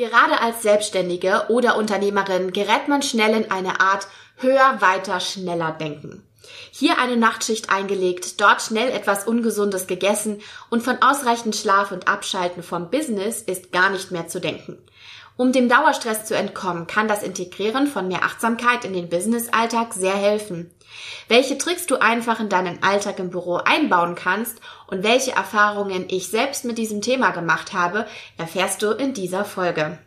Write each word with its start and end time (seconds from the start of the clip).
Gerade 0.00 0.40
als 0.40 0.62
Selbstständige 0.62 1.44
oder 1.50 1.76
Unternehmerin 1.76 2.54
gerät 2.54 2.88
man 2.88 3.02
schnell 3.02 3.34
in 3.34 3.50
eine 3.50 3.80
Art 3.82 4.08
höher, 4.38 4.80
weiter, 4.80 5.20
schneller 5.20 5.72
denken. 5.72 6.26
Hier 6.70 6.98
eine 6.98 7.18
Nachtschicht 7.18 7.68
eingelegt, 7.68 8.40
dort 8.40 8.62
schnell 8.62 8.88
etwas 8.92 9.26
Ungesundes 9.26 9.86
gegessen 9.86 10.40
und 10.70 10.82
von 10.82 11.02
ausreichend 11.02 11.54
Schlaf 11.54 11.92
und 11.92 12.08
Abschalten 12.08 12.62
vom 12.62 12.88
Business 12.88 13.42
ist 13.42 13.72
gar 13.72 13.90
nicht 13.90 14.10
mehr 14.10 14.26
zu 14.26 14.40
denken. 14.40 14.78
Um 15.36 15.52
dem 15.52 15.68
Dauerstress 15.68 16.24
zu 16.24 16.34
entkommen, 16.34 16.86
kann 16.86 17.06
das 17.06 17.22
Integrieren 17.22 17.86
von 17.86 18.08
mehr 18.08 18.24
Achtsamkeit 18.24 18.86
in 18.86 18.94
den 18.94 19.10
Businessalltag 19.10 19.92
sehr 19.92 20.16
helfen. 20.16 20.70
Welche 21.28 21.56
Tricks 21.56 21.86
du 21.86 22.00
einfach 22.00 22.40
in 22.40 22.48
deinen 22.48 22.82
Alltag 22.82 23.18
im 23.18 23.30
Büro 23.30 23.56
einbauen 23.56 24.16
kannst 24.16 24.60
und 24.90 25.02
welche 25.02 25.32
Erfahrungen 25.32 26.04
ich 26.08 26.28
selbst 26.28 26.64
mit 26.64 26.78
diesem 26.78 27.00
Thema 27.00 27.30
gemacht 27.30 27.72
habe, 27.72 28.06
erfährst 28.36 28.82
du 28.82 28.90
in 28.90 29.14
dieser 29.14 29.44
Folge. 29.44 29.98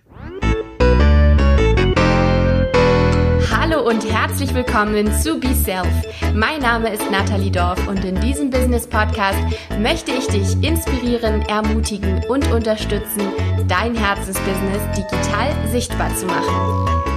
Hallo 3.52 3.88
und 3.88 4.04
herzlich 4.12 4.54
willkommen 4.54 5.12
zu 5.22 5.40
Be 5.40 5.54
Self. 5.54 5.88
Mein 6.34 6.60
Name 6.60 6.94
ist 6.94 7.10
Nathalie 7.10 7.52
Dorf 7.52 7.88
und 7.88 8.04
in 8.04 8.20
diesem 8.20 8.50
Business 8.50 8.88
Podcast 8.88 9.40
möchte 9.80 10.12
ich 10.12 10.28
dich 10.28 10.62
inspirieren, 10.62 11.42
ermutigen 11.44 12.24
und 12.28 12.52
unterstützen, 12.52 13.22
dein 13.68 13.96
Herzensbusiness 13.96 14.82
digital 14.98 15.54
sichtbar 15.72 16.14
zu 16.16 16.26
machen. 16.26 17.13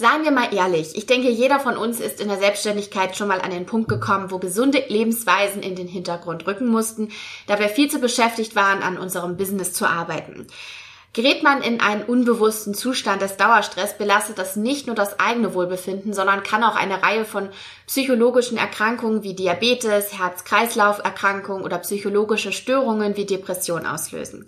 Seien 0.00 0.24
wir 0.24 0.30
mal 0.30 0.54
ehrlich, 0.54 0.96
ich 0.96 1.04
denke, 1.04 1.28
jeder 1.28 1.60
von 1.60 1.76
uns 1.76 2.00
ist 2.00 2.22
in 2.22 2.28
der 2.28 2.38
Selbstständigkeit 2.38 3.18
schon 3.18 3.28
mal 3.28 3.42
an 3.42 3.50
den 3.50 3.66
Punkt 3.66 3.86
gekommen, 3.90 4.30
wo 4.30 4.38
gesunde 4.38 4.82
Lebensweisen 4.88 5.62
in 5.62 5.76
den 5.76 5.88
Hintergrund 5.88 6.46
rücken 6.46 6.68
mussten, 6.68 7.10
da 7.46 7.58
wir 7.58 7.68
viel 7.68 7.90
zu 7.90 7.98
beschäftigt 7.98 8.56
waren, 8.56 8.82
an 8.82 8.96
unserem 8.96 9.36
Business 9.36 9.74
zu 9.74 9.84
arbeiten. 9.84 10.46
Gerät 11.12 11.42
man 11.42 11.60
in 11.60 11.82
einen 11.82 12.02
unbewussten 12.02 12.72
Zustand 12.72 13.20
des 13.20 13.36
Dauerstress, 13.36 13.98
belastet 13.98 14.38
das 14.38 14.56
nicht 14.56 14.86
nur 14.86 14.96
das 14.96 15.20
eigene 15.20 15.52
Wohlbefinden, 15.52 16.14
sondern 16.14 16.42
kann 16.44 16.64
auch 16.64 16.76
eine 16.76 17.02
Reihe 17.02 17.26
von 17.26 17.50
psychologischen 17.86 18.56
Erkrankungen 18.56 19.22
wie 19.22 19.34
Diabetes, 19.34 20.18
Herz-Kreislauf-Erkrankungen 20.18 21.62
oder 21.62 21.76
psychologische 21.76 22.52
Störungen 22.52 23.18
wie 23.18 23.26
Depression 23.26 23.84
auslösen. 23.84 24.46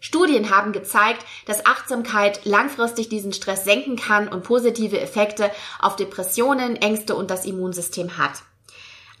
Studien 0.00 0.50
haben 0.50 0.72
gezeigt, 0.72 1.24
dass 1.46 1.66
Achtsamkeit 1.66 2.44
langfristig 2.44 3.08
diesen 3.08 3.32
Stress 3.32 3.64
senken 3.64 3.96
kann 3.96 4.28
und 4.28 4.44
positive 4.44 5.00
Effekte 5.00 5.50
auf 5.80 5.96
Depressionen, 5.96 6.76
Ängste 6.76 7.14
und 7.14 7.30
das 7.30 7.44
Immunsystem 7.44 8.16
hat. 8.18 8.42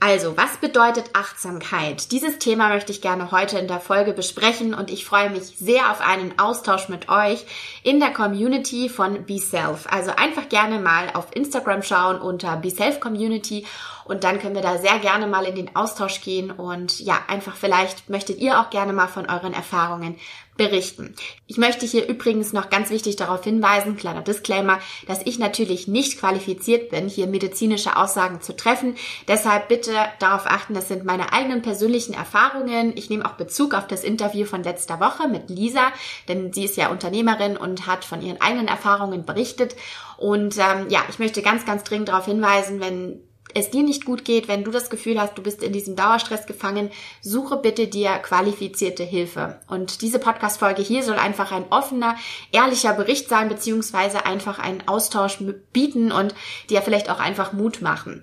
Also, 0.00 0.36
was 0.36 0.58
bedeutet 0.58 1.10
Achtsamkeit? 1.12 2.12
Dieses 2.12 2.38
Thema 2.38 2.68
möchte 2.68 2.92
ich 2.92 3.02
gerne 3.02 3.32
heute 3.32 3.58
in 3.58 3.66
der 3.66 3.80
Folge 3.80 4.12
besprechen 4.12 4.72
und 4.72 4.92
ich 4.92 5.04
freue 5.04 5.28
mich 5.28 5.42
sehr 5.58 5.90
auf 5.90 6.00
einen 6.00 6.38
Austausch 6.38 6.88
mit 6.88 7.08
euch 7.08 7.44
in 7.82 7.98
der 7.98 8.12
Community 8.12 8.88
von 8.88 9.26
Be 9.26 9.40
Self. 9.40 9.88
Also 9.90 10.12
einfach 10.12 10.48
gerne 10.48 10.78
mal 10.78 11.10
auf 11.14 11.34
Instagram 11.34 11.82
schauen 11.82 12.20
unter 12.20 12.56
Be 12.58 12.70
Self 12.70 13.00
Community 13.00 13.66
und 14.04 14.22
dann 14.22 14.38
können 14.38 14.54
wir 14.54 14.62
da 14.62 14.78
sehr 14.78 15.00
gerne 15.00 15.26
mal 15.26 15.44
in 15.46 15.56
den 15.56 15.74
Austausch 15.74 16.20
gehen 16.20 16.52
und 16.52 17.00
ja, 17.00 17.18
einfach 17.26 17.56
vielleicht 17.56 18.08
möchtet 18.08 18.38
ihr 18.38 18.60
auch 18.60 18.70
gerne 18.70 18.92
mal 18.92 19.08
von 19.08 19.28
euren 19.28 19.52
Erfahrungen 19.52 20.16
berichten. 20.58 21.14
Ich 21.46 21.56
möchte 21.56 21.86
hier 21.86 22.06
übrigens 22.06 22.52
noch 22.52 22.68
ganz 22.68 22.90
wichtig 22.90 23.16
darauf 23.16 23.42
hinweisen, 23.42 23.96
kleiner 23.96 24.20
Disclaimer, 24.20 24.80
dass 25.06 25.20
ich 25.24 25.38
natürlich 25.38 25.88
nicht 25.88 26.18
qualifiziert 26.18 26.90
bin, 26.90 27.08
hier 27.08 27.26
medizinische 27.26 27.96
Aussagen 27.96 28.42
zu 28.42 28.54
treffen. 28.54 28.96
Deshalb 29.26 29.68
bitte 29.68 29.92
darauf 30.18 30.44
achten, 30.44 30.74
das 30.74 30.88
sind 30.88 31.04
meine 31.04 31.32
eigenen 31.32 31.62
persönlichen 31.62 32.12
Erfahrungen. 32.12 32.92
Ich 32.96 33.08
nehme 33.08 33.24
auch 33.24 33.34
Bezug 33.34 33.72
auf 33.72 33.86
das 33.86 34.04
Interview 34.04 34.44
von 34.44 34.62
letzter 34.62 35.00
Woche 35.00 35.28
mit 35.28 35.48
Lisa, 35.48 35.92
denn 36.28 36.52
sie 36.52 36.64
ist 36.64 36.76
ja 36.76 36.88
Unternehmerin 36.88 37.56
und 37.56 37.86
hat 37.86 38.04
von 38.04 38.20
ihren 38.20 38.40
eigenen 38.40 38.68
Erfahrungen 38.68 39.24
berichtet. 39.24 39.76
Und 40.18 40.58
ähm, 40.58 40.88
ja, 40.90 41.00
ich 41.08 41.20
möchte 41.20 41.40
ganz, 41.40 41.64
ganz 41.64 41.84
dringend 41.84 42.08
darauf 42.08 42.24
hinweisen, 42.24 42.80
wenn 42.80 43.22
es 43.54 43.70
dir 43.70 43.82
nicht 43.82 44.04
gut 44.04 44.24
geht, 44.24 44.48
wenn 44.48 44.64
du 44.64 44.70
das 44.70 44.90
Gefühl 44.90 45.20
hast, 45.20 45.36
du 45.36 45.42
bist 45.42 45.62
in 45.62 45.72
diesem 45.72 45.96
Dauerstress 45.96 46.46
gefangen, 46.46 46.90
suche 47.20 47.56
bitte 47.56 47.86
dir 47.86 48.10
qualifizierte 48.18 49.04
Hilfe. 49.04 49.60
Und 49.68 50.02
diese 50.02 50.18
Podcast-Folge 50.18 50.82
hier 50.82 51.02
soll 51.02 51.18
einfach 51.18 51.52
ein 51.52 51.66
offener, 51.70 52.16
ehrlicher 52.52 52.94
Bericht 52.94 53.28
sein, 53.28 53.48
beziehungsweise 53.48 54.26
einfach 54.26 54.58
einen 54.58 54.86
Austausch 54.86 55.38
bieten 55.72 56.12
und 56.12 56.34
dir 56.70 56.82
vielleicht 56.82 57.10
auch 57.10 57.20
einfach 57.20 57.52
Mut 57.52 57.80
machen. 57.80 58.22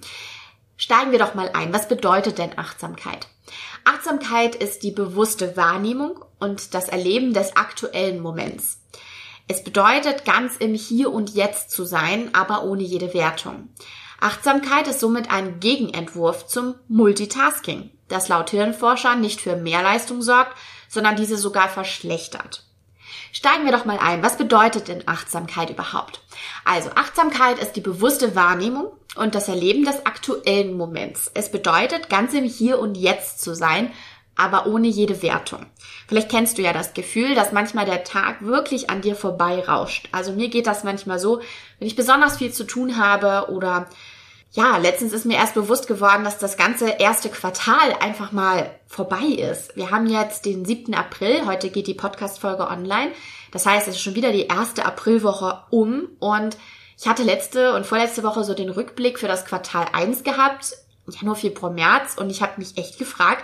Steigen 0.77 1.11
wir 1.11 1.19
doch 1.19 1.35
mal 1.35 1.51
ein. 1.53 1.73
Was 1.73 1.87
bedeutet 1.87 2.37
denn 2.37 2.57
Achtsamkeit? 2.57 3.27
Achtsamkeit 3.85 4.55
ist 4.55 4.83
die 4.83 4.91
bewusste 4.91 5.55
Wahrnehmung 5.55 6.23
und 6.39 6.73
das 6.73 6.89
Erleben 6.89 7.33
des 7.33 7.55
aktuellen 7.55 8.19
Moments. 8.19 8.79
Es 9.47 9.63
bedeutet, 9.63 10.25
ganz 10.25 10.57
im 10.57 10.73
Hier 10.73 11.13
und 11.13 11.29
Jetzt 11.29 11.69
zu 11.69 11.85
sein, 11.85 12.33
aber 12.33 12.63
ohne 12.63 12.81
jede 12.81 13.13
Wertung. 13.13 13.69
Achtsamkeit 14.19 14.87
ist 14.87 14.99
somit 14.99 15.31
ein 15.31 15.59
Gegenentwurf 15.59 16.47
zum 16.47 16.75
Multitasking, 16.87 17.91
das 18.07 18.27
laut 18.27 18.49
Hirnforschern 18.49 19.19
nicht 19.19 19.41
für 19.41 19.55
mehr 19.55 19.81
Leistung 19.81 20.21
sorgt, 20.21 20.55
sondern 20.87 21.15
diese 21.15 21.37
sogar 21.37 21.69
verschlechtert. 21.69 22.65
Steigen 23.31 23.65
wir 23.65 23.71
doch 23.71 23.85
mal 23.85 23.99
ein. 23.99 24.23
Was 24.23 24.37
bedeutet 24.37 24.87
denn 24.87 25.03
Achtsamkeit 25.07 25.69
überhaupt? 25.69 26.21
Also 26.63 26.91
Achtsamkeit 26.95 27.59
ist 27.59 27.73
die 27.73 27.81
bewusste 27.81 28.35
Wahrnehmung 28.35 28.87
und 29.15 29.35
das 29.35 29.49
Erleben 29.49 29.83
des 29.83 30.05
aktuellen 30.05 30.77
Moments. 30.77 31.31
Es 31.33 31.51
bedeutet, 31.51 32.09
ganz 32.09 32.33
im 32.33 32.45
Hier 32.45 32.79
und 32.79 32.95
Jetzt 32.95 33.41
zu 33.41 33.53
sein, 33.53 33.91
aber 34.35 34.67
ohne 34.67 34.87
jede 34.87 35.21
Wertung. 35.21 35.65
Vielleicht 36.07 36.29
kennst 36.29 36.57
du 36.57 36.61
ja 36.61 36.73
das 36.73 36.93
Gefühl, 36.93 37.35
dass 37.35 37.51
manchmal 37.51 37.85
der 37.85 38.03
Tag 38.03 38.45
wirklich 38.45 38.89
an 38.89 39.01
dir 39.01 39.15
vorbeirauscht. 39.15 40.09
Also 40.11 40.33
mir 40.33 40.49
geht 40.49 40.67
das 40.67 40.83
manchmal 40.83 41.19
so, 41.19 41.41
wenn 41.79 41.87
ich 41.87 41.95
besonders 41.95 42.37
viel 42.37 42.51
zu 42.51 42.65
tun 42.65 42.97
habe 42.97 43.51
oder 43.51 43.87
ja, 44.51 44.77
letztens 44.77 45.11
ist 45.11 45.25
mir 45.25 45.35
erst 45.35 45.53
bewusst 45.53 45.87
geworden, 45.87 46.23
dass 46.23 46.37
das 46.37 46.55
ganze 46.55 46.89
erste 46.89 47.27
Quartal 47.29 47.93
einfach 47.99 48.31
mal 48.31 48.71
vorbei 48.87 49.25
ist. 49.25 49.75
Wir 49.75 49.91
haben 49.91 50.07
jetzt 50.07 50.45
den 50.45 50.63
7. 50.63 50.93
April, 50.93 51.45
heute 51.45 51.69
geht 51.69 51.87
die 51.87 51.93
Podcast-Folge 51.93 52.69
online. 52.69 53.11
Das 53.51 53.65
heißt, 53.65 53.87
es 53.87 53.95
ist 53.95 54.01
schon 54.01 54.15
wieder 54.15 54.31
die 54.31 54.47
erste 54.47 54.85
Aprilwoche 54.85 55.63
um 55.71 56.07
und 56.19 56.57
ich 56.97 57.07
hatte 57.07 57.23
letzte 57.23 57.73
und 57.73 57.85
vorletzte 57.85 58.23
Woche 58.23 58.45
so 58.45 58.53
den 58.53 58.69
Rückblick 58.69 59.19
für 59.19 59.27
das 59.27 59.43
Quartal 59.43 59.87
1 59.91 60.23
gehabt, 60.23 60.73
Januar, 61.07 61.35
Februar, 61.35 61.71
März 61.71 62.15
und 62.17 62.29
ich 62.29 62.41
habe 62.41 62.53
mich 62.57 62.77
echt 62.77 62.97
gefragt, 62.97 63.43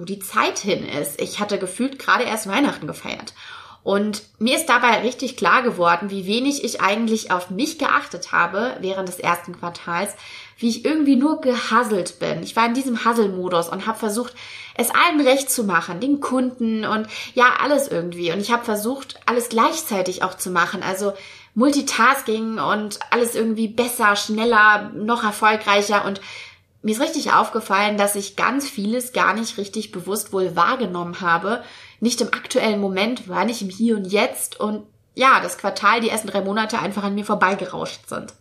wo 0.00 0.04
die 0.04 0.18
Zeit 0.18 0.58
hin 0.58 0.88
ist. 0.88 1.20
Ich 1.20 1.40
hatte 1.40 1.58
gefühlt 1.58 1.98
gerade 1.98 2.24
erst 2.24 2.48
Weihnachten 2.48 2.86
gefeiert. 2.86 3.34
Und 3.82 4.22
mir 4.38 4.56
ist 4.56 4.66
dabei 4.66 5.00
richtig 5.00 5.36
klar 5.36 5.62
geworden, 5.62 6.10
wie 6.10 6.26
wenig 6.26 6.64
ich 6.64 6.80
eigentlich 6.80 7.30
auf 7.30 7.50
mich 7.50 7.78
geachtet 7.78 8.32
habe 8.32 8.76
während 8.80 9.08
des 9.08 9.18
ersten 9.18 9.58
Quartals, 9.58 10.14
wie 10.58 10.68
ich 10.68 10.84
irgendwie 10.84 11.16
nur 11.16 11.40
gehasselt 11.40 12.18
bin. 12.18 12.42
Ich 12.42 12.56
war 12.56 12.66
in 12.66 12.74
diesem 12.74 13.04
Hasselmodus 13.04 13.68
und 13.68 13.86
habe 13.86 13.98
versucht, 13.98 14.34
es 14.74 14.90
allen 14.90 15.20
recht 15.20 15.50
zu 15.50 15.64
machen, 15.64 16.00
den 16.00 16.20
Kunden 16.20 16.84
und 16.84 17.06
ja, 17.34 17.54
alles 17.62 17.88
irgendwie. 17.88 18.32
Und 18.32 18.40
ich 18.40 18.52
habe 18.52 18.64
versucht, 18.64 19.18
alles 19.26 19.48
gleichzeitig 19.48 20.22
auch 20.22 20.34
zu 20.34 20.50
machen. 20.50 20.82
Also 20.82 21.12
Multitasking 21.54 22.58
und 22.58 23.00
alles 23.10 23.34
irgendwie 23.34 23.68
besser, 23.68 24.14
schneller, 24.16 24.90
noch 24.94 25.24
erfolgreicher 25.24 26.04
und 26.04 26.20
mir 26.82 26.94
ist 26.94 27.00
richtig 27.00 27.32
aufgefallen, 27.32 27.98
dass 27.98 28.14
ich 28.14 28.36
ganz 28.36 28.68
vieles 28.68 29.12
gar 29.12 29.34
nicht 29.34 29.58
richtig 29.58 29.92
bewusst 29.92 30.32
wohl 30.32 30.56
wahrgenommen 30.56 31.20
habe. 31.20 31.62
Nicht 32.00 32.20
im 32.20 32.28
aktuellen 32.28 32.80
Moment, 32.80 33.28
war 33.28 33.44
nicht 33.44 33.60
im 33.60 33.68
Hier 33.68 33.96
und 33.96 34.06
Jetzt 34.06 34.58
und 34.58 34.86
ja, 35.14 35.40
das 35.40 35.58
Quartal, 35.58 36.00
die 36.00 36.08
ersten 36.08 36.28
drei 36.28 36.40
Monate 36.40 36.78
einfach 36.78 37.02
an 37.02 37.14
mir 37.14 37.24
vorbeigerauscht 37.24 38.08
sind. 38.08 38.32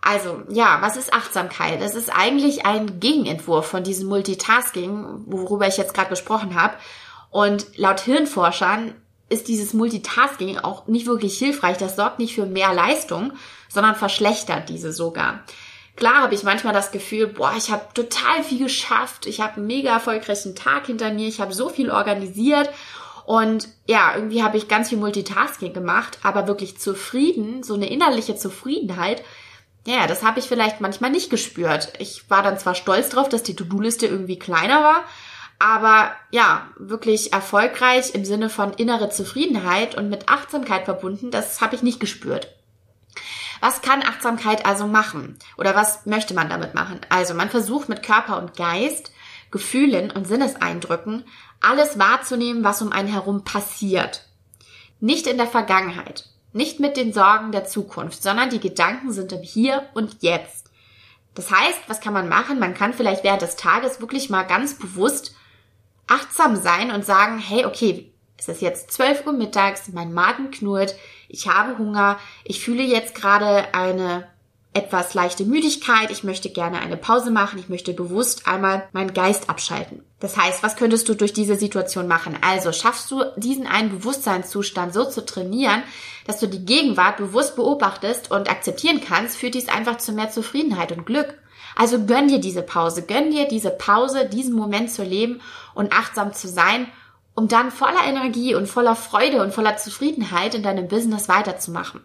Also, 0.00 0.42
ja, 0.48 0.78
was 0.80 0.96
ist 0.96 1.12
Achtsamkeit? 1.12 1.80
Es 1.80 1.94
ist 1.94 2.10
eigentlich 2.10 2.66
ein 2.66 2.98
Gegenentwurf 3.00 3.66
von 3.66 3.84
diesem 3.84 4.08
Multitasking, 4.08 5.24
worüber 5.26 5.66
ich 5.66 5.76
jetzt 5.76 5.94
gerade 5.94 6.10
gesprochen 6.10 6.60
habe. 6.60 6.74
Und 7.30 7.66
laut 7.76 8.00
Hirnforschern 8.00 8.94
ist 9.28 9.48
dieses 9.48 9.72
Multitasking 9.72 10.58
auch 10.58 10.86
nicht 10.88 11.06
wirklich 11.06 11.38
hilfreich. 11.38 11.78
Das 11.78 11.96
sorgt 11.96 12.18
nicht 12.18 12.34
für 12.34 12.46
mehr 12.46 12.74
Leistung, 12.74 13.32
sondern 13.68 13.94
verschlechtert 13.94 14.68
diese 14.68 14.92
sogar. 14.92 15.40
Klar 16.02 16.22
habe 16.22 16.34
ich 16.34 16.42
manchmal 16.42 16.72
das 16.72 16.90
Gefühl, 16.90 17.28
boah, 17.28 17.54
ich 17.56 17.70
habe 17.70 17.84
total 17.94 18.42
viel 18.42 18.58
geschafft, 18.58 19.24
ich 19.24 19.40
habe 19.40 19.58
einen 19.58 19.68
mega 19.68 19.92
erfolgreichen 19.92 20.56
Tag 20.56 20.86
hinter 20.86 21.12
mir, 21.12 21.28
ich 21.28 21.40
habe 21.40 21.54
so 21.54 21.68
viel 21.68 21.92
organisiert 21.92 22.68
und 23.24 23.68
ja, 23.86 24.16
irgendwie 24.16 24.42
habe 24.42 24.56
ich 24.56 24.66
ganz 24.66 24.88
viel 24.88 24.98
Multitasking 24.98 25.72
gemacht, 25.72 26.18
aber 26.24 26.48
wirklich 26.48 26.76
zufrieden, 26.76 27.62
so 27.62 27.74
eine 27.74 27.88
innerliche 27.88 28.34
Zufriedenheit, 28.34 29.22
ja, 29.86 30.08
das 30.08 30.24
habe 30.24 30.40
ich 30.40 30.46
vielleicht 30.46 30.80
manchmal 30.80 31.12
nicht 31.12 31.30
gespürt. 31.30 31.92
Ich 32.00 32.28
war 32.28 32.42
dann 32.42 32.58
zwar 32.58 32.74
stolz 32.74 33.10
drauf, 33.10 33.28
dass 33.28 33.44
die 33.44 33.54
To-Do-Liste 33.54 34.08
irgendwie 34.08 34.40
kleiner 34.40 34.82
war, 34.82 35.04
aber 35.60 36.10
ja, 36.32 36.66
wirklich 36.80 37.32
erfolgreich 37.32 38.12
im 38.12 38.24
Sinne 38.24 38.50
von 38.50 38.72
innere 38.72 39.10
Zufriedenheit 39.10 39.94
und 39.94 40.10
mit 40.10 40.28
Achtsamkeit 40.28 40.84
verbunden, 40.84 41.30
das 41.30 41.60
habe 41.60 41.76
ich 41.76 41.84
nicht 41.84 42.00
gespürt. 42.00 42.48
Was 43.62 43.80
kann 43.80 44.02
Achtsamkeit 44.02 44.66
also 44.66 44.88
machen? 44.88 45.38
Oder 45.56 45.76
was 45.76 46.04
möchte 46.04 46.34
man 46.34 46.50
damit 46.50 46.74
machen? 46.74 47.00
Also 47.10 47.32
man 47.32 47.48
versucht 47.48 47.88
mit 47.88 48.02
Körper 48.02 48.38
und 48.38 48.56
Geist, 48.56 49.12
Gefühlen 49.52 50.10
und 50.10 50.26
Sinneseindrücken 50.26 51.24
alles 51.60 51.96
wahrzunehmen, 51.96 52.64
was 52.64 52.82
um 52.82 52.90
einen 52.90 53.06
herum 53.06 53.44
passiert. 53.44 54.26
Nicht 54.98 55.28
in 55.28 55.36
der 55.36 55.46
Vergangenheit, 55.46 56.28
nicht 56.52 56.80
mit 56.80 56.96
den 56.96 57.12
Sorgen 57.12 57.52
der 57.52 57.64
Zukunft, 57.64 58.20
sondern 58.20 58.50
die 58.50 58.58
Gedanken 58.58 59.12
sind 59.12 59.30
im 59.30 59.42
Hier 59.42 59.88
und 59.94 60.24
Jetzt. 60.24 60.72
Das 61.36 61.52
heißt, 61.52 61.82
was 61.86 62.00
kann 62.00 62.12
man 62.12 62.28
machen? 62.28 62.58
Man 62.58 62.74
kann 62.74 62.92
vielleicht 62.92 63.22
während 63.22 63.42
des 63.42 63.54
Tages 63.54 64.00
wirklich 64.00 64.28
mal 64.28 64.42
ganz 64.42 64.76
bewusst 64.76 65.36
achtsam 66.08 66.56
sein 66.56 66.90
und 66.90 67.06
sagen, 67.06 67.38
hey, 67.38 67.64
okay, 67.64 68.12
es 68.36 68.48
ist 68.48 68.60
jetzt 68.60 68.90
12 68.90 69.24
Uhr 69.24 69.32
mittags, 69.32 69.86
mein 69.92 70.12
Magen 70.12 70.50
knurrt, 70.50 70.96
ich 71.32 71.48
habe 71.48 71.78
Hunger, 71.78 72.18
ich 72.44 72.60
fühle 72.60 72.82
jetzt 72.82 73.14
gerade 73.14 73.74
eine 73.74 74.28
etwas 74.74 75.12
leichte 75.12 75.44
Müdigkeit, 75.44 76.10
ich 76.10 76.24
möchte 76.24 76.48
gerne 76.48 76.80
eine 76.80 76.96
Pause 76.96 77.30
machen, 77.30 77.58
ich 77.58 77.68
möchte 77.68 77.92
bewusst 77.92 78.46
einmal 78.46 78.88
meinen 78.92 79.12
Geist 79.12 79.50
abschalten. 79.50 80.02
Das 80.20 80.36
heißt, 80.36 80.62
was 80.62 80.76
könntest 80.76 81.08
du 81.08 81.14
durch 81.14 81.32
diese 81.32 81.56
Situation 81.56 82.08
machen? 82.08 82.38
Also 82.40 82.72
schaffst 82.72 83.10
du 83.10 83.22
diesen 83.36 83.66
einen 83.66 83.90
Bewusstseinszustand 83.90 84.94
so 84.94 85.04
zu 85.04 85.26
trainieren, 85.26 85.82
dass 86.26 86.38
du 86.38 86.46
die 86.46 86.64
Gegenwart 86.64 87.18
bewusst 87.18 87.56
beobachtest 87.56 88.30
und 88.30 88.50
akzeptieren 88.50 89.02
kannst, 89.06 89.36
führt 89.36 89.54
dies 89.54 89.68
einfach 89.68 89.98
zu 89.98 90.12
mehr 90.12 90.30
Zufriedenheit 90.30 90.92
und 90.92 91.04
Glück. 91.04 91.34
Also 91.76 92.04
gönn 92.04 92.28
dir 92.28 92.38
diese 92.38 92.62
Pause, 92.62 93.02
gönn 93.02 93.30
dir 93.30 93.48
diese 93.48 93.70
Pause, 93.70 94.26
diesen 94.26 94.54
Moment 94.54 94.90
zu 94.90 95.02
leben 95.02 95.40
und 95.74 95.92
achtsam 95.92 96.32
zu 96.32 96.48
sein, 96.48 96.86
um 97.34 97.48
dann 97.48 97.70
voller 97.70 98.04
Energie 98.04 98.54
und 98.54 98.66
voller 98.66 98.96
Freude 98.96 99.42
und 99.42 99.54
voller 99.54 99.76
Zufriedenheit 99.76 100.54
in 100.54 100.62
deinem 100.62 100.88
Business 100.88 101.28
weiterzumachen. 101.28 102.00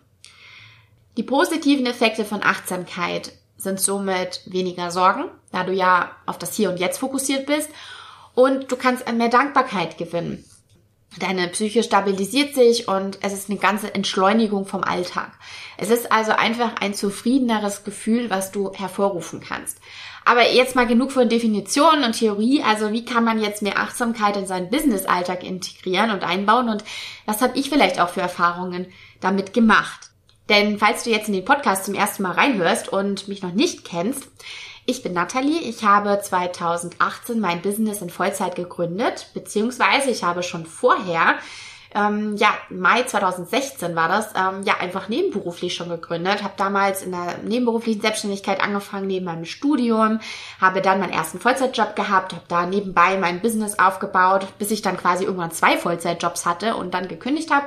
Die 1.17 1.23
positiven 1.23 1.85
Effekte 1.85 2.25
von 2.25 2.43
Achtsamkeit 2.43 3.33
sind 3.57 3.79
somit 3.79 4.41
weniger 4.45 4.91
Sorgen, 4.91 5.25
da 5.51 5.63
du 5.63 5.73
ja 5.73 6.11
auf 6.25 6.37
das 6.37 6.53
Hier 6.53 6.69
und 6.69 6.79
Jetzt 6.79 6.99
fokussiert 6.99 7.47
bist 7.47 7.69
und 8.35 8.71
du 8.71 8.75
kannst 8.75 9.07
an 9.07 9.17
mehr 9.17 9.29
Dankbarkeit 9.29 9.97
gewinnen. 9.97 10.45
Deine 11.19 11.47
Psyche 11.47 11.81
stabilisiert 11.81 12.53
sich 12.53 12.87
und 12.87 13.17
es 13.23 13.33
ist 13.33 13.49
eine 13.49 13.57
ganze 13.57 13.95
Entschleunigung 13.95 14.67
vom 14.67 14.83
Alltag. 14.83 15.31
Es 15.77 15.89
ist 15.89 16.11
also 16.11 16.33
einfach 16.33 16.75
ein 16.79 16.93
zufriedeneres 16.93 17.83
Gefühl, 17.83 18.29
was 18.29 18.51
du 18.51 18.71
hervorrufen 18.73 19.39
kannst. 19.39 19.79
Aber 20.27 20.51
jetzt 20.51 20.75
mal 20.75 20.85
genug 20.85 21.13
von 21.13 21.29
Definitionen 21.29 22.03
und 22.03 22.19
Theorie. 22.19 22.61
Also 22.61 22.91
wie 22.91 23.05
kann 23.05 23.23
man 23.23 23.39
jetzt 23.41 23.61
mehr 23.61 23.79
Achtsamkeit 23.79 24.35
in 24.35 24.45
seinen 24.45 24.69
Business-Alltag 24.69 25.41
integrieren 25.41 26.11
und 26.11 26.21
einbauen? 26.21 26.67
Und 26.67 26.83
was 27.25 27.41
habe 27.41 27.57
ich 27.57 27.69
vielleicht 27.69 28.01
auch 28.01 28.09
für 28.09 28.19
Erfahrungen 28.19 28.87
damit 29.21 29.53
gemacht? 29.53 30.11
Denn 30.49 30.79
falls 30.79 31.05
du 31.05 31.11
jetzt 31.11 31.29
in 31.29 31.33
den 31.33 31.45
Podcast 31.45 31.85
zum 31.85 31.93
ersten 31.93 32.23
Mal 32.23 32.33
reinhörst 32.33 32.89
und 32.89 33.29
mich 33.29 33.41
noch 33.41 33.53
nicht 33.53 33.85
kennst, 33.85 34.27
ich 34.85 35.01
bin 35.01 35.13
Nathalie. 35.13 35.61
Ich 35.61 35.85
habe 35.85 36.19
2018 36.21 37.39
mein 37.39 37.61
Business 37.61 38.01
in 38.01 38.09
Vollzeit 38.09 38.55
gegründet, 38.55 39.27
beziehungsweise 39.33 40.09
ich 40.09 40.25
habe 40.25 40.43
schon 40.43 40.65
vorher, 40.65 41.35
ähm, 41.97 42.35
ja, 42.37 42.49
Mai 42.69 43.03
2016 43.03 43.95
war 43.95 44.07
das, 44.07 44.29
ähm, 44.35 44.63
ja, 44.63 44.75
einfach 44.79 45.09
nebenberuflich 45.09 45.73
schon 45.73 45.89
gegründet. 45.89 46.43
Habe 46.43 46.53
damals 46.55 47.01
in 47.01 47.11
der 47.11 47.39
nebenberuflichen 47.43 48.01
Selbstständigkeit 48.01 48.61
angefangen, 48.61 49.07
neben 49.07 49.25
meinem 49.25 49.45
Studium, 49.45 50.19
habe 50.61 50.81
dann 50.81 50.99
meinen 50.99 51.13
ersten 51.13 51.39
Vollzeitjob 51.39 51.95
gehabt, 51.95 52.33
habe 52.33 52.45
da 52.47 52.65
nebenbei 52.65 53.17
mein 53.17 53.41
Business 53.41 53.79
aufgebaut, 53.79 54.45
bis 54.59 54.71
ich 54.71 54.81
dann 54.81 54.97
quasi 54.97 55.23
irgendwann 55.23 55.51
zwei 55.51 55.77
Vollzeitjobs 55.77 56.45
hatte 56.45 56.75
und 56.75 56.93
dann 56.93 57.07
gekündigt 57.07 57.51
habe 57.51 57.65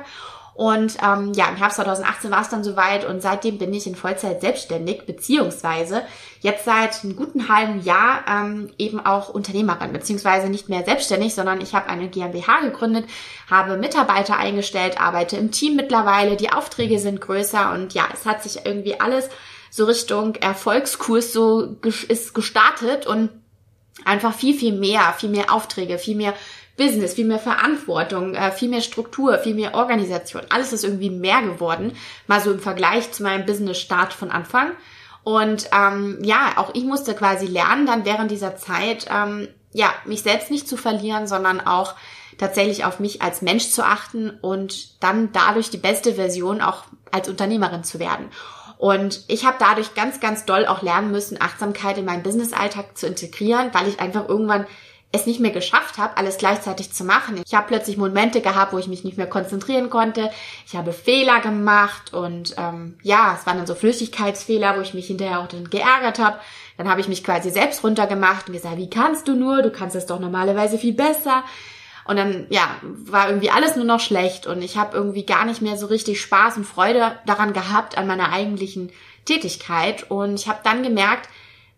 und 0.53 0.97
ähm, 1.01 1.31
ja, 1.33 1.47
im 1.47 1.55
Herbst 1.55 1.77
2018 1.77 2.29
war 2.29 2.41
es 2.41 2.49
dann 2.49 2.63
soweit 2.63 3.05
und 3.05 3.21
seitdem 3.21 3.57
bin 3.57 3.73
ich 3.73 3.87
in 3.87 3.95
Vollzeit 3.95 4.41
selbstständig, 4.41 5.05
beziehungsweise 5.05 6.03
jetzt 6.41 6.65
seit 6.65 7.03
einem 7.03 7.15
guten 7.15 7.47
halben 7.47 7.81
Jahr 7.83 8.25
ähm, 8.27 8.69
eben 8.77 8.99
auch 8.99 9.29
Unternehmerin, 9.29 9.93
beziehungsweise 9.93 10.49
nicht 10.49 10.67
mehr 10.67 10.83
selbstständig, 10.83 11.33
sondern 11.33 11.61
ich 11.61 11.73
habe 11.73 11.87
eine 11.87 12.09
GmbH 12.09 12.61
gegründet, 12.61 13.05
habe 13.49 13.77
Mitarbeiter 13.77 14.37
eingestellt, 14.37 14.99
arbeite 14.99 15.37
im 15.37 15.51
Team 15.51 15.77
mittlerweile, 15.77 16.35
die 16.35 16.51
Aufträge 16.51 16.99
sind 16.99 17.21
größer 17.21 17.71
und 17.71 17.93
ja, 17.93 18.09
es 18.13 18.25
hat 18.25 18.43
sich 18.43 18.65
irgendwie 18.65 18.99
alles 18.99 19.29
so 19.69 19.85
Richtung 19.85 20.35
Erfolgskurs 20.35 21.31
so 21.31 21.77
ist 22.09 22.33
gestartet 22.33 23.07
und 23.07 23.29
einfach 24.05 24.33
viel, 24.33 24.57
viel 24.57 24.73
mehr, 24.73 25.13
viel 25.17 25.29
mehr 25.29 25.53
Aufträge, 25.53 25.97
viel 25.97 26.15
mehr 26.15 26.33
Business, 26.77 27.13
viel 27.13 27.25
mehr 27.25 27.39
Verantwortung, 27.39 28.35
äh, 28.35 28.51
viel 28.51 28.69
mehr 28.69 28.81
Struktur, 28.81 29.37
viel 29.39 29.55
mehr 29.55 29.75
Organisation. 29.75 30.43
Alles 30.49 30.73
ist 30.73 30.83
irgendwie 30.83 31.09
mehr 31.09 31.41
geworden, 31.41 31.93
mal 32.27 32.41
so 32.41 32.51
im 32.51 32.59
Vergleich 32.59 33.11
zu 33.11 33.23
meinem 33.23 33.45
Business-Start 33.45 34.13
von 34.13 34.31
Anfang. 34.31 34.71
Und 35.23 35.69
ähm, 35.77 36.17
ja, 36.23 36.53
auch 36.55 36.71
ich 36.73 36.83
musste 36.83 37.13
quasi 37.13 37.45
lernen, 37.45 37.85
dann 37.85 38.05
während 38.05 38.31
dieser 38.31 38.55
Zeit, 38.55 39.05
ähm, 39.11 39.47
ja, 39.73 39.93
mich 40.05 40.23
selbst 40.23 40.49
nicht 40.49 40.67
zu 40.67 40.77
verlieren, 40.77 41.27
sondern 41.27 41.61
auch 41.61 41.95
tatsächlich 42.37 42.85
auf 42.85 42.99
mich 42.99 43.21
als 43.21 43.41
Mensch 43.41 43.69
zu 43.69 43.85
achten 43.85 44.31
und 44.41 45.01
dann 45.03 45.31
dadurch 45.31 45.69
die 45.69 45.77
beste 45.77 46.15
Version 46.15 46.61
auch 46.61 46.85
als 47.11 47.29
Unternehmerin 47.29 47.83
zu 47.83 47.99
werden. 47.99 48.29
Und 48.79 49.25
ich 49.27 49.45
habe 49.45 49.57
dadurch 49.59 49.93
ganz, 49.93 50.19
ganz 50.19 50.45
doll 50.45 50.65
auch 50.65 50.81
lernen 50.81 51.11
müssen, 51.11 51.39
Achtsamkeit 51.39 51.99
in 51.99 52.05
meinen 52.05 52.23
Business-Alltag 52.23 52.97
zu 52.97 53.05
integrieren, 53.05 53.69
weil 53.73 53.87
ich 53.87 53.99
einfach 53.99 54.27
irgendwann 54.27 54.65
es 55.11 55.25
nicht 55.25 55.39
mehr 55.39 55.51
geschafft 55.51 55.97
habe, 55.97 56.17
alles 56.17 56.37
gleichzeitig 56.37 56.93
zu 56.93 57.03
machen. 57.03 57.41
Ich 57.45 57.53
habe 57.53 57.67
plötzlich 57.67 57.97
Momente 57.97 58.41
gehabt, 58.41 58.71
wo 58.71 58.77
ich 58.77 58.87
mich 58.87 59.03
nicht 59.03 59.17
mehr 59.17 59.27
konzentrieren 59.27 59.89
konnte. 59.89 60.31
Ich 60.65 60.75
habe 60.75 60.93
Fehler 60.93 61.41
gemacht 61.41 62.13
und 62.13 62.55
ähm, 62.57 62.97
ja, 63.03 63.35
es 63.37 63.45
waren 63.45 63.57
dann 63.57 63.67
so 63.67 63.75
Flüssigkeitsfehler, 63.75 64.77
wo 64.77 64.81
ich 64.81 64.93
mich 64.93 65.07
hinterher 65.07 65.39
auch 65.39 65.47
dann 65.47 65.69
geärgert 65.69 66.19
habe. 66.19 66.39
Dann 66.77 66.89
habe 66.89 67.01
ich 67.01 67.09
mich 67.09 67.23
quasi 67.23 67.49
selbst 67.49 67.83
runtergemacht 67.83 68.47
und 68.47 68.53
gesagt, 68.53 68.77
wie 68.77 68.89
kannst 68.89 69.27
du 69.27 69.35
nur? 69.35 69.61
Du 69.61 69.69
kannst 69.69 69.95
es 69.95 70.05
doch 70.05 70.19
normalerweise 70.19 70.77
viel 70.77 70.93
besser. 70.93 71.43
Und 72.05 72.15
dann, 72.15 72.47
ja, 72.49 72.77
war 72.81 73.27
irgendwie 73.27 73.51
alles 73.51 73.75
nur 73.75 73.85
noch 73.85 73.99
schlecht 73.99 74.47
und 74.47 74.61
ich 74.61 74.77
habe 74.77 74.97
irgendwie 74.97 75.25
gar 75.25 75.45
nicht 75.45 75.61
mehr 75.61 75.77
so 75.77 75.85
richtig 75.85 76.19
Spaß 76.19 76.57
und 76.57 76.65
Freude 76.65 77.15
daran 77.25 77.53
gehabt, 77.53 77.97
an 77.97 78.07
meiner 78.07 78.31
eigentlichen 78.31 78.91
Tätigkeit. 79.25 80.09
Und 80.09 80.39
ich 80.39 80.47
habe 80.47 80.59
dann 80.63 80.83
gemerkt, 80.83 81.29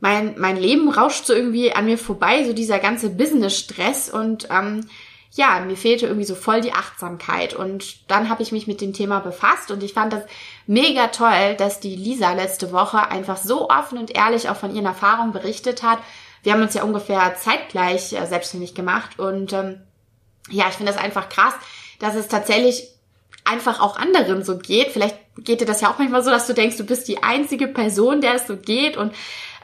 mein, 0.03 0.35
mein 0.37 0.57
Leben 0.57 0.89
rauscht 0.89 1.25
so 1.25 1.33
irgendwie 1.33 1.71
an 1.71 1.85
mir 1.85 1.97
vorbei, 1.97 2.43
so 2.43 2.51
dieser 2.51 2.77
ganze 2.79 3.09
Business-Stress 3.09 4.09
und 4.09 4.49
ähm, 4.51 4.85
ja, 5.31 5.61
mir 5.61 5.77
fehlte 5.77 6.07
irgendwie 6.07 6.25
so 6.25 6.35
voll 6.35 6.59
die 6.59 6.73
Achtsamkeit. 6.73 7.53
Und 7.53 8.11
dann 8.11 8.27
habe 8.27 8.43
ich 8.43 8.51
mich 8.51 8.67
mit 8.67 8.81
dem 8.81 8.91
Thema 8.91 9.21
befasst 9.21 9.71
und 9.71 9.81
ich 9.81 9.93
fand 9.93 10.11
das 10.11 10.23
mega 10.67 11.07
toll, 11.07 11.55
dass 11.57 11.79
die 11.79 11.95
Lisa 11.95 12.33
letzte 12.33 12.73
Woche 12.73 13.11
einfach 13.11 13.37
so 13.37 13.69
offen 13.69 13.97
und 13.97 14.13
ehrlich 14.13 14.49
auch 14.49 14.57
von 14.57 14.75
ihren 14.75 14.87
Erfahrungen 14.87 15.31
berichtet 15.31 15.83
hat. 15.83 15.99
Wir 16.43 16.51
haben 16.51 16.61
uns 16.61 16.73
ja 16.73 16.83
ungefähr 16.83 17.35
zeitgleich 17.39 18.11
äh, 18.11 18.25
selbstständig 18.25 18.75
gemacht 18.75 19.17
und 19.19 19.53
ähm, 19.53 19.79
ja, 20.49 20.65
ich 20.67 20.75
finde 20.75 20.91
das 20.91 21.01
einfach 21.01 21.29
krass, 21.29 21.53
dass 21.99 22.15
es 22.15 22.27
tatsächlich 22.27 22.89
einfach 23.45 23.79
auch 23.79 23.95
anderen 23.95 24.43
so 24.43 24.57
geht. 24.57 24.89
Vielleicht 24.89 25.17
geht 25.37 25.61
dir 25.61 25.65
das 25.65 25.81
ja 25.81 25.89
auch 25.89 25.97
manchmal 25.97 26.23
so, 26.23 26.29
dass 26.29 26.47
du 26.47 26.53
denkst, 26.53 26.77
du 26.77 26.83
bist 26.83 27.07
die 27.07 27.23
einzige 27.23 27.67
Person, 27.67 28.21
der 28.21 28.35
es 28.35 28.47
so 28.47 28.57
geht 28.57 28.97
und 28.97 29.13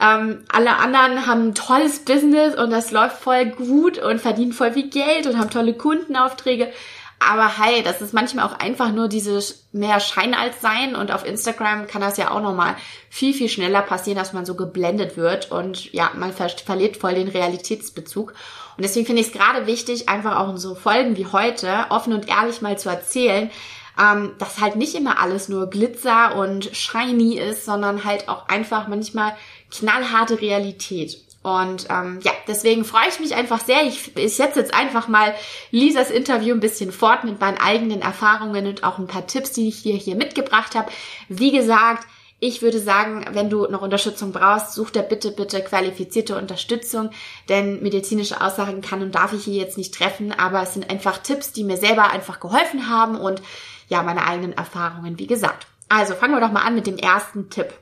ähm, 0.01 0.43
alle 0.51 0.77
anderen 0.77 1.27
haben 1.27 1.49
ein 1.49 1.55
tolles 1.55 2.05
Business 2.05 2.55
und 2.55 2.71
das 2.71 2.91
läuft 2.91 3.17
voll 3.17 3.47
gut 3.47 3.97
und 3.97 4.21
verdienen 4.21 4.53
voll 4.53 4.71
viel 4.71 4.89
Geld 4.89 5.27
und 5.27 5.37
haben 5.37 5.49
tolle 5.49 5.73
Kundenaufträge. 5.73 6.71
Aber 7.19 7.59
hey, 7.59 7.83
das 7.83 8.01
ist 8.01 8.13
manchmal 8.13 8.45
auch 8.45 8.59
einfach 8.59 8.93
nur 8.93 9.09
dieses 9.09 9.67
mehr 9.73 9.99
Schein 9.99 10.33
als 10.33 10.61
Sein 10.61 10.95
und 10.95 11.11
auf 11.11 11.25
Instagram 11.25 11.85
kann 11.85 12.01
das 12.01 12.15
ja 12.15 12.31
auch 12.31 12.41
nochmal 12.41 12.77
viel, 13.09 13.33
viel 13.33 13.49
schneller 13.49 13.81
passieren, 13.81 14.17
dass 14.17 14.31
man 14.31 14.45
so 14.45 14.55
geblendet 14.55 15.17
wird 15.17 15.51
und 15.51 15.91
ja, 15.91 16.11
man 16.15 16.31
ver 16.31 16.47
verliert 16.47 16.95
voll 16.95 17.15
den 17.15 17.27
Realitätsbezug. 17.27 18.33
Und 18.77 18.83
deswegen 18.83 19.05
finde 19.05 19.21
ich 19.21 19.27
es 19.27 19.33
gerade 19.33 19.67
wichtig, 19.67 20.07
einfach 20.07 20.37
auch 20.37 20.49
in 20.49 20.57
so 20.57 20.75
Folgen 20.75 21.17
wie 21.17 21.25
heute 21.25 21.87
offen 21.89 22.13
und 22.13 22.29
ehrlich 22.29 22.61
mal 22.61 22.79
zu 22.79 22.87
erzählen, 22.87 23.51
ähm, 23.99 24.31
dass 24.39 24.61
halt 24.61 24.77
nicht 24.77 24.95
immer 24.95 25.19
alles 25.19 25.49
nur 25.49 25.69
Glitzer 25.69 26.35
und 26.37 26.69
shiny 26.73 27.37
ist, 27.37 27.65
sondern 27.65 28.05
halt 28.05 28.29
auch 28.29 28.47
einfach 28.47 28.87
manchmal 28.87 29.33
knallharte 29.71 30.41
Realität. 30.41 31.17
Und 31.41 31.87
ähm, 31.89 32.19
ja, 32.21 32.31
deswegen 32.47 32.83
freue 32.83 33.07
ich 33.09 33.19
mich 33.19 33.33
einfach 33.33 33.63
sehr. 33.63 33.83
Ich, 33.83 34.15
ich 34.17 34.35
setze 34.35 34.59
jetzt 34.59 34.73
einfach 34.73 35.07
mal 35.07 35.33
Lisas 35.71 36.11
Interview 36.11 36.53
ein 36.53 36.59
bisschen 36.59 36.91
fort 36.91 37.23
mit 37.23 37.39
meinen 37.39 37.57
eigenen 37.57 38.01
Erfahrungen 38.01 38.67
und 38.67 38.83
auch 38.83 38.97
ein 38.97 39.07
paar 39.07 39.25
Tipps, 39.25 39.53
die 39.53 39.69
ich 39.69 39.83
dir 39.83 39.95
hier 39.95 40.15
mitgebracht 40.15 40.75
habe. 40.75 40.91
Wie 41.29 41.51
gesagt, 41.51 42.05
ich 42.41 42.61
würde 42.61 42.79
sagen, 42.79 43.25
wenn 43.31 43.49
du 43.49 43.67
noch 43.67 43.81
Unterstützung 43.81 44.31
brauchst, 44.31 44.73
such 44.73 44.91
dir 44.91 45.01
bitte, 45.01 45.31
bitte 45.31 45.61
qualifizierte 45.61 46.37
Unterstützung, 46.37 47.09
denn 47.49 47.81
medizinische 47.81 48.41
Aussagen 48.41 48.81
kann 48.81 49.01
und 49.01 49.15
darf 49.15 49.33
ich 49.33 49.43
hier 49.43 49.61
jetzt 49.61 49.77
nicht 49.77 49.93
treffen, 49.93 50.31
aber 50.31 50.63
es 50.63 50.73
sind 50.73 50.89
einfach 50.89 51.17
Tipps, 51.17 51.51
die 51.51 51.65
mir 51.65 51.77
selber 51.77 52.11
einfach 52.11 52.39
geholfen 52.39 52.89
haben 52.89 53.17
und 53.17 53.41
ja, 53.89 54.03
meine 54.03 54.25
eigenen 54.25 54.53
Erfahrungen, 54.53 55.19
wie 55.19 55.27
gesagt. 55.27 55.67
Also 55.89 56.13
fangen 56.13 56.33
wir 56.33 56.41
doch 56.41 56.51
mal 56.51 56.63
an 56.63 56.75
mit 56.75 56.87
dem 56.87 56.97
ersten 56.97 57.49
Tipp 57.49 57.73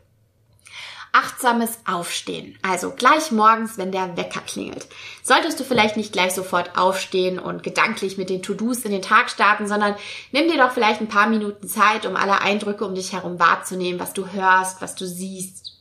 achtsames 1.18 1.80
Aufstehen. 1.86 2.58
Also 2.62 2.92
gleich 2.92 3.32
morgens, 3.32 3.78
wenn 3.78 3.92
der 3.92 4.18
Wecker 4.18 4.42
klingelt. 4.42 4.88
Solltest 5.24 5.60
du 5.60 5.64
vielleicht 5.64 5.98
nicht 5.98 6.14
gleich 6.14 6.34
sofort 6.34 6.78
aufstehen 6.78 7.40
und 7.40 7.64
gedanklich 7.64 8.18
mit 8.18 8.30
den 8.30 8.44
To-Dos 8.44 8.80
in 8.80 8.92
den 8.92 9.02
Tag 9.02 9.30
starten, 9.30 9.68
sondern 9.68 9.96
nimm 10.32 10.50
dir 10.50 10.58
doch 10.58 10.72
vielleicht 10.72 11.02
ein 11.02 11.08
paar 11.08 11.28
Minuten 11.28 11.68
Zeit, 11.68 12.06
um 12.06 12.16
alle 12.16 12.42
Eindrücke 12.42 12.86
um 12.86 12.96
dich 12.96 13.14
herum 13.14 13.40
wahrzunehmen, 13.40 14.00
was 14.00 14.14
du 14.14 14.28
hörst, 14.32 14.82
was 14.82 14.96
du 14.96 15.06
siehst. 15.06 15.74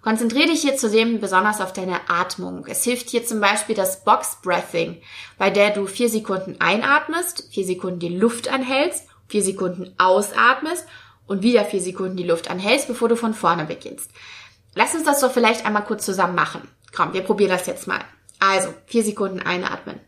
Konzentriere 0.00 0.48
dich 0.48 0.62
hier 0.62 0.76
zudem 0.76 1.20
besonders 1.20 1.60
auf 1.60 1.72
deine 1.72 2.08
Atmung. 2.08 2.66
Es 2.66 2.82
hilft 2.82 3.10
hier 3.10 3.24
zum 3.24 3.40
Beispiel 3.40 3.76
das 3.76 4.04
Box 4.04 4.38
Breathing, 4.42 5.00
bei 5.38 5.50
der 5.50 5.70
du 5.70 5.86
vier 5.86 6.08
Sekunden 6.08 6.56
einatmest, 6.60 7.48
vier 7.52 7.64
Sekunden 7.64 8.00
die 8.00 8.16
Luft 8.16 8.48
anhältst 8.48 9.06
vier 9.32 9.42
Sekunden 9.42 9.94
ausatmest 9.96 10.86
und 11.26 11.42
wieder 11.42 11.64
vier 11.64 11.80
Sekunden 11.80 12.16
die 12.16 12.22
Luft 12.22 12.50
anhältst, 12.50 12.86
bevor 12.86 13.08
du 13.08 13.16
von 13.16 13.32
vorne 13.32 13.64
beginnst. 13.64 14.10
Lass 14.74 14.94
uns 14.94 15.04
das 15.04 15.20
doch 15.20 15.32
vielleicht 15.32 15.66
einmal 15.66 15.84
kurz 15.84 16.04
zusammen 16.04 16.34
machen. 16.34 16.68
Komm, 16.94 17.12
wir 17.12 17.22
probieren 17.22 17.50
das 17.50 17.66
jetzt 17.66 17.86
mal. 17.86 18.00
Also, 18.38 18.74
vier 18.86 19.04
Sekunden 19.04 19.40
einatmen. 19.40 20.00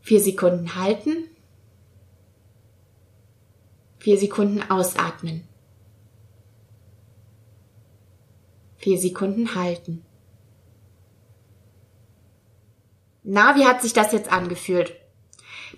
Vier 0.00 0.20
Sekunden 0.20 0.74
halten. 0.74 1.28
Vier 3.98 4.18
Sekunden 4.18 4.68
ausatmen. 4.68 5.46
Vier 8.76 8.98
Sekunden 8.98 9.54
halten. 9.54 10.04
Na, 13.22 13.54
wie 13.54 13.64
hat 13.64 13.80
sich 13.80 13.92
das 13.92 14.10
jetzt 14.10 14.32
angefühlt? 14.32 14.92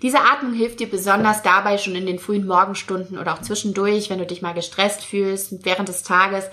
Diese 0.05 0.21
Atmung 0.21 0.53
hilft 0.53 0.81
dir 0.81 0.87
besonders 0.87 1.41
dabei 1.41 1.79
schon 1.79 1.95
in 1.95 2.05
den 2.05 2.19
frühen 2.19 2.45
Morgenstunden 2.45 3.17
oder 3.17 3.33
auch 3.33 3.41
zwischendurch, 3.41 4.11
wenn 4.11 4.19
du 4.19 4.27
dich 4.27 4.43
mal 4.43 4.53
gestresst 4.53 5.03
fühlst, 5.03 5.65
während 5.65 5.89
des 5.89 6.03
Tages 6.03 6.45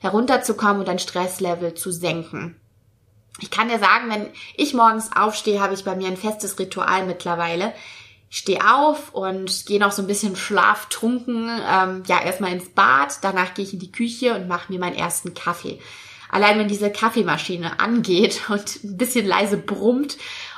herunterzukommen 0.00 0.80
und 0.80 0.88
dein 0.88 0.98
Stresslevel 0.98 1.74
zu 1.74 1.92
senken. 1.92 2.60
Ich 3.38 3.52
kann 3.52 3.68
dir 3.68 3.78
sagen, 3.78 4.10
wenn 4.10 4.26
ich 4.56 4.74
morgens 4.74 5.10
aufstehe, 5.14 5.60
habe 5.60 5.74
ich 5.74 5.84
bei 5.84 5.94
mir 5.94 6.08
ein 6.08 6.16
festes 6.16 6.58
Ritual 6.58 7.06
mittlerweile. 7.06 7.72
Ich 8.28 8.38
stehe 8.38 8.74
auf 8.74 9.14
und 9.14 9.66
gehe 9.66 9.78
noch 9.78 9.92
so 9.92 10.02
ein 10.02 10.08
bisschen 10.08 10.34
schlaftrunken, 10.34 11.48
ähm, 11.48 12.02
ja, 12.08 12.20
erstmal 12.20 12.54
ins 12.54 12.70
Bad, 12.70 13.18
danach 13.22 13.54
gehe 13.54 13.64
ich 13.64 13.72
in 13.72 13.78
die 13.78 13.92
Küche 13.92 14.34
und 14.34 14.48
mache 14.48 14.72
mir 14.72 14.80
meinen 14.80 14.96
ersten 14.96 15.32
Kaffee. 15.32 15.78
Allein 16.28 16.58
wenn 16.58 16.66
diese 16.66 16.90
Kaffeemaschine 16.90 17.78
angeht 17.78 18.40
und 18.48 18.82
ein 18.82 18.96
bisschen 18.96 19.26
leise 19.26 19.58
brummt 19.58 20.16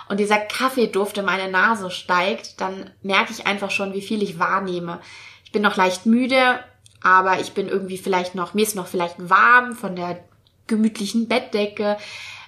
und 0.09 0.19
dieser 0.19 0.39
Kaffeeduft 0.39 1.19
in 1.19 1.25
meine 1.25 1.51
Nase 1.51 1.91
steigt, 1.91 2.61
dann 2.61 2.91
merke 3.03 3.33
ich 3.33 3.47
einfach 3.47 3.71
schon, 3.71 3.93
wie 3.93 4.03
viel 4.03 4.23
ich 4.23 4.39
wahrnehme. 4.39 5.01
Ich 5.45 5.53
bin 5.53 5.63
noch 5.63 5.77
leicht 5.77 6.07
müde, 6.07 6.61
aber 7.03 7.41
ich 7.41 7.53
bin 7.53 7.69
irgendwie 7.69 7.99
vielleicht 7.99 8.35
noch, 8.35 8.55
mir 8.55 8.63
ist 8.63 8.77
noch 8.77 8.87
vielleicht 8.87 9.17
warm 9.19 9.75
von 9.75 9.97
der 9.97 10.21
gemütlichen 10.67 11.29
Bettdecke. 11.29 11.97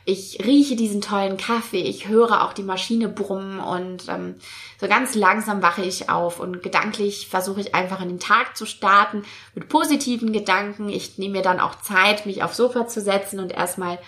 Ich 0.07 0.38
rieche 0.45 0.76
diesen 0.76 1.02
tollen 1.02 1.37
Kaffee, 1.37 1.83
ich 1.83 2.09
höre 2.09 2.43
auch 2.43 2.55
die 2.55 2.62
Maschine 2.62 3.09
brummen 3.09 3.61
und 3.61 4.09
ähm, 4.09 4.37
so 4.81 4.88
ganz 4.88 5.14
langsam 5.14 5.62
wache 5.62 5.83
ich 5.83 6.09
auf 6.09 6.40
und 6.40 6.62
gedanklich 6.62 7.29
versuche 7.29 7.61
ich 7.61 7.75
einfach 7.75 8.00
in 8.00 8.09
den 8.09 8.19
Tag 8.19 8.57
zu 8.57 8.64
starten 8.64 9.25
mit 9.55 9.69
positiven 9.69 10.33
Gedanken. 10.33 10.88
Ich 10.88 11.19
nehme 11.19 11.37
mir 11.37 11.43
dann 11.43 11.61
auch 11.61 11.81
Zeit, 11.83 12.25
mich 12.25 12.43
aufs 12.43 12.57
Sofa 12.57 12.88
zu 12.88 13.02
setzen 13.02 13.40
und 13.40 13.52
erstmal 13.52 13.99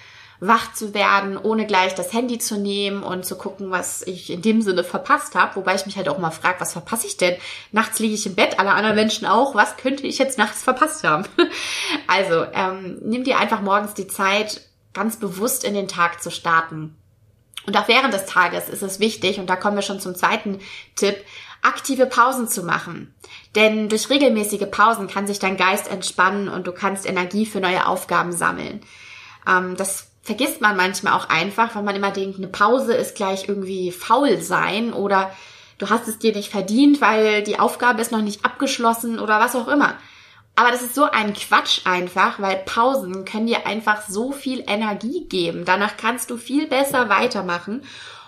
wach 0.45 0.73
zu 0.75 0.93
werden, 0.93 1.39
ohne 1.39 1.67
gleich 1.67 1.95
das 1.95 2.13
Handy 2.13 2.37
zu 2.37 2.59
nehmen 2.59 3.05
und 3.05 3.25
zu 3.25 3.39
gucken, 3.39 3.71
was 3.71 4.03
ich 4.03 4.29
in 4.29 4.43
dem 4.43 4.61
Sinne 4.61 4.83
verpasst 4.83 5.37
habe. 5.37 5.55
Wobei 5.55 5.77
ich 5.77 5.87
mich 5.87 5.97
halt 5.97 6.09
auch 6.09 6.19
mal 6.19 6.33
frage, 6.33 6.61
was 6.61 6.73
verpasse 6.73 7.07
ich 7.07 7.17
denn? 7.17 7.37
Nachts 7.71 8.01
liege 8.01 8.15
ich 8.15 8.27
im 8.27 8.35
Bett, 8.35 8.59
alle 8.59 8.73
anderen 8.73 8.97
Menschen 8.97 9.25
auch. 9.25 9.55
Was 9.55 9.77
könnte 9.77 10.05
ich 10.05 10.19
jetzt 10.19 10.39
nachts 10.39 10.65
verpasst 10.65 11.05
haben? 11.05 11.27
also 12.09 12.45
ähm, 12.55 12.99
nimm 13.03 13.23
dir 13.23 13.39
einfach 13.39 13.61
morgens 13.61 13.95
die 13.95 14.09
Zeit, 14.09 14.63
ganz 14.93 15.17
bewusst 15.17 15.63
in 15.63 15.75
den 15.75 15.87
Tag 15.87 16.21
zu 16.21 16.33
starten. 16.33 16.97
Und 17.65 17.77
auch 17.77 17.87
während 17.87 18.13
des 18.13 18.27
Tages 18.27 18.69
ist 18.69 18.83
es 18.83 18.99
wichtig, 18.99 19.39
und 19.39 19.49
da 19.49 19.55
kommen 19.55 19.77
wir 19.77 19.83
schon 19.83 20.01
zum 20.01 20.17
zweiten 20.17 20.59
Tipp, 20.97 21.19
aktive 21.63 22.07
Pausen 22.07 22.49
zu 22.49 22.65
machen. 22.65 23.15
Denn 23.55 23.89
durch 23.89 24.11
regelmäßige 24.11 24.69
Pausen 24.73 25.07
kann 25.07 25.29
sich 25.29 25.39
dein 25.39 25.57
Geist 25.57 25.89
entspannen 25.89 26.49
und 26.49 26.67
du 26.67 26.73
kannst 26.73 27.07
Energie 27.07 27.47
für 27.47 27.61
neue 27.61 27.87
Aufgaben 27.87 28.33
sammeln. 28.33 28.81
Ähm, 29.47 29.77
das 29.77 30.12
vergisst 30.23 30.61
man 30.61 30.77
manchmal 30.77 31.15
auch 31.15 31.29
einfach, 31.29 31.75
weil 31.75 31.83
man 31.83 31.97
immer 31.97 32.13
denkt, 32.13 32.39
eine 32.39 32.49
Pause 32.49 32.95
ist 32.95 33.17
gleich 33.17 33.49
irgendwie 33.49 33.91
faul 33.91 34.41
sein 34.41 34.93
oder 34.93 35.33
du 35.79 35.91
hast 35.91 36.07
es 36.07 36.19
dir 36.19 36.33
nicht 36.33 36.51
verdient, 36.51 37.01
weil 37.01 37.43
die 37.43 37.59
Aufgabe 37.59 38.01
ist 38.01 38.13
noch 38.13 38.23
nicht 38.23 38.45
abgeschlossen 38.45 39.19
oder 39.19 39.41
was 39.41 39.57
auch 39.57 39.69
immer. 39.69 39.95
Aber 40.55 40.71
das 40.71 40.83
ist 40.83 40.95
so 40.95 41.05
ein 41.05 41.33
Quatsch 41.33 41.81
einfach, 41.87 42.39
weil 42.39 42.57
Pausen 42.57 43.25
können 43.25 43.47
dir 43.47 43.67
einfach 43.67 44.03
so 44.07 44.33
viel 44.33 44.63
Energie 44.67 45.27
geben. 45.29 45.65
Danach 45.65 45.97
kannst 45.97 46.31
du 46.31 46.37
viel 46.37 46.67
besser 46.67 47.09
weitermachen. 47.09 47.83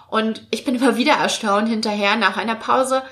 Und 0.09 0.47
ich 0.51 0.65
bin 0.65 0.75
immer 0.75 0.97
wieder 0.97 1.15
erstaunt 1.15 1.69
hinterher 1.69 2.17
nach 2.17 2.37
einer 2.37 2.55
Pause, 2.55 3.03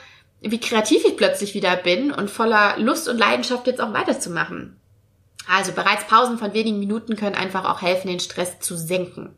wie 0.41 0.61
kreativ 0.61 1.05
ich 1.05 1.17
plötzlich 1.17 1.55
wieder 1.55 1.77
bin 1.77 2.11
und 2.11 2.31
voller 2.31 2.79
Lust 2.79 3.09
und 3.09 3.19
Leidenschaft 3.19 3.67
jetzt 3.67 3.81
auch 3.81 3.93
weiterzumachen. 3.93 4.81
Also 5.49 5.73
bereits 5.73 6.07
Pausen 6.07 6.39
von 6.39 6.55
wenigen 6.55 6.79
Minuten 6.79 7.17
können 7.17 7.35
einfach 7.35 7.65
auch 7.65 7.83
helfen, 7.83 8.09
den 8.09 8.21
Stress 8.21 8.61
zu 8.61 8.77
senken. 8.77 9.37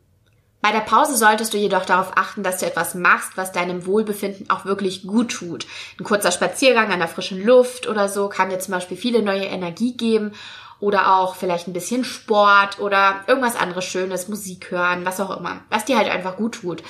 Bei 0.61 0.71
der 0.71 0.79
Pause 0.79 1.15
solltest 1.15 1.53
du 1.53 1.59
jedoch 1.59 1.85
darauf 1.85 2.13
achten, 2.15 2.41
dass 2.41 2.57
du 2.57 2.65
etwas 2.65 2.95
machst, 2.95 3.37
was 3.37 3.51
deinem 3.51 3.85
Wohlbefinden 3.85 4.49
auch 4.49 4.65
wirklich 4.65 5.03
gut 5.03 5.31
tut. 5.31 5.67
Ein 5.99 6.03
kurzer 6.03 6.31
Spaziergang 6.31 6.91
an 6.91 6.97
der 6.97 7.07
frischen 7.07 7.45
Luft 7.45 7.87
oder 7.87 8.09
so 8.09 8.29
kann 8.29 8.49
dir 8.49 8.57
zum 8.57 8.73
Beispiel 8.73 8.97
viele 8.97 9.21
neue 9.21 9.45
Energie 9.45 9.95
geben 9.95 10.31
oder 10.79 11.17
auch 11.17 11.35
vielleicht 11.35 11.67
ein 11.67 11.73
bisschen 11.73 12.03
Sport 12.03 12.79
oder 12.79 13.23
irgendwas 13.27 13.55
anderes 13.55 13.85
Schönes, 13.85 14.27
Musik 14.27 14.71
hören, 14.71 15.05
was 15.05 15.19
auch 15.19 15.37
immer, 15.37 15.61
was 15.69 15.85
dir 15.85 15.97
halt 15.97 16.09
einfach 16.09 16.35
gut 16.35 16.55
tut. 16.55 16.81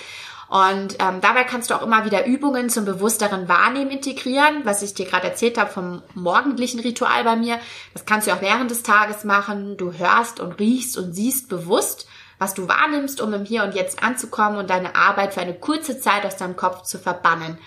Und 0.47 0.97
ähm, 0.99 1.21
dabei 1.21 1.43
kannst 1.43 1.69
du 1.69 1.73
auch 1.73 1.81
immer 1.81 2.05
wieder 2.05 2.25
Übungen 2.25 2.69
zum 2.69 2.85
bewussteren 2.85 3.49
Wahrnehmen 3.49 3.91
integrieren, 3.91 4.61
was 4.63 4.83
ich 4.83 4.93
dir 4.93 5.05
gerade 5.05 5.27
erzählt 5.27 5.57
habe 5.57 5.71
vom 5.71 6.03
morgendlichen 6.13 6.79
Ritual 6.79 7.23
bei 7.23 7.35
mir. 7.35 7.59
Das 7.93 8.05
kannst 8.05 8.27
du 8.27 8.31
auch 8.31 8.41
während 8.41 8.69
des 8.69 8.83
Tages 8.83 9.23
machen. 9.23 9.77
Du 9.77 9.93
hörst 9.93 10.39
und 10.39 10.59
riechst 10.59 10.97
und 10.97 11.13
siehst 11.13 11.49
bewusst, 11.49 12.07
was 12.37 12.53
du 12.53 12.67
wahrnimmst, 12.67 13.21
um 13.21 13.33
im 13.33 13.45
Hier 13.45 13.63
und 13.63 13.73
Jetzt 13.73 14.03
anzukommen 14.03 14.59
und 14.59 14.69
deine 14.69 14.95
Arbeit 14.95 15.33
für 15.33 15.41
eine 15.41 15.55
kurze 15.55 15.99
Zeit 15.99 16.25
aus 16.25 16.37
deinem 16.37 16.55
Kopf 16.55 16.83
zu 16.83 16.99
verbannen. 16.99 17.57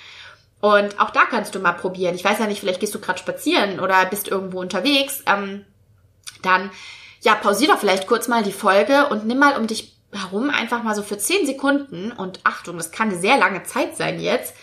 Und 0.60 1.00
auch 1.00 1.10
da 1.10 1.22
kannst 1.28 1.54
du 1.54 1.60
mal 1.60 1.72
probieren. 1.72 2.14
Ich 2.14 2.24
weiß 2.24 2.38
ja 2.38 2.46
nicht, 2.46 2.60
vielleicht 2.60 2.80
gehst 2.80 2.94
du 2.94 3.00
gerade 3.00 3.18
spazieren 3.18 3.80
oder 3.80 4.04
bist 4.06 4.28
irgendwo 4.28 4.60
unterwegs. 4.60 5.22
Ähm, 5.26 5.64
dann 6.42 6.70
ja, 7.20 7.34
pausier 7.34 7.68
doch 7.68 7.78
vielleicht 7.78 8.06
kurz 8.06 8.28
mal 8.28 8.42
die 8.42 8.52
Folge 8.52 9.06
und 9.08 9.26
nimm 9.26 9.38
mal 9.38 9.56
um 9.56 9.66
dich 9.66 9.97
herum 10.12 10.50
einfach 10.50 10.82
mal 10.82 10.94
so 10.94 11.02
für 11.02 11.18
10 11.18 11.46
Sekunden 11.46 12.12
und 12.12 12.40
Achtung, 12.44 12.76
das 12.76 12.90
kann 12.90 13.10
eine 13.10 13.18
sehr 13.18 13.36
lange 13.36 13.62
Zeit 13.64 13.96
sein 13.96 14.20
jetzt, 14.20 14.54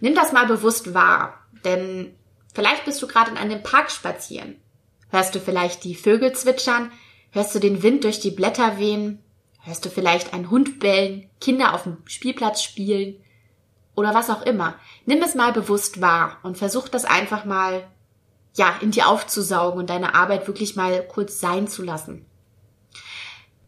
nimm 0.00 0.14
das 0.14 0.32
mal 0.32 0.46
bewusst 0.46 0.94
wahr. 0.94 1.38
Denn 1.64 2.14
vielleicht 2.54 2.84
bist 2.84 3.00
du 3.02 3.06
gerade 3.06 3.30
in 3.30 3.36
einem 3.36 3.62
Park 3.62 3.90
spazieren. 3.90 4.56
Hörst 5.08 5.34
du 5.34 5.40
vielleicht 5.40 5.84
die 5.84 5.94
Vögel 5.94 6.32
zwitschern? 6.32 6.90
Hörst 7.30 7.54
du 7.54 7.58
den 7.58 7.82
Wind 7.82 8.04
durch 8.04 8.20
die 8.20 8.30
Blätter 8.30 8.78
wehen? 8.78 9.22
Hörst 9.60 9.84
du 9.84 9.90
vielleicht 9.90 10.34
einen 10.34 10.50
Hund 10.50 10.80
bellen, 10.80 11.30
Kinder 11.40 11.72
auf 11.74 11.84
dem 11.84 11.98
Spielplatz 12.06 12.62
spielen 12.62 13.16
oder 13.94 14.14
was 14.14 14.28
auch 14.28 14.42
immer? 14.42 14.74
Nimm 15.06 15.22
es 15.22 15.34
mal 15.34 15.52
bewusst 15.52 16.00
wahr 16.00 16.38
und 16.42 16.58
versuch 16.58 16.88
das 16.88 17.04
einfach 17.04 17.44
mal, 17.44 17.84
ja, 18.54 18.74
in 18.80 18.90
dir 18.90 19.06
aufzusaugen 19.06 19.78
und 19.78 19.88
deine 19.88 20.14
Arbeit 20.14 20.46
wirklich 20.46 20.76
mal 20.76 21.06
kurz 21.06 21.40
sein 21.40 21.68
zu 21.68 21.82
lassen. 21.82 22.26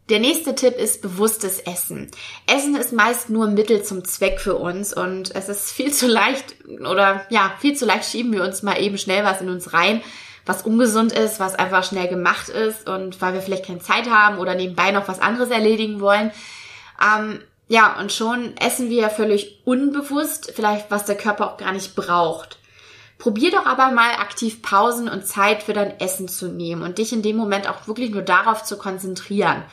Der 0.09 0.19
nächste 0.19 0.53
Tipp 0.53 0.77
ist 0.77 1.01
bewusstes 1.01 1.57
Essen. 1.59 2.11
Essen 2.45 2.75
ist 2.75 2.93
meist 2.93 3.31
nur 3.31 3.47
Mittel 3.47 3.81
zum 3.81 4.05
Zweck 4.05 4.39
für 4.39 4.53
uns 4.55 4.93
und 4.93 5.33
es 5.33 5.49
ist 5.49 5.71
viel 5.71 5.91
zu 5.91 6.05
leicht 6.05 6.55
oder 6.79 7.25
ja, 7.29 7.55
viel 7.59 7.75
zu 7.75 7.85
leicht 7.87 8.11
schieben 8.11 8.31
wir 8.31 8.43
uns 8.43 8.61
mal 8.61 8.79
eben 8.79 8.99
schnell 8.99 9.23
was 9.23 9.41
in 9.41 9.49
uns 9.49 9.73
rein, 9.73 10.03
was 10.45 10.61
ungesund 10.61 11.11
ist, 11.11 11.39
was 11.39 11.55
einfach 11.55 11.83
schnell 11.83 12.07
gemacht 12.07 12.49
ist 12.49 12.87
und 12.87 13.19
weil 13.19 13.33
wir 13.33 13.41
vielleicht 13.41 13.65
keine 13.65 13.79
Zeit 13.79 14.07
haben 14.07 14.37
oder 14.37 14.53
nebenbei 14.53 14.91
noch 14.91 15.07
was 15.07 15.19
anderes 15.19 15.49
erledigen 15.49 15.99
wollen. 15.99 16.29
Ähm, 17.01 17.39
ja, 17.67 17.99
und 17.99 18.11
schon 18.11 18.55
essen 18.57 18.91
wir 18.91 19.09
völlig 19.09 19.63
unbewusst, 19.65 20.53
vielleicht 20.55 20.91
was 20.91 21.05
der 21.05 21.17
Körper 21.17 21.51
auch 21.51 21.57
gar 21.57 21.71
nicht 21.71 21.95
braucht. 21.95 22.59
Probier 23.17 23.49
doch 23.49 23.65
aber 23.65 23.89
mal 23.89 24.11
aktiv 24.19 24.61
Pausen 24.61 25.09
und 25.09 25.25
Zeit 25.25 25.63
für 25.63 25.73
dein 25.73 25.99
Essen 25.99 26.27
zu 26.27 26.47
nehmen 26.47 26.83
und 26.83 26.99
dich 26.99 27.11
in 27.11 27.23
dem 27.23 27.37
Moment 27.37 27.67
auch 27.67 27.87
wirklich 27.87 28.11
nur 28.11 28.21
darauf 28.21 28.63
zu 28.63 28.77
konzentrieren. 28.77 29.63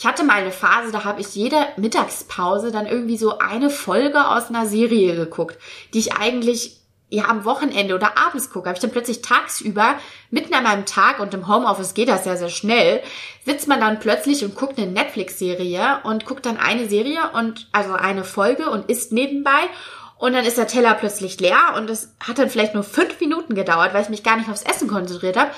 Ich 0.00 0.06
hatte 0.06 0.24
mal 0.24 0.40
eine 0.40 0.50
Phase, 0.50 0.92
da 0.92 1.04
habe 1.04 1.20
ich 1.20 1.34
jede 1.34 1.58
Mittagspause 1.76 2.72
dann 2.72 2.86
irgendwie 2.86 3.18
so 3.18 3.36
eine 3.38 3.68
Folge 3.68 4.28
aus 4.28 4.48
einer 4.48 4.64
Serie 4.64 5.14
geguckt, 5.14 5.58
die 5.92 5.98
ich 5.98 6.14
eigentlich 6.14 6.78
ja 7.10 7.24
am 7.26 7.44
Wochenende 7.44 7.94
oder 7.94 8.16
abends 8.16 8.48
gucke. 8.48 8.70
Habe 8.70 8.78
ich 8.78 8.80
dann 8.80 8.92
plötzlich 8.92 9.20
tagsüber, 9.20 9.96
mitten 10.30 10.54
an 10.54 10.62
meinem 10.62 10.86
Tag 10.86 11.20
und 11.20 11.34
im 11.34 11.46
Homeoffice 11.46 11.92
geht 11.92 12.08
das 12.08 12.24
ja 12.24 12.34
sehr 12.38 12.48
schnell, 12.48 13.02
sitzt 13.44 13.68
man 13.68 13.78
dann 13.78 14.00
plötzlich 14.00 14.42
und 14.42 14.54
guckt 14.54 14.78
eine 14.78 14.90
Netflix-Serie 14.90 15.98
und 16.04 16.24
guckt 16.24 16.46
dann 16.46 16.56
eine 16.56 16.88
Serie 16.88 17.32
und 17.34 17.68
also 17.72 17.92
eine 17.92 18.24
Folge 18.24 18.70
und 18.70 18.88
isst 18.88 19.12
nebenbei 19.12 19.68
und 20.16 20.32
dann 20.32 20.46
ist 20.46 20.56
der 20.56 20.66
Teller 20.66 20.94
plötzlich 20.94 21.38
leer 21.40 21.74
und 21.76 21.90
es 21.90 22.14
hat 22.26 22.38
dann 22.38 22.48
vielleicht 22.48 22.72
nur 22.72 22.84
fünf 22.84 23.20
Minuten 23.20 23.54
gedauert, 23.54 23.92
weil 23.92 24.02
ich 24.02 24.08
mich 24.08 24.22
gar 24.22 24.38
nicht 24.38 24.48
aufs 24.48 24.62
Essen 24.62 24.88
konzentriert 24.88 25.36
habe. 25.36 25.50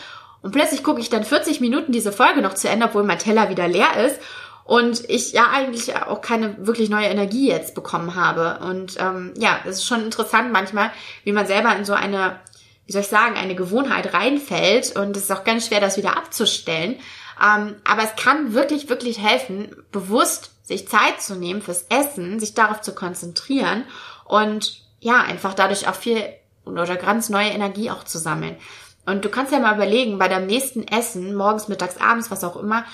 Und 0.42 0.52
plötzlich 0.52 0.82
gucke 0.82 1.00
ich 1.00 1.08
dann 1.08 1.24
40 1.24 1.60
Minuten 1.60 1.92
diese 1.92 2.12
Folge 2.12 2.42
noch 2.42 2.54
zu 2.54 2.68
Ende, 2.68 2.86
obwohl 2.86 3.04
mein 3.04 3.18
Teller 3.18 3.48
wieder 3.48 3.68
leer 3.68 4.06
ist. 4.06 4.20
Und 4.64 5.08
ich 5.08 5.32
ja 5.32 5.48
eigentlich 5.52 5.96
auch 5.96 6.20
keine 6.20 6.66
wirklich 6.66 6.88
neue 6.88 7.06
Energie 7.06 7.48
jetzt 7.48 7.74
bekommen 7.74 8.14
habe. 8.14 8.64
Und 8.64 8.96
ähm, 9.00 9.34
ja, 9.36 9.58
es 9.64 9.78
ist 9.78 9.86
schon 9.86 10.04
interessant 10.04 10.52
manchmal, 10.52 10.90
wie 11.24 11.32
man 11.32 11.46
selber 11.46 11.74
in 11.76 11.84
so 11.84 11.94
eine, 11.94 12.38
wie 12.86 12.92
soll 12.92 13.02
ich 13.02 13.08
sagen, 13.08 13.36
eine 13.36 13.54
Gewohnheit 13.54 14.14
reinfällt. 14.14 14.96
Und 14.96 15.16
es 15.16 15.24
ist 15.24 15.32
auch 15.32 15.44
ganz 15.44 15.66
schwer, 15.66 15.80
das 15.80 15.96
wieder 15.96 16.16
abzustellen. 16.16 16.96
Ähm, 17.42 17.76
aber 17.84 18.02
es 18.04 18.16
kann 18.16 18.54
wirklich, 18.54 18.88
wirklich 18.88 19.18
helfen, 19.18 19.74
bewusst 19.90 20.52
sich 20.62 20.88
Zeit 20.88 21.20
zu 21.20 21.34
nehmen 21.34 21.60
fürs 21.60 21.86
Essen, 21.88 22.38
sich 22.38 22.54
darauf 22.54 22.80
zu 22.80 22.94
konzentrieren 22.94 23.84
und 24.24 24.80
ja, 25.00 25.20
einfach 25.20 25.54
dadurch 25.54 25.88
auch 25.88 25.96
viel 25.96 26.22
oder 26.64 26.96
ganz 26.96 27.28
neue 27.28 27.48
Energie 27.48 27.90
auch 27.90 28.04
zu 28.04 28.18
sammeln. 28.18 28.56
Und 29.04 29.24
du 29.24 29.28
kannst 29.28 29.52
ja 29.52 29.58
mal 29.58 29.74
überlegen, 29.74 30.18
bei 30.18 30.28
deinem 30.28 30.46
nächsten 30.46 30.86
Essen, 30.86 31.34
morgens, 31.34 31.68
mittags, 31.68 31.96
abends, 31.96 32.30
was 32.30 32.44
auch 32.44 32.56
immer, 32.56 32.84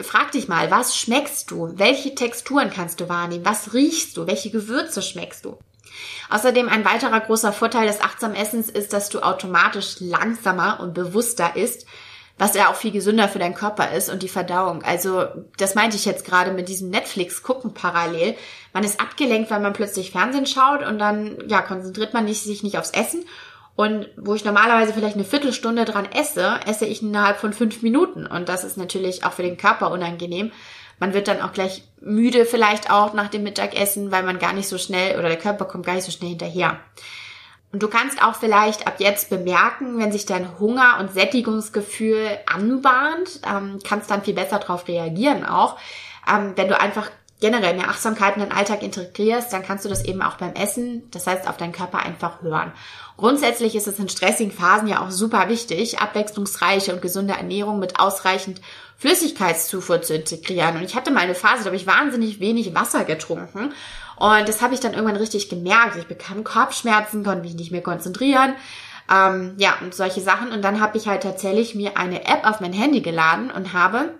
frag 0.00 0.32
dich 0.32 0.48
mal, 0.48 0.70
was 0.70 0.96
schmeckst 0.96 1.50
du? 1.50 1.72
Welche 1.76 2.14
Texturen 2.14 2.70
kannst 2.70 3.00
du 3.00 3.08
wahrnehmen? 3.08 3.44
Was 3.44 3.72
riechst 3.72 4.16
du? 4.16 4.26
Welche 4.26 4.50
Gewürze 4.50 5.02
schmeckst 5.02 5.44
du? 5.44 5.58
Außerdem 6.28 6.68
ein 6.68 6.84
weiterer 6.84 7.20
großer 7.20 7.52
Vorteil 7.52 7.86
des 7.86 8.00
achtsamen 8.00 8.36
Essens 8.36 8.68
ist, 8.68 8.92
dass 8.92 9.08
du 9.08 9.20
automatisch 9.20 9.96
langsamer 10.00 10.80
und 10.80 10.94
bewusster 10.94 11.56
isst, 11.56 11.86
was 12.38 12.54
ja 12.54 12.70
auch 12.70 12.76
viel 12.76 12.92
gesünder 12.92 13.28
für 13.28 13.38
deinen 13.38 13.54
Körper 13.54 13.92
ist 13.92 14.08
und 14.08 14.22
die 14.22 14.28
Verdauung. 14.28 14.82
Also 14.82 15.26
das 15.58 15.74
meinte 15.74 15.96
ich 15.96 16.06
jetzt 16.06 16.24
gerade 16.24 16.52
mit 16.52 16.68
diesem 16.68 16.88
Netflix 16.88 17.42
gucken 17.42 17.74
parallel. 17.74 18.34
Man 18.72 18.84
ist 18.84 19.00
abgelenkt, 19.00 19.50
weil 19.50 19.60
man 19.60 19.74
plötzlich 19.74 20.12
Fernsehen 20.12 20.46
schaut 20.46 20.86
und 20.86 20.98
dann 20.98 21.36
ja 21.48 21.60
konzentriert 21.60 22.14
man 22.14 22.32
sich 22.32 22.62
nicht 22.62 22.78
aufs 22.78 22.92
Essen 22.92 23.24
und 23.80 24.10
wo 24.18 24.34
ich 24.34 24.44
normalerweise 24.44 24.92
vielleicht 24.92 25.14
eine 25.14 25.24
Viertelstunde 25.24 25.86
dran 25.86 26.06
esse, 26.12 26.60
esse 26.66 26.84
ich 26.84 27.00
innerhalb 27.00 27.38
von 27.38 27.54
fünf 27.54 27.80
Minuten. 27.80 28.26
Und 28.26 28.50
das 28.50 28.62
ist 28.62 28.76
natürlich 28.76 29.24
auch 29.24 29.32
für 29.32 29.42
den 29.42 29.56
Körper 29.56 29.90
unangenehm. 29.90 30.52
Man 30.98 31.14
wird 31.14 31.28
dann 31.28 31.40
auch 31.40 31.54
gleich 31.54 31.82
müde 31.98 32.44
vielleicht 32.44 32.90
auch 32.90 33.14
nach 33.14 33.28
dem 33.28 33.42
Mittagessen, 33.42 34.12
weil 34.12 34.22
man 34.22 34.38
gar 34.38 34.52
nicht 34.52 34.68
so 34.68 34.76
schnell 34.76 35.18
oder 35.18 35.28
der 35.28 35.38
Körper 35.38 35.64
kommt 35.64 35.86
gar 35.86 35.94
nicht 35.94 36.04
so 36.04 36.12
schnell 36.12 36.28
hinterher. 36.28 36.78
Und 37.72 37.82
du 37.82 37.88
kannst 37.88 38.22
auch 38.22 38.34
vielleicht 38.34 38.86
ab 38.86 38.96
jetzt 38.98 39.30
bemerken, 39.30 39.98
wenn 39.98 40.12
sich 40.12 40.26
dein 40.26 40.58
Hunger- 40.58 40.98
und 41.00 41.14
Sättigungsgefühl 41.14 42.28
anbahnt, 42.44 43.40
ähm, 43.50 43.78
kannst 43.82 44.10
dann 44.10 44.22
viel 44.22 44.34
besser 44.34 44.58
darauf 44.58 44.88
reagieren 44.88 45.46
auch. 45.46 45.78
Ähm, 46.30 46.52
wenn 46.54 46.68
du 46.68 46.78
einfach 46.78 47.10
generell 47.40 47.74
mehr 47.74 47.88
Achtsamkeit 47.88 48.36
in 48.36 48.42
den 48.42 48.52
Alltag 48.52 48.82
integrierst, 48.82 49.52
dann 49.52 49.62
kannst 49.62 49.84
du 49.84 49.88
das 49.88 50.04
eben 50.04 50.22
auch 50.22 50.36
beim 50.36 50.52
Essen, 50.54 51.10
das 51.10 51.26
heißt 51.26 51.48
auf 51.48 51.56
deinen 51.56 51.72
Körper 51.72 52.00
einfach 52.00 52.42
hören. 52.42 52.72
Grundsätzlich 53.16 53.74
ist 53.74 53.86
es 53.86 53.98
in 53.98 54.08
stressigen 54.08 54.52
Phasen 54.52 54.88
ja 54.88 55.02
auch 55.02 55.10
super 55.10 55.48
wichtig, 55.48 55.98
abwechslungsreiche 56.00 56.92
und 56.92 57.02
gesunde 57.02 57.34
Ernährung 57.34 57.78
mit 57.78 57.98
ausreichend 57.98 58.60
Flüssigkeitszufuhr 58.98 60.02
zu 60.02 60.14
integrieren. 60.14 60.76
Und 60.76 60.84
ich 60.84 60.94
hatte 60.94 61.10
mal 61.10 61.20
eine 61.20 61.34
Phase, 61.34 61.60
da 61.60 61.66
habe 61.66 61.76
ich 61.76 61.86
wahnsinnig 61.86 62.40
wenig 62.40 62.74
Wasser 62.74 63.04
getrunken. 63.04 63.72
Und 64.16 64.48
das 64.48 64.60
habe 64.60 64.74
ich 64.74 64.80
dann 64.80 64.92
irgendwann 64.92 65.16
richtig 65.16 65.48
gemerkt. 65.48 65.96
Ich 65.96 66.06
bekam 66.06 66.44
Kopfschmerzen, 66.44 67.24
konnte 67.24 67.42
mich 67.42 67.54
nicht 67.54 67.72
mehr 67.72 67.82
konzentrieren. 67.82 68.54
Ähm, 69.10 69.54
ja, 69.56 69.76
und 69.80 69.94
solche 69.94 70.20
Sachen. 70.20 70.52
Und 70.52 70.62
dann 70.62 70.80
habe 70.80 70.98
ich 70.98 71.08
halt 71.08 71.22
tatsächlich 71.22 71.74
mir 71.74 71.96
eine 71.96 72.26
App 72.26 72.46
auf 72.46 72.60
mein 72.60 72.74
Handy 72.74 73.00
geladen 73.00 73.50
und 73.50 73.72
habe 73.72 74.14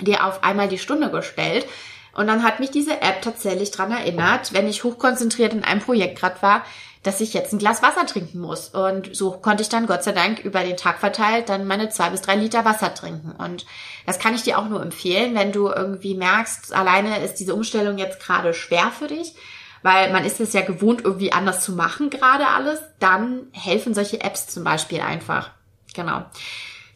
dir 0.00 0.26
auf 0.26 0.42
einmal 0.42 0.68
die 0.68 0.78
Stunde 0.78 1.10
gestellt, 1.10 1.66
und 2.12 2.26
dann 2.26 2.42
hat 2.42 2.60
mich 2.60 2.70
diese 2.70 3.00
App 3.00 3.22
tatsächlich 3.22 3.70
dran 3.70 3.92
erinnert, 3.92 4.52
wenn 4.52 4.68
ich 4.68 4.84
hochkonzentriert 4.84 5.52
in 5.52 5.64
einem 5.64 5.80
Projekt 5.80 6.18
gerade 6.18 6.40
war, 6.42 6.64
dass 7.02 7.20
ich 7.20 7.32
jetzt 7.32 7.52
ein 7.52 7.58
Glas 7.58 7.82
Wasser 7.82 8.04
trinken 8.04 8.40
muss. 8.40 8.68
Und 8.68 9.14
so 9.16 9.30
konnte 9.32 9.62
ich 9.62 9.68
dann 9.68 9.86
Gott 9.86 10.04
sei 10.04 10.12
Dank 10.12 10.40
über 10.40 10.60
den 10.60 10.76
Tag 10.76 10.98
verteilt 10.98 11.48
dann 11.48 11.66
meine 11.66 11.88
zwei 11.88 12.10
bis 12.10 12.20
drei 12.20 12.36
Liter 12.36 12.64
Wasser 12.64 12.94
trinken. 12.94 13.32
Und 13.32 13.64
das 14.06 14.18
kann 14.18 14.34
ich 14.34 14.42
dir 14.42 14.58
auch 14.58 14.68
nur 14.68 14.82
empfehlen, 14.82 15.34
wenn 15.34 15.52
du 15.52 15.68
irgendwie 15.68 16.14
merkst, 16.14 16.74
alleine 16.74 17.18
ist 17.20 17.36
diese 17.36 17.54
Umstellung 17.54 17.96
jetzt 17.96 18.20
gerade 18.20 18.52
schwer 18.52 18.90
für 18.90 19.06
dich, 19.06 19.34
weil 19.82 20.12
man 20.12 20.26
ist 20.26 20.40
es 20.40 20.52
ja 20.52 20.60
gewohnt, 20.60 21.02
irgendwie 21.04 21.32
anders 21.32 21.64
zu 21.64 21.72
machen 21.72 22.10
gerade 22.10 22.46
alles, 22.48 22.80
dann 22.98 23.46
helfen 23.52 23.94
solche 23.94 24.20
Apps 24.20 24.48
zum 24.48 24.62
Beispiel 24.62 25.00
einfach. 25.00 25.50
Genau. 25.94 26.24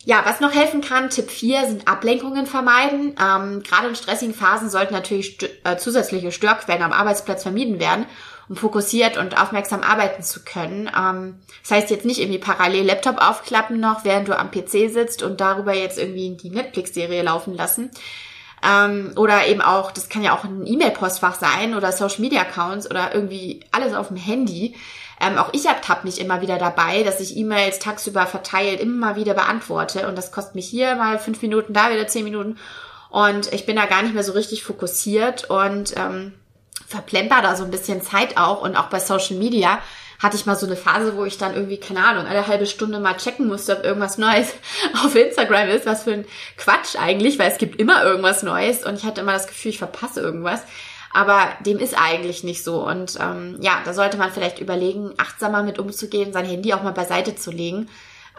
Ja, 0.07 0.23
was 0.27 0.41
noch 0.41 0.55
helfen 0.55 0.83
kann, 0.83 1.09
Tipp 1.09 1.31
4 1.31 1.67
sind 1.67 1.89
Ablenkungen 1.89 2.47
vermeiden. 2.47 3.17
Ähm, 3.19 3.63
gerade 3.63 3.89
in 3.89 3.97
stressigen 3.97 4.35
Phasen 4.35 4.69
sollten 4.69 4.93
natürlich 4.93 5.37
st 5.37 5.49
äh, 5.65 5.77
zusätzliche 5.79 6.31
Störquellen 6.31 6.83
am 6.83 6.93
Arbeitsplatz 6.93 7.43
vermieden 7.43 7.81
werden, 7.81 8.05
um 8.51 8.57
fokussiert 8.57 9.17
und 9.17 9.41
aufmerksam 9.41 9.81
arbeiten 9.81 10.23
zu 10.23 10.45
können. 10.45 10.91
Ähm, 10.95 11.41
das 11.63 11.71
heißt 11.71 11.91
jetzt 11.91 12.05
nicht 12.05 12.21
irgendwie 12.21 12.39
parallel 12.39 12.85
Laptop 12.85 13.17
aufklappen 13.17 13.81
noch, 13.81 14.05
während 14.05 14.29
du 14.29 14.39
am 14.39 14.51
PC 14.51 14.93
sitzt 14.93 15.23
und 15.23 15.41
darüber 15.41 15.73
jetzt 15.73 15.99
irgendwie 15.99 16.37
die 16.37 16.51
Netflix-Serie 16.51 17.23
laufen 17.23 17.55
lassen. 17.55 17.91
Ähm, 18.65 19.13
oder 19.17 19.47
eben 19.47 19.61
auch, 19.61 19.91
das 19.91 20.09
kann 20.09 20.23
ja 20.23 20.35
auch 20.35 20.45
ein 20.45 20.67
E-Mail-Postfach 20.67 21.35
sein 21.35 21.75
oder 21.75 21.93
Social-Media-Accounts 21.93 22.91
oder 22.91 23.15
irgendwie 23.15 23.61
alles 23.73 23.95
auf 23.95 24.09
dem 24.09 24.17
Handy. 24.17 24.75
Ähm, 25.21 25.39
auch 25.39 25.51
ich 25.53 25.67
ertappe 25.67 26.07
mich 26.07 26.21
immer 26.21 26.41
wieder 26.41 26.59
dabei, 26.59 27.03
dass 27.03 27.21
ich 27.21 27.37
E-Mails 27.37 27.79
tagsüber 27.79 28.27
verteilt 28.27 28.81
immer 28.81 29.17
wieder 29.17 29.35
beantworte. 29.35 30.09
Und 30.09 30.17
das 30.17 30.33
kostet 30.33 30.55
mich 30.55 30.67
hier 30.67 30.97
mal 30.97 31.19
fünf 31.19 31.43
Minuten, 31.43 31.73
da 31.73 31.91
wieder 31.91 32.07
zehn 32.07 32.25
Minuten. 32.25 32.59
Und 33.11 33.53
ich 33.53 33.67
bin 33.67 33.77
da 33.77 33.87
gar 33.87 34.03
nicht 34.03 34.15
mehr 34.15 34.25
so 34.25 34.33
richtig 34.33 34.65
fokussiert 34.65 35.49
und 35.49 35.97
ähm, 35.97 36.33
verplemper 36.87 37.43
da 37.43 37.55
so 37.55 37.65
ein 37.65 37.71
bisschen 37.71 38.03
Zeit 38.03 38.37
auch. 38.39 38.63
Und 38.63 38.77
auch 38.77 38.89
bei 38.89 38.99
Social 38.99 39.37
Media 39.37 39.79
hatte 40.25 40.37
ich 40.37 40.47
mal 40.47 40.57
so 40.57 40.67
eine 40.67 40.75
Phase, 40.75 41.17
wo 41.17 41.25
ich 41.25 41.37
dann 41.37 41.55
irgendwie, 41.55 41.77
keine 41.77 42.03
Ahnung, 42.03 42.25
eine 42.25 42.47
halbe 42.47 42.65
Stunde 42.65 42.99
mal 42.99 43.17
checken 43.17 43.47
musste, 43.47 43.77
ob 43.77 43.85
irgendwas 43.85 44.17
Neues 44.17 44.55
auf 45.05 45.15
Instagram 45.15 45.69
ist. 45.69 45.85
Was 45.85 46.05
für 46.05 46.15
ein 46.15 46.25
Quatsch 46.57 46.97
eigentlich, 46.99 47.39
weil 47.39 47.51
es 47.51 47.59
gibt 47.59 47.79
immer 47.79 48.03
irgendwas 48.03 48.43
Neues 48.43 48.85
und 48.85 48.95
ich 48.95 49.05
hatte 49.05 49.21
immer 49.21 49.33
das 49.33 49.47
Gefühl, 49.47 49.71
ich 49.71 49.79
verpasse 49.79 50.21
irgendwas. 50.21 50.63
Aber 51.13 51.49
dem 51.61 51.79
ist 51.79 51.95
eigentlich 51.97 52.43
nicht 52.43 52.65
so. 52.65 52.85
Und 52.85 53.19
ähm, 53.21 53.59
ja, 53.61 53.83
da 53.85 53.93
sollte 53.93 54.17
man 54.17 54.33
vielleicht 54.33 54.59
überlegen, 54.59 55.13
achtsamer 55.19 55.63
mit 55.63 55.79
umzugehen, 55.79 56.33
sein 56.33 56.47
Handy 56.47 56.73
auch 56.73 56.83
mal 56.83 56.93
beiseite 56.93 57.37
zu 57.37 57.53
legen. 57.53 57.89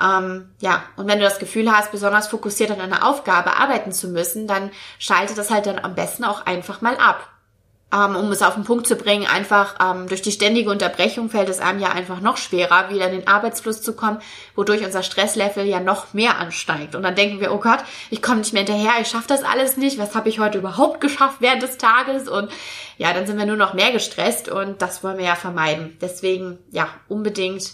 Ähm, 0.02 0.50
ja, 0.60 0.84
und 0.98 1.08
wenn 1.08 1.20
du 1.20 1.24
das 1.24 1.40
Gefühl 1.40 1.72
hast, 1.72 1.92
besonders 1.92 2.28
fokussiert 2.28 2.72
an 2.72 2.82
einer 2.82 3.08
Aufgabe 3.08 3.58
arbeiten 3.58 3.94
zu 3.94 4.10
müssen, 4.10 4.48
dann 4.48 4.72
schalte 5.00 5.36
das 5.36 5.52
halt 5.52 5.68
dann 5.68 5.80
am 5.80 5.96
besten 5.96 6.26
auch 6.26 6.46
einfach 6.46 6.82
mal 6.82 6.98
ab 6.98 7.30
ähm, 7.94 8.16
um 8.16 8.32
es 8.32 8.42
auf 8.42 8.56
den 8.56 8.64
Punkt 8.64 8.88
zu 8.88 8.96
bringen, 8.96 9.28
einfach 9.28 9.76
ähm, 9.80 10.08
durch 10.08 10.22
die 10.22 10.32
ständige 10.32 10.70
Unterbrechung 10.70 11.30
fällt 11.30 11.50
es 11.50 11.60
einem 11.60 11.80
ja 11.80 11.90
einfach 11.90 12.20
noch 12.20 12.38
schwerer, 12.38 12.90
wieder 12.90 13.10
in 13.10 13.20
den 13.20 13.28
Arbeitsfluss 13.28 13.82
zu 13.82 13.94
kommen, 13.94 14.20
wodurch 14.56 14.84
unser 14.84 15.04
Stresslevel 15.04 15.66
ja 15.66 15.80
noch 15.80 16.14
mehr 16.14 16.38
ansteigt. 16.38 16.96
Und 16.96 17.04
dann 17.04 17.16
denken 17.16 17.40
wir, 17.40 17.54
oh 17.54 17.60
Gott, 17.60 17.80
ich 18.10 18.22
komme 18.22 18.40
nicht 18.40 18.54
mehr 18.54 18.64
hinterher, 18.64 18.94
ich 19.02 19.08
schaffe 19.08 19.28
das 19.28 19.44
alles 19.44 19.78
nicht, 19.78 20.00
was 20.00 20.16
habe 20.16 20.30
ich 20.30 20.40
heute 20.40 20.58
überhaupt 20.58 21.00
geschafft 21.00 21.38
während 21.40 21.62
des 21.62 21.78
Tages? 21.78 22.28
Und 22.28 22.52
ja, 22.98 23.14
dann 23.14 23.28
sind 23.28 23.38
wir 23.38 23.46
nur 23.46 23.56
noch 23.56 23.74
mehr 23.74 23.92
gestresst 23.92 24.50
und 24.50 24.82
das 24.82 25.04
wollen 25.04 25.18
wir 25.18 25.26
ja 25.26 25.36
vermeiden. 25.36 25.98
Deswegen, 26.02 26.58
ja, 26.72 26.90
unbedingt 27.08 27.72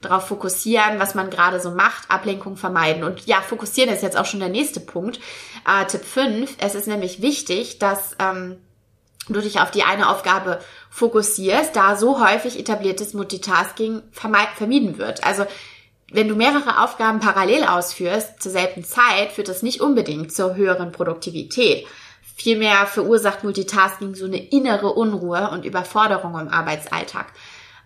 darauf 0.00 0.28
fokussieren, 0.28 0.98
was 0.98 1.14
man 1.14 1.30
gerade 1.30 1.60
so 1.60 1.70
macht, 1.70 2.10
Ablenkung 2.10 2.56
vermeiden. 2.56 3.04
Und 3.04 3.26
ja, 3.26 3.40
fokussieren 3.40 3.92
ist 3.92 4.02
jetzt 4.02 4.18
auch 4.18 4.26
schon 4.26 4.40
der 4.40 4.48
nächste 4.48 4.80
Punkt. 4.80 5.18
Äh, 5.66 5.86
Tipp 5.86 6.04
5. 6.04 6.56
Es 6.58 6.74
ist 6.74 6.86
nämlich 6.86 7.22
wichtig, 7.22 7.78
dass 7.78 8.16
ähm, 8.18 8.58
du 9.28 9.40
dich 9.40 9.60
auf 9.60 9.70
die 9.70 9.82
eine 9.82 10.10
Aufgabe 10.10 10.60
fokussierst, 10.90 11.74
da 11.74 11.96
so 11.96 12.24
häufig 12.24 12.58
etabliertes 12.58 13.14
Multitasking 13.14 14.02
vermieden 14.12 14.98
wird. 14.98 15.24
Also 15.24 15.46
wenn 16.12 16.28
du 16.28 16.36
mehrere 16.36 16.82
Aufgaben 16.82 17.20
parallel 17.20 17.64
ausführst 17.64 18.42
zur 18.42 18.52
selben 18.52 18.84
Zeit, 18.84 19.32
führt 19.32 19.48
das 19.48 19.62
nicht 19.62 19.80
unbedingt 19.80 20.32
zur 20.32 20.54
höheren 20.54 20.92
Produktivität. 20.92 21.86
Vielmehr 22.36 22.86
verursacht 22.86 23.44
Multitasking 23.44 24.14
so 24.14 24.26
eine 24.26 24.38
innere 24.38 24.92
Unruhe 24.92 25.50
und 25.50 25.64
Überforderung 25.64 26.38
im 26.38 26.48
Arbeitsalltag. 26.48 27.26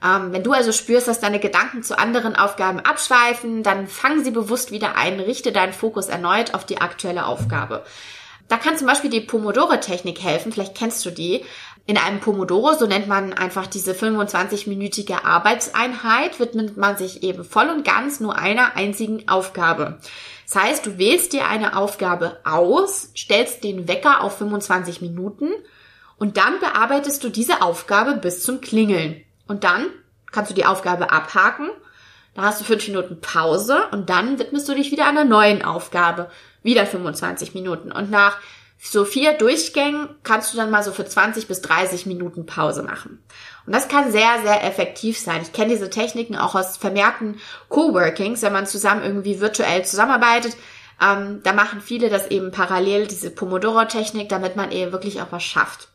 Ähm, 0.05 0.33
wenn 0.33 0.43
du 0.43 0.53
also 0.53 0.73
spürst, 0.73 1.09
dass 1.09 1.21
deine 1.21 1.41
Gedanken 1.41 1.83
zu 1.83 1.99
anderen 1.99 2.37
Aufgaben 2.37 2.81
abschweifen, 2.81 3.63
dann 3.63 3.87
fang 3.87 4.23
sie 4.23 4.31
bewusst 4.31 4.71
wieder 4.71 4.97
ein, 4.97 5.21
richte 5.21 5.53
deinen 5.53 5.73
Fokus 5.73 6.09
erneut 6.09 6.55
auf 6.55 6.65
die 6.65 6.81
aktuelle 6.81 7.27
Aufgabe. 7.27 7.85
Da 8.49 8.57
kann 8.57 8.79
zum 8.79 8.87
Beispiel 8.87 9.11
die 9.11 9.21
Pomodoro-Technik 9.21 10.23
helfen, 10.23 10.53
vielleicht 10.53 10.75
kennst 10.75 11.05
du 11.05 11.11
die. 11.11 11.45
In 11.87 11.97
einem 11.97 12.21
Pomodoro, 12.21 12.75
so 12.75 12.87
nennt 12.87 13.09
man 13.09 13.33
einfach 13.33 13.67
diese 13.67 13.93
25-minütige 13.93 15.25
Arbeitseinheit, 15.25 16.39
widmet 16.41 16.77
man 16.77 16.97
sich 16.97 17.23
eben 17.23 17.45
voll 17.45 17.69
und 17.69 17.85
ganz 17.85 18.21
nur 18.21 18.37
einer 18.37 18.77
einzigen 18.77 19.29
Aufgabe. 19.29 19.99
Das 20.47 20.63
heißt, 20.63 20.87
du 20.87 20.99
wählst 20.99 21.33
dir 21.35 21.47
eine 21.47 21.77
Aufgabe 21.77 22.41
aus, 22.45 23.11
stellst 23.17 23.65
den 23.65 23.87
Wecker 23.87 24.23
auf 24.23 24.39
25 24.39 25.03
Minuten 25.03 25.51
und 26.19 26.37
dann 26.37 26.59
bearbeitest 26.61 27.23
du 27.25 27.29
diese 27.29 27.63
Aufgabe 27.63 28.15
bis 28.15 28.43
zum 28.43 28.61
Klingeln. 28.61 29.23
Und 29.47 29.65
dann 29.65 29.87
kannst 30.31 30.51
du 30.51 30.55
die 30.55 30.67
Aufgabe 30.67 31.11
abhaken, 31.11 31.71
da 32.35 32.43
hast 32.43 32.61
du 32.61 32.65
fünf 32.65 32.87
Minuten 32.87 33.21
Pause 33.21 33.89
und 33.93 34.11
dann 34.11 34.39
widmest 34.39 34.69
du 34.69 34.75
dich 34.75 34.91
wieder 34.91 35.07
einer 35.07 35.25
neuen 35.25 35.65
Aufgabe 35.65 36.31
wieder 36.63 36.87
25 36.87 37.55
Minuten. 37.55 37.93
Und 37.93 38.11
nach 38.11 38.39
so 38.81 39.05
vier 39.05 39.33
Durchgängen 39.33 40.09
kannst 40.23 40.53
du 40.53 40.57
dann 40.57 40.71
mal 40.71 40.85
so 40.85 40.93
für 40.93 41.05
20 41.05 41.49
bis 41.49 41.61
30 41.63 42.07
Minuten 42.07 42.47
Pause 42.47 42.83
machen. 42.83 43.23
Und 43.67 43.75
das 43.75 43.89
kann 43.89 44.13
sehr, 44.13 44.41
sehr 44.45 44.65
effektiv 44.65 45.19
sein. 45.19 45.43
Ich 45.43 45.53
kenne 45.53 45.71
diese 45.71 45.91
Techniken 45.91 46.37
auch 46.37 46.55
aus 46.55 46.77
vermehrten 46.77 47.41
Coworkings, 47.69 48.43
wenn 48.43 48.53
man 48.53 48.67
zusammen 48.67 49.03
irgendwie 49.03 49.41
virtuell 49.41 49.85
zusammenarbeitet. 49.85 50.57
Ähm, 51.03 51.41
da 51.43 51.53
machen 51.53 51.81
viele 51.81 52.09
das 52.09 52.29
eben 52.29 52.51
parallel, 52.51 53.07
diese 53.09 53.31
Pomodoro-Technik, 53.31 54.29
damit 54.29 54.57
man 54.57 54.71
eben 54.71 54.93
wirklich 54.93 55.21
auch 55.21 55.33
was 55.33 55.45
schafft. 55.45 55.89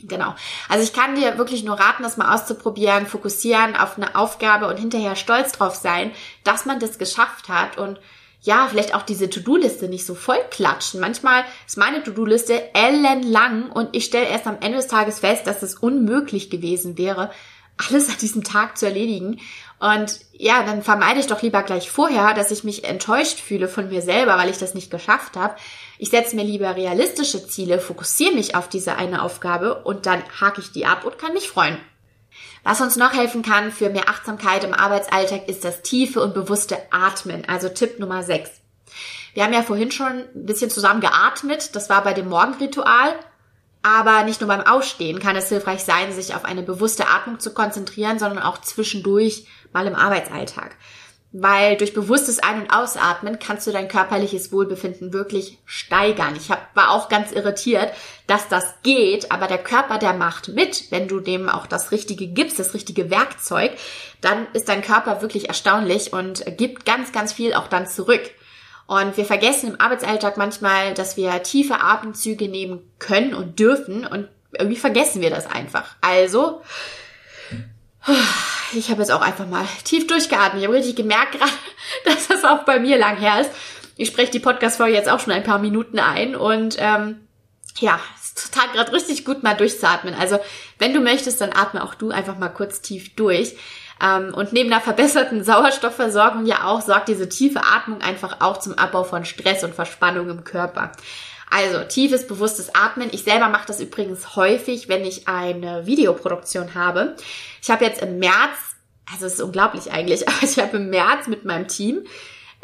Genau. 0.00 0.34
Also 0.68 0.84
ich 0.84 0.92
kann 0.92 1.16
dir 1.16 1.38
wirklich 1.38 1.64
nur 1.64 1.78
raten, 1.78 2.04
das 2.04 2.16
mal 2.16 2.32
auszuprobieren, 2.32 3.06
fokussieren 3.06 3.74
auf 3.74 3.96
eine 3.96 4.14
Aufgabe 4.14 4.68
und 4.68 4.78
hinterher 4.78 5.16
stolz 5.16 5.52
drauf 5.52 5.74
sein, 5.74 6.12
dass 6.44 6.66
man 6.66 6.78
das 6.78 6.98
geschafft 6.98 7.48
hat 7.48 7.78
und 7.78 7.98
ja, 8.40 8.68
vielleicht 8.70 8.94
auch 8.94 9.02
diese 9.02 9.28
To-Do-Liste 9.28 9.88
nicht 9.88 10.06
so 10.06 10.14
voll 10.14 10.38
klatschen. 10.50 11.00
Manchmal 11.00 11.44
ist 11.66 11.76
meine 11.76 12.02
To-Do-Liste 12.02 12.74
ellenlang 12.74 13.70
und 13.72 13.88
ich 13.92 14.04
stelle 14.04 14.28
erst 14.28 14.46
am 14.46 14.58
Ende 14.60 14.78
des 14.78 14.86
Tages 14.86 15.18
fest, 15.18 15.46
dass 15.46 15.62
es 15.62 15.74
unmöglich 15.74 16.48
gewesen 16.48 16.96
wäre, 16.96 17.30
alles 17.88 18.08
an 18.08 18.18
diesem 18.20 18.44
Tag 18.44 18.78
zu 18.78 18.86
erledigen. 18.86 19.40
Und 19.80 20.20
ja, 20.32 20.62
dann 20.64 20.82
vermeide 20.82 21.20
ich 21.20 21.26
doch 21.26 21.42
lieber 21.42 21.62
gleich 21.62 21.90
vorher, 21.90 22.34
dass 22.34 22.50
ich 22.50 22.64
mich 22.64 22.84
enttäuscht 22.84 23.38
fühle 23.38 23.68
von 23.68 23.88
mir 23.88 24.02
selber, 24.02 24.36
weil 24.36 24.50
ich 24.50 24.58
das 24.58 24.74
nicht 24.74 24.90
geschafft 24.90 25.36
habe. 25.36 25.56
Ich 25.98 26.10
setze 26.10 26.36
mir 26.36 26.44
lieber 26.44 26.76
realistische 26.76 27.46
Ziele, 27.46 27.80
fokussiere 27.80 28.34
mich 28.34 28.54
auf 28.54 28.68
diese 28.68 28.96
eine 28.96 29.22
Aufgabe 29.22 29.82
und 29.84 30.06
dann 30.06 30.22
hake 30.40 30.60
ich 30.60 30.72
die 30.72 30.86
ab 30.86 31.04
und 31.04 31.18
kann 31.18 31.32
mich 31.32 31.48
freuen. 31.48 31.78
Was 32.64 32.80
uns 32.80 32.96
noch 32.96 33.12
helfen 33.12 33.42
kann 33.42 33.72
für 33.72 33.90
mehr 33.90 34.08
Achtsamkeit 34.08 34.64
im 34.64 34.74
Arbeitsalltag 34.74 35.48
ist 35.48 35.64
das 35.64 35.82
tiefe 35.82 36.20
und 36.20 36.34
bewusste 36.34 36.76
Atmen, 36.90 37.44
also 37.48 37.68
Tipp 37.68 37.98
Nummer 37.98 38.22
6. 38.22 38.50
Wir 39.34 39.44
haben 39.44 39.52
ja 39.52 39.62
vorhin 39.62 39.90
schon 39.90 40.24
ein 40.34 40.46
bisschen 40.46 40.70
zusammen 40.70 41.00
geatmet, 41.00 41.74
das 41.76 41.88
war 41.88 42.02
bei 42.02 42.14
dem 42.14 42.28
Morgenritual, 42.28 43.14
aber 43.82 44.24
nicht 44.24 44.40
nur 44.40 44.48
beim 44.48 44.66
Aufstehen 44.66 45.20
kann 45.20 45.36
es 45.36 45.48
hilfreich 45.48 45.84
sein, 45.84 46.12
sich 46.12 46.34
auf 46.34 46.44
eine 46.44 46.62
bewusste 46.62 47.08
Atmung 47.08 47.38
zu 47.38 47.54
konzentrieren, 47.54 48.18
sondern 48.18 48.42
auch 48.42 48.58
zwischendurch 48.58 49.46
mal 49.72 49.86
im 49.86 49.94
Arbeitsalltag. 49.94 50.76
Weil 51.30 51.76
durch 51.76 51.92
bewusstes 51.92 52.38
Ein- 52.38 52.62
und 52.62 52.70
Ausatmen 52.70 53.38
kannst 53.38 53.66
du 53.66 53.70
dein 53.70 53.88
körperliches 53.88 54.50
Wohlbefinden 54.50 55.12
wirklich 55.12 55.58
steigern. 55.66 56.34
Ich 56.36 56.50
hab, 56.50 56.74
war 56.74 56.90
auch 56.90 57.10
ganz 57.10 57.32
irritiert, 57.32 57.92
dass 58.26 58.48
das 58.48 58.64
geht, 58.82 59.30
aber 59.30 59.46
der 59.46 59.58
Körper, 59.58 59.98
der 59.98 60.14
macht 60.14 60.48
mit. 60.48 60.90
Wenn 60.90 61.06
du 61.06 61.20
dem 61.20 61.50
auch 61.50 61.66
das 61.66 61.92
Richtige 61.92 62.28
gibst, 62.28 62.58
das 62.58 62.72
richtige 62.72 63.10
Werkzeug, 63.10 63.72
dann 64.22 64.46
ist 64.54 64.70
dein 64.70 64.80
Körper 64.80 65.20
wirklich 65.20 65.48
erstaunlich 65.48 66.14
und 66.14 66.44
gibt 66.56 66.86
ganz, 66.86 67.12
ganz 67.12 67.34
viel 67.34 67.52
auch 67.52 67.68
dann 67.68 67.86
zurück. 67.86 68.22
Und 68.86 69.18
wir 69.18 69.26
vergessen 69.26 69.68
im 69.68 69.80
Arbeitsalltag 69.80 70.38
manchmal, 70.38 70.94
dass 70.94 71.18
wir 71.18 71.42
tiefe 71.42 71.82
Atemzüge 71.82 72.48
nehmen 72.48 72.90
können 72.98 73.34
und 73.34 73.58
dürfen 73.58 74.06
und 74.06 74.28
irgendwie 74.52 74.78
vergessen 74.78 75.20
wir 75.20 75.28
das 75.28 75.46
einfach. 75.46 75.94
Also, 76.00 76.62
ich 78.72 78.90
habe 78.90 79.00
jetzt 79.00 79.10
auch 79.10 79.20
einfach 79.20 79.46
mal 79.46 79.64
tief 79.84 80.06
durchgeatmet. 80.06 80.62
Ich 80.62 80.68
habe 80.68 80.76
richtig 80.76 80.96
gemerkt 80.96 81.32
gerade, 81.32 81.52
dass 82.04 82.28
das 82.28 82.44
auch 82.44 82.64
bei 82.64 82.78
mir 82.78 82.98
lang 82.98 83.16
her 83.16 83.40
ist. 83.40 83.50
Ich 83.96 84.08
spreche 84.08 84.30
die 84.30 84.40
Podcast-Folge 84.40 84.94
jetzt 84.94 85.08
auch 85.08 85.20
schon 85.20 85.32
ein 85.32 85.42
paar 85.42 85.58
Minuten 85.58 85.98
ein 85.98 86.36
und 86.36 86.76
ähm, 86.78 87.20
ja, 87.80 87.98
es 88.20 88.34
total 88.34 88.68
gerade 88.72 88.92
richtig 88.92 89.24
gut 89.24 89.42
mal 89.42 89.54
durchzuatmen. 89.54 90.14
Also 90.14 90.38
wenn 90.78 90.94
du 90.94 91.00
möchtest, 91.00 91.40
dann 91.40 91.52
atme 91.52 91.82
auch 91.82 91.94
du 91.94 92.10
einfach 92.10 92.38
mal 92.38 92.48
kurz 92.48 92.80
tief 92.80 93.14
durch. 93.16 93.56
Ähm, 94.00 94.32
und 94.34 94.52
neben 94.52 94.72
einer 94.72 94.80
verbesserten 94.80 95.42
Sauerstoffversorgung 95.42 96.46
ja 96.46 96.64
auch 96.64 96.80
sorgt 96.80 97.08
diese 97.08 97.28
tiefe 97.28 97.62
Atmung 97.64 98.00
einfach 98.00 98.40
auch 98.40 98.58
zum 98.58 98.74
Abbau 98.74 99.02
von 99.02 99.24
Stress 99.24 99.64
und 99.64 99.74
Verspannung 99.74 100.30
im 100.30 100.44
Körper. 100.44 100.92
Also 101.50 101.84
tiefes, 101.84 102.26
bewusstes 102.26 102.74
Atmen. 102.74 103.08
Ich 103.12 103.24
selber 103.24 103.48
mache 103.48 103.66
das 103.66 103.80
übrigens 103.80 104.36
häufig, 104.36 104.88
wenn 104.88 105.04
ich 105.04 105.28
eine 105.28 105.86
Videoproduktion 105.86 106.74
habe. 106.74 107.16
Ich 107.62 107.70
habe 107.70 107.84
jetzt 107.84 108.02
im 108.02 108.18
März, 108.18 108.76
also 109.10 109.26
es 109.26 109.34
ist 109.34 109.40
unglaublich 109.40 109.90
eigentlich, 109.90 110.28
aber 110.28 110.42
ich 110.42 110.58
habe 110.58 110.76
im 110.76 110.90
März 110.90 111.26
mit 111.26 111.44
meinem 111.44 111.68
Team, 111.68 112.04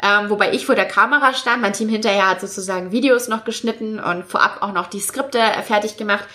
ähm, 0.01 0.29
wobei 0.29 0.53
ich 0.53 0.65
vor 0.65 0.75
der 0.75 0.87
Kamera 0.87 1.33
stand, 1.33 1.61
mein 1.61 1.73
Team 1.73 1.89
hinterher 1.89 2.29
hat 2.29 2.41
sozusagen 2.41 2.91
Videos 2.91 3.27
noch 3.27 3.45
geschnitten 3.45 3.99
und 3.99 4.25
vorab 4.25 4.61
auch 4.61 4.73
noch 4.73 4.87
die 4.87 4.99
Skripte 4.99 5.39
fertig 5.65 5.97
gemacht. 5.97 6.25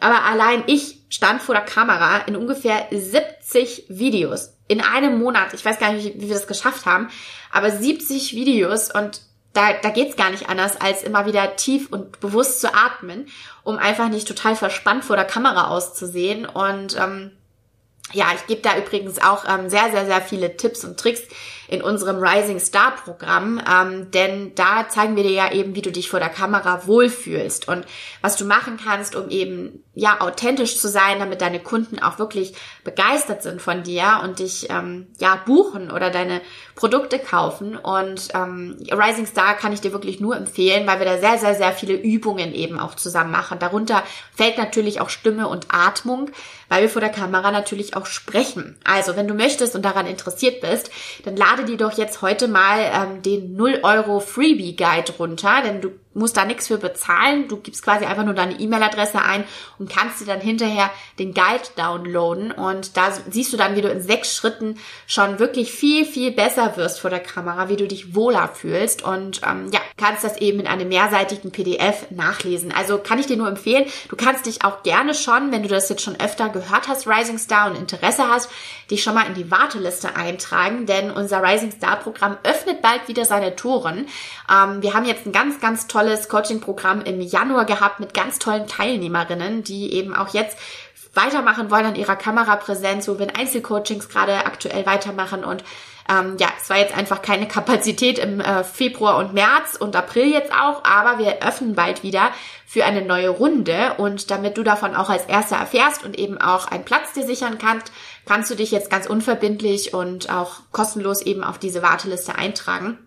Aber 0.00 0.24
allein 0.24 0.64
ich 0.66 0.98
stand 1.08 1.40
vor 1.40 1.54
der 1.54 1.64
Kamera 1.64 2.18
in 2.26 2.36
ungefähr 2.36 2.86
70 2.90 3.84
Videos 3.88 4.54
in 4.66 4.80
einem 4.80 5.18
Monat. 5.18 5.54
Ich 5.54 5.64
weiß 5.64 5.78
gar 5.78 5.92
nicht, 5.92 6.16
wie 6.16 6.28
wir 6.28 6.34
das 6.34 6.48
geschafft 6.48 6.86
haben, 6.86 7.08
aber 7.52 7.70
70 7.70 8.34
Videos 8.34 8.90
und 8.92 9.20
da, 9.54 9.72
da 9.72 9.88
geht's 9.88 10.16
gar 10.16 10.30
nicht 10.30 10.48
anders, 10.48 10.80
als 10.80 11.02
immer 11.02 11.26
wieder 11.26 11.56
tief 11.56 11.90
und 11.90 12.20
bewusst 12.20 12.60
zu 12.60 12.74
atmen, 12.74 13.26
um 13.62 13.78
einfach 13.78 14.08
nicht 14.08 14.28
total 14.28 14.56
verspannt 14.56 15.04
vor 15.04 15.16
der 15.16 15.24
Kamera 15.24 15.68
auszusehen. 15.68 16.44
Und 16.44 16.96
ähm, 16.98 17.30
ja, 18.12 18.26
ich 18.34 18.46
gebe 18.46 18.60
da 18.60 18.76
übrigens 18.76 19.22
auch 19.22 19.44
ähm, 19.48 19.70
sehr, 19.70 19.90
sehr, 19.90 20.06
sehr 20.06 20.20
viele 20.20 20.56
Tipps 20.56 20.84
und 20.84 20.98
Tricks 20.98 21.22
in 21.68 21.82
unserem 21.82 22.22
Rising 22.22 22.60
Star 22.60 22.94
Programm, 22.96 23.60
ähm, 23.68 24.10
denn 24.10 24.54
da 24.54 24.88
zeigen 24.88 25.16
wir 25.16 25.22
dir 25.22 25.32
ja 25.32 25.52
eben, 25.52 25.74
wie 25.74 25.82
du 25.82 25.90
dich 25.90 26.10
vor 26.10 26.20
der 26.20 26.28
Kamera 26.28 26.86
wohlfühlst 26.86 27.68
und 27.68 27.86
was 28.20 28.36
du 28.36 28.44
machen 28.44 28.78
kannst, 28.82 29.14
um 29.14 29.30
eben 29.30 29.82
ja 29.94 30.20
authentisch 30.20 30.78
zu 30.78 30.88
sein, 30.88 31.20
damit 31.20 31.40
deine 31.40 31.60
Kunden 31.60 32.00
auch 32.00 32.18
wirklich 32.18 32.54
begeistert 32.82 33.42
sind 33.42 33.62
von 33.62 33.82
dir 33.82 34.20
und 34.22 34.40
dich 34.40 34.68
ähm, 34.70 35.06
ja 35.18 35.36
buchen 35.46 35.90
oder 35.90 36.10
deine 36.10 36.40
Produkte 36.74 37.18
kaufen. 37.18 37.76
Und 37.76 38.28
ähm, 38.34 38.76
Rising 38.90 39.26
Star 39.26 39.54
kann 39.54 39.72
ich 39.72 39.80
dir 39.80 39.92
wirklich 39.92 40.20
nur 40.20 40.36
empfehlen, 40.36 40.86
weil 40.86 40.98
wir 40.98 41.06
da 41.06 41.18
sehr, 41.18 41.38
sehr, 41.38 41.54
sehr 41.54 41.72
viele 41.72 41.94
Übungen 41.94 42.54
eben 42.54 42.78
auch 42.78 42.94
zusammen 42.96 43.30
machen. 43.30 43.58
Darunter 43.60 44.02
fällt 44.34 44.58
natürlich 44.58 45.00
auch 45.00 45.10
Stimme 45.10 45.48
und 45.48 45.68
Atmung, 45.70 46.30
weil 46.68 46.82
wir 46.82 46.90
vor 46.90 47.00
der 47.00 47.10
Kamera 47.10 47.52
natürlich 47.52 47.96
auch 47.96 48.06
sprechen. 48.06 48.76
Also, 48.84 49.14
wenn 49.16 49.28
du 49.28 49.34
möchtest 49.34 49.76
und 49.76 49.84
daran 49.84 50.06
interessiert 50.06 50.60
bist, 50.60 50.90
dann 51.24 51.36
lade 51.36 51.64
dir 51.64 51.76
doch 51.76 51.96
jetzt 51.96 52.20
heute 52.20 52.48
mal 52.48 52.80
ähm, 52.80 53.22
den 53.22 53.54
0 53.54 53.80
Euro 53.84 54.18
Freebie 54.18 54.74
Guide 54.74 55.12
runter, 55.18 55.62
denn 55.64 55.80
du 55.80 55.92
musst 56.14 56.36
da 56.36 56.44
nichts 56.44 56.68
für 56.68 56.78
bezahlen. 56.78 57.48
Du 57.48 57.56
gibst 57.56 57.82
quasi 57.82 58.04
einfach 58.04 58.24
nur 58.24 58.34
deine 58.34 58.58
E-Mail-Adresse 58.58 59.20
ein 59.20 59.44
und 59.78 59.90
kannst 59.90 60.20
dir 60.20 60.26
dann 60.26 60.40
hinterher 60.40 60.90
den 61.18 61.34
Guide 61.34 61.64
downloaden. 61.76 62.52
Und 62.52 62.96
da 62.96 63.12
siehst 63.30 63.52
du 63.52 63.56
dann, 63.56 63.76
wie 63.76 63.82
du 63.82 63.88
in 63.88 64.00
sechs 64.00 64.34
Schritten 64.34 64.78
schon 65.06 65.38
wirklich 65.38 65.72
viel, 65.72 66.04
viel 66.04 66.30
besser 66.30 66.76
wirst 66.76 67.00
vor 67.00 67.10
der 67.10 67.20
Kamera, 67.20 67.68
wie 67.68 67.76
du 67.76 67.86
dich 67.86 68.14
wohler 68.14 68.48
fühlst. 68.48 69.02
Und 69.02 69.40
ähm, 69.44 69.70
ja, 69.72 69.80
kannst 69.96 70.24
das 70.24 70.38
eben 70.38 70.60
in 70.60 70.66
einem 70.66 70.88
mehrseitigen 70.88 71.50
PDF 71.50 72.10
nachlesen. 72.10 72.72
Also 72.72 72.98
kann 72.98 73.18
ich 73.18 73.26
dir 73.26 73.36
nur 73.36 73.48
empfehlen, 73.48 73.86
du 74.08 74.16
kannst 74.16 74.46
dich 74.46 74.64
auch 74.64 74.82
gerne 74.82 75.14
schon, 75.14 75.52
wenn 75.52 75.62
du 75.62 75.68
das 75.68 75.88
jetzt 75.88 76.02
schon 76.02 76.18
öfter 76.20 76.48
gehört 76.48 76.88
hast, 76.88 77.06
Rising 77.06 77.38
Star 77.38 77.70
und 77.70 77.76
Interesse 77.76 78.28
hast, 78.28 78.50
dich 78.90 79.02
schon 79.02 79.14
mal 79.14 79.26
in 79.26 79.34
die 79.34 79.50
Warteliste 79.50 80.16
eintragen, 80.16 80.86
denn 80.86 81.10
unser 81.10 81.42
Rising 81.42 81.72
Star 81.72 81.96
Programm 81.96 82.36
öffnet 82.44 82.82
bald 82.82 83.08
wieder 83.08 83.24
seine 83.24 83.56
Toren. 83.56 84.06
Ähm, 84.50 84.82
wir 84.82 84.94
haben 84.94 85.04
jetzt 85.04 85.26
ein 85.26 85.32
ganz, 85.32 85.60
ganz 85.60 85.86
tolles 85.86 86.03
tolles 86.04 86.28
Coaching-Programm 86.28 87.02
im 87.02 87.20
Januar 87.20 87.64
gehabt 87.64 87.98
mit 87.98 88.12
ganz 88.12 88.38
tollen 88.38 88.66
Teilnehmerinnen, 88.66 89.64
die 89.64 89.94
eben 89.94 90.14
auch 90.14 90.34
jetzt 90.34 90.58
weitermachen 91.14 91.70
wollen 91.70 91.86
an 91.86 91.94
ihrer 91.94 92.16
Kamerapräsenz, 92.16 93.08
wo 93.08 93.18
wir 93.18 93.28
in 93.28 93.34
Einzelcoachings 93.34 94.08
gerade 94.08 94.44
aktuell 94.44 94.84
weitermachen 94.84 95.44
und 95.44 95.64
ähm, 96.06 96.36
ja, 96.38 96.48
es 96.60 96.68
war 96.68 96.76
jetzt 96.76 96.94
einfach 96.94 97.22
keine 97.22 97.48
Kapazität 97.48 98.18
im 98.18 98.38
äh, 98.40 98.62
Februar 98.62 99.16
und 99.16 99.32
März 99.32 99.76
und 99.78 99.96
April 99.96 100.26
jetzt 100.26 100.52
auch, 100.52 100.84
aber 100.84 101.18
wir 101.18 101.42
öffnen 101.42 101.74
bald 101.74 102.02
wieder 102.02 102.30
für 102.66 102.84
eine 102.84 103.00
neue 103.00 103.30
Runde 103.30 103.94
und 103.96 104.30
damit 104.30 104.58
du 104.58 104.62
davon 104.62 104.94
auch 104.94 105.08
als 105.08 105.24
Erster 105.24 105.56
erfährst 105.56 106.04
und 106.04 106.18
eben 106.18 106.38
auch 106.38 106.66
einen 106.66 106.84
Platz 106.84 107.14
dir 107.14 107.24
sichern 107.24 107.56
kannst, 107.56 107.90
kannst 108.26 108.50
du 108.50 108.54
dich 108.54 108.70
jetzt 108.70 108.90
ganz 108.90 109.06
unverbindlich 109.06 109.94
und 109.94 110.28
auch 110.28 110.56
kostenlos 110.72 111.22
eben 111.22 111.42
auf 111.42 111.58
diese 111.58 111.80
Warteliste 111.80 112.34
eintragen. 112.34 112.98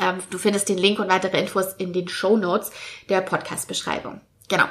Ähm, 0.00 0.18
du 0.30 0.38
findest 0.38 0.68
den 0.68 0.78
Link 0.78 0.98
und 0.98 1.08
weitere 1.08 1.38
Infos 1.38 1.74
in 1.78 1.92
den 1.92 2.08
Show 2.08 2.36
Notes 2.36 2.70
der 3.08 3.20
Podcast-Beschreibung. 3.20 4.20
Genau. 4.48 4.64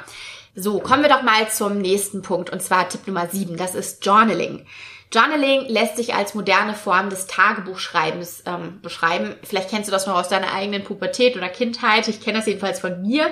So, 0.54 0.80
kommen 0.80 1.02
wir 1.02 1.08
doch 1.08 1.22
mal 1.22 1.48
zum 1.48 1.78
nächsten 1.78 2.22
Punkt 2.22 2.50
und 2.50 2.60
zwar 2.62 2.88
Tipp 2.88 3.06
Nummer 3.06 3.28
7. 3.28 3.56
Das 3.56 3.74
ist 3.74 4.04
Journaling. 4.04 4.66
Journaling 5.12 5.66
lässt 5.66 5.96
sich 5.96 6.14
als 6.14 6.34
moderne 6.34 6.74
Form 6.74 7.10
des 7.10 7.26
Tagebuchschreibens 7.26 8.44
ähm, 8.46 8.80
beschreiben. 8.80 9.34
Vielleicht 9.42 9.70
kennst 9.70 9.88
du 9.88 9.92
das 9.92 10.06
noch 10.06 10.14
aus 10.14 10.28
deiner 10.28 10.52
eigenen 10.52 10.84
Pubertät 10.84 11.36
oder 11.36 11.48
Kindheit. 11.48 12.06
Ich 12.08 12.20
kenne 12.20 12.38
das 12.38 12.46
jedenfalls 12.46 12.80
von 12.80 13.02
mir. 13.02 13.26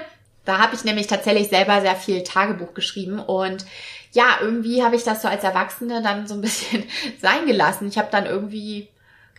Da 0.44 0.58
habe 0.58 0.74
ich 0.74 0.84
nämlich 0.84 1.06
tatsächlich 1.06 1.48
selber 1.48 1.80
sehr 1.80 1.94
viel 1.94 2.24
Tagebuch 2.24 2.72
geschrieben 2.74 3.20
und 3.20 3.66
ja, 4.12 4.38
irgendwie 4.40 4.82
habe 4.82 4.96
ich 4.96 5.04
das 5.04 5.20
so 5.22 5.28
als 5.28 5.44
Erwachsene 5.44 6.02
dann 6.02 6.26
so 6.26 6.34
ein 6.34 6.40
bisschen 6.40 6.84
sein 7.20 7.46
gelassen. 7.46 7.88
Ich 7.88 7.98
habe 7.98 8.08
dann 8.11 8.26
irgendwie 8.26 8.88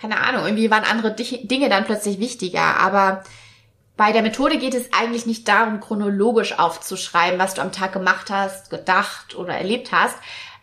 keine 0.02 0.20
Ahnung, 0.20 0.46
irgendwie 0.46 0.72
waren 0.72 0.84
andere 0.84 1.14
Dinge 1.14 1.70
dann 1.70 1.86
plötzlich 1.86 2.20
wichtiger. 2.20 2.78
Aber 2.78 3.24
bei 3.98 4.14
der 4.14 4.22
Methode 4.22 4.58
geht 4.58 4.74
es 4.74 4.94
eigentlich 4.94 5.26
nicht 5.26 5.48
darum, 5.48 5.82
chronologisch 5.82 6.58
aufzuschreiben, 6.58 7.38
was 7.38 7.54
du 7.54 7.62
am 7.62 7.74
Tag 7.74 7.92
gemacht 7.92 8.30
hast, 8.30 8.70
gedacht 8.70 9.36
oder 9.36 9.54
erlebt 9.56 9.92
hast. 9.92 10.16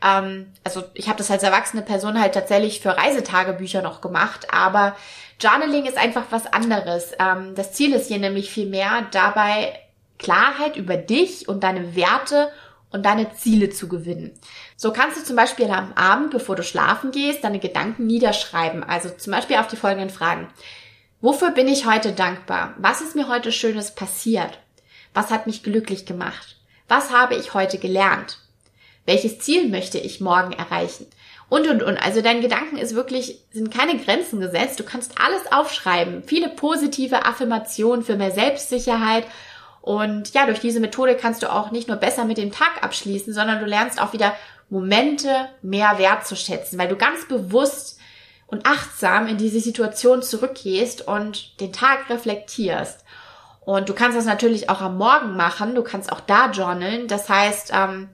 Ähm, 0.03 0.53
also 0.65 0.85
ich 0.95 1.09
habe 1.09 1.19
das 1.19 1.31
als 1.31 1.43
erwachsene 1.43 1.83
Person 1.83 2.19
halt 2.19 2.35
tatsächlich 2.35 2.81
für 2.81 2.97
Reisetagebücher 2.97 3.83
noch 3.83 4.01
gemacht, 4.01 4.49
aber 4.53 4.97
Journaling 5.39 5.85
ist 5.85 5.99
einfach 5.99 6.25
was 6.31 6.47
anderes. 6.47 7.13
Ähm, 7.19 7.55
das 7.55 7.73
Ziel 7.73 7.93
ist 7.93 8.09
hier 8.09 8.19
nämlich 8.19 8.51
viel 8.51 8.67
mehr 8.67 9.07
dabei, 9.11 9.79
Klarheit 10.19 10.77
über 10.77 10.97
dich 10.97 11.47
und 11.47 11.63
deine 11.63 11.95
Werte 11.95 12.51
und 12.91 13.05
deine 13.05 13.35
Ziele 13.35 13.69
zu 13.69 13.89
gewinnen. 13.89 14.33
So 14.77 14.93
kannst 14.93 15.19
du 15.19 15.25
zum 15.25 15.37
Beispiel 15.37 15.71
am 15.71 15.95
Abend, 15.95 16.31
bevor 16.31 16.55
du 16.55 16.63
schlafen 16.63 17.11
gehst, 17.11 17.43
deine 17.45 17.59
Gedanken 17.59 18.07
niederschreiben. 18.07 18.85
Also 18.85 19.09
zum 19.09 19.33
Beispiel 19.33 19.57
auf 19.57 19.69
die 19.69 19.77
folgenden 19.77 20.11
Fragen. 20.11 20.49
Wofür 21.23 21.51
bin 21.51 21.67
ich 21.67 21.87
heute 21.87 22.13
dankbar? 22.13 22.75
Was 22.77 23.01
ist 23.01 23.17
mir 23.17 23.29
heute 23.29 23.53
Schönes 23.53 23.95
passiert? 23.95 24.59
Was 25.15 25.31
hat 25.31 25.47
mich 25.47 25.63
glücklich 25.63 26.05
gemacht? 26.05 26.57
Was 26.89 27.11
habe 27.11 27.37
ich 27.37 27.55
heute 27.55 27.79
gelernt? 27.79 28.39
Welches 29.07 29.39
Ziel 29.39 29.69
möchte 29.69 29.99
ich 29.99 30.21
morgen 30.21 30.53
erreichen? 30.53 31.07
Und, 31.49 31.69
und, 31.69 31.83
und. 31.83 31.97
Also 31.97 32.21
dein 32.21 32.43
Gedanken 32.43 32.77
ist 32.77 32.95
wirklich, 32.95 33.41
sind 33.53 33.73
keine 33.73 33.97
Grenzen 33.97 34.41
gesetzt. 34.41 34.79
Du 34.79 34.85
kannst 34.85 35.15
alles 35.19 35.51
aufschreiben. 35.51 36.23
Viele 36.25 36.51
positive 36.51 37.25
Affirmationen 37.25 38.05
für 38.05 38.17
mehr 38.17 38.33
Selbstsicherheit 38.33 39.25
und 39.87 40.35
ja, 40.35 40.47
durch 40.47 40.59
diese 40.59 40.81
Methode 40.81 41.15
kannst 41.15 41.45
du 41.45 41.53
auch 41.53 41.71
nicht 41.71 41.87
nur 41.87 41.97
besser 41.97 42.25
mit 42.25 42.39
dem 42.39 42.51
Tag 42.51 42.83
abschließen, 42.83 43.33
sondern 43.33 43.61
du 43.61 43.67
lernst 43.67 44.03
auch 44.03 44.13
wieder 44.13 44.35
Momente 44.69 45.49
mehr 45.63 45.99
wertzuschätzen, 45.99 46.79
weil 46.79 46.89
du 46.89 46.97
ganz 46.97 47.27
bewusst 47.29 47.99
und 48.47 48.67
achtsam 48.67 49.27
in 49.27 49.39
diese 49.39 49.61
Situation 49.61 50.23
zurückgehst 50.23 51.07
und 51.07 51.61
den 51.61 51.73
Tag 51.73 52.09
reflektierst. 52.11 53.05
Und 53.61 53.89
du 53.89 53.95
kannst 53.95 54.17
das 54.17 54.27
natürlich 54.27 54.71
auch 54.71 54.81
am 54.81 54.97
Morgen 54.97 55.37
machen, 55.37 55.75
du 55.75 55.83
kannst 55.83 56.13
auch 56.13 56.21
da 56.21 56.51
journalen. 56.51 57.09
Das 57.09 57.29
heißt, 57.29 57.73
ähm, 57.75 58.09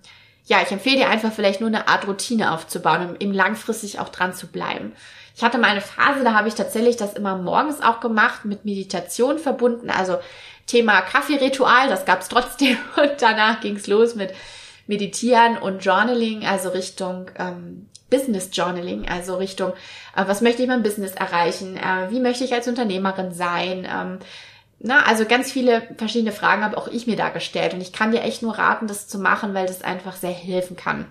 ja, 0.46 0.62
ich 0.62 0.72
empfehle 0.72 0.96
dir 0.96 1.08
einfach 1.08 1.32
vielleicht 1.32 1.60
nur 1.60 1.68
eine 1.68 1.88
Art 1.88 2.06
Routine 2.06 2.52
aufzubauen, 2.52 3.10
um 3.10 3.16
eben 3.18 3.34
langfristig 3.34 3.98
auch 3.98 4.08
dran 4.08 4.34
zu 4.34 4.46
bleiben. 4.46 4.92
Ich 5.36 5.42
hatte 5.42 5.58
mal 5.58 5.68
eine 5.68 5.80
Phase, 5.80 6.24
da 6.24 6.34
habe 6.34 6.48
ich 6.48 6.54
tatsächlich 6.54 6.96
das 6.96 7.14
immer 7.14 7.36
morgens 7.36 7.82
auch 7.82 8.00
gemacht, 8.00 8.44
mit 8.44 8.64
Meditation 8.64 9.38
verbunden. 9.38 9.90
Also 9.90 10.18
Thema 10.66 11.00
Kaffeeritual, 11.02 11.88
das 11.88 12.04
gab 12.04 12.20
es 12.20 12.28
trotzdem. 12.28 12.78
Und 12.96 13.12
danach 13.20 13.60
ging 13.60 13.76
es 13.76 13.86
los 13.86 14.14
mit 14.14 14.32
Meditieren 14.86 15.58
und 15.58 15.84
Journaling, 15.84 16.44
also 16.44 16.70
Richtung 16.70 17.30
ähm, 17.38 17.88
Business 18.12 18.50
Journaling, 18.52 19.08
also 19.08 19.36
Richtung, 19.36 19.72
äh, 20.14 20.24
was 20.26 20.42
möchte 20.42 20.62
ich 20.62 20.68
beim 20.68 20.82
Business 20.82 21.12
erreichen, 21.12 21.76
äh, 21.76 22.10
wie 22.10 22.20
möchte 22.20 22.44
ich 22.44 22.52
als 22.52 22.68
Unternehmerin 22.68 23.32
sein. 23.32 23.88
Ähm, 23.90 24.18
na, 24.78 25.04
also 25.04 25.24
ganz 25.24 25.50
viele 25.50 25.82
verschiedene 25.96 26.32
Fragen 26.32 26.62
habe 26.62 26.76
auch 26.76 26.88
ich 26.88 27.06
mir 27.06 27.16
da 27.16 27.30
gestellt 27.30 27.72
und 27.72 27.80
ich 27.80 27.92
kann 27.92 28.12
dir 28.12 28.22
echt 28.22 28.42
nur 28.42 28.58
raten, 28.58 28.86
das 28.86 29.08
zu 29.08 29.18
machen, 29.18 29.54
weil 29.54 29.66
das 29.66 29.82
einfach 29.82 30.14
sehr 30.14 30.32
helfen 30.32 30.76
kann. 30.76 31.06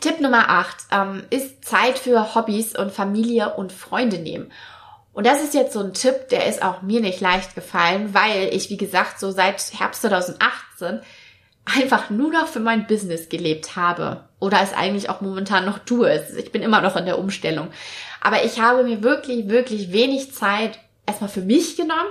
Tipp 0.00 0.20
Nummer 0.20 0.48
8 0.48 0.76
ähm, 0.92 1.22
ist 1.28 1.64
Zeit 1.64 1.98
für 1.98 2.34
Hobbys 2.34 2.74
und 2.76 2.92
Familie 2.92 3.54
und 3.54 3.72
Freunde 3.72 4.18
nehmen. 4.18 4.50
Und 5.12 5.26
das 5.26 5.42
ist 5.42 5.54
jetzt 5.54 5.74
so 5.74 5.80
ein 5.80 5.92
Tipp, 5.92 6.28
der 6.30 6.46
ist 6.46 6.62
auch 6.62 6.82
mir 6.82 7.00
nicht 7.00 7.20
leicht 7.20 7.54
gefallen, 7.54 8.14
weil 8.14 8.54
ich, 8.54 8.70
wie 8.70 8.78
gesagt, 8.78 9.18
so 9.18 9.30
seit 9.30 9.60
Herbst 9.78 10.02
2018 10.02 11.00
einfach 11.64 12.10
nur 12.10 12.30
noch 12.30 12.46
für 12.46 12.60
mein 12.60 12.86
Business 12.86 13.28
gelebt 13.28 13.76
habe. 13.76 14.24
Oder 14.38 14.60
es 14.62 14.72
eigentlich 14.72 15.10
auch 15.10 15.20
momentan 15.20 15.66
noch 15.66 15.78
tue. 15.80 16.24
Ich 16.38 16.52
bin 16.52 16.62
immer 16.62 16.80
noch 16.80 16.96
in 16.96 17.04
der 17.04 17.18
Umstellung. 17.18 17.68
Aber 18.20 18.44
ich 18.44 18.60
habe 18.60 18.84
mir 18.84 19.02
wirklich, 19.02 19.48
wirklich 19.48 19.92
wenig 19.92 20.32
Zeit 20.32 20.78
erstmal 21.06 21.30
für 21.30 21.42
mich 21.42 21.76
genommen, 21.76 22.10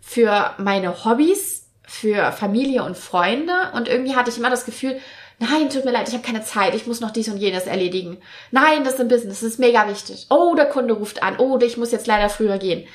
für 0.00 0.52
meine 0.58 1.04
Hobbys, 1.04 1.68
für 1.84 2.32
Familie 2.32 2.84
und 2.84 2.96
Freunde. 2.96 3.52
Und 3.74 3.88
irgendwie 3.88 4.16
hatte 4.16 4.30
ich 4.30 4.38
immer 4.38 4.50
das 4.50 4.64
Gefühl, 4.64 4.98
Nein, 5.38 5.70
tut 5.70 5.84
mir 5.84 5.90
leid, 5.90 6.06
ich 6.06 6.14
habe 6.14 6.24
keine 6.24 6.44
Zeit, 6.44 6.72
ich 6.76 6.86
muss 6.86 7.00
noch 7.00 7.10
dies 7.10 7.28
und 7.28 7.36
jenes 7.36 7.66
erledigen. 7.66 8.18
Nein, 8.52 8.84
das 8.84 8.94
ist 8.94 9.00
ein 9.00 9.08
Business, 9.08 9.40
das 9.40 9.50
ist 9.50 9.58
mega 9.58 9.88
wichtig. 9.88 10.26
Oh, 10.30 10.54
der 10.54 10.66
Kunde 10.66 10.94
ruft 10.94 11.24
an. 11.24 11.36
Oh, 11.38 11.58
ich 11.60 11.76
muss 11.76 11.90
jetzt 11.90 12.06
leider 12.06 12.28
früher 12.28 12.58
gehen. 12.58 12.86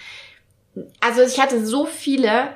Also 1.02 1.24
ich 1.24 1.42
hatte 1.42 1.66
so 1.66 1.86
viele 1.86 2.56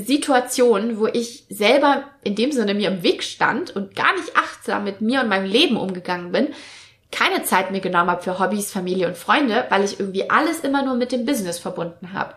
Situationen, 0.00 0.98
wo 0.98 1.06
ich 1.06 1.44
selber 1.48 2.04
in 2.22 2.34
dem 2.34 2.52
Sinne 2.52 2.74
mir 2.74 2.88
im 2.88 3.02
Weg 3.02 3.22
stand 3.22 3.74
und 3.74 3.94
gar 3.94 4.14
nicht 4.14 4.36
achtsam 4.36 4.84
mit 4.84 5.00
mir 5.00 5.20
und 5.20 5.28
meinem 5.28 5.50
Leben 5.50 5.76
umgegangen 5.76 6.32
bin, 6.32 6.48
keine 7.10 7.42
Zeit 7.42 7.70
mir 7.70 7.80
genommen 7.80 8.10
habe 8.10 8.22
für 8.22 8.38
Hobbys, 8.38 8.70
Familie 8.70 9.08
und 9.08 9.16
Freunde, 9.16 9.66
weil 9.70 9.84
ich 9.84 9.98
irgendwie 9.98 10.28
alles 10.28 10.60
immer 10.60 10.84
nur 10.84 10.94
mit 10.94 11.12
dem 11.12 11.24
Business 11.24 11.58
verbunden 11.58 12.12
habe. 12.12 12.34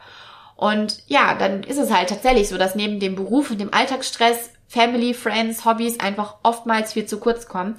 Und 0.56 1.00
ja, 1.08 1.34
dann 1.34 1.64
ist 1.64 1.80
es 1.80 1.92
halt 1.92 2.10
tatsächlich 2.10 2.48
so, 2.48 2.58
dass 2.58 2.76
neben 2.76 3.00
dem 3.00 3.16
Beruf 3.16 3.52
und 3.52 3.60
dem 3.60 3.74
Alltagsstress 3.74 4.52
Family, 4.68 5.14
Friends, 5.14 5.66
Hobbys 5.66 6.00
einfach 6.00 6.36
oftmals 6.44 6.94
viel 6.94 7.06
zu 7.06 7.20
kurz 7.20 7.48
kommen. 7.48 7.76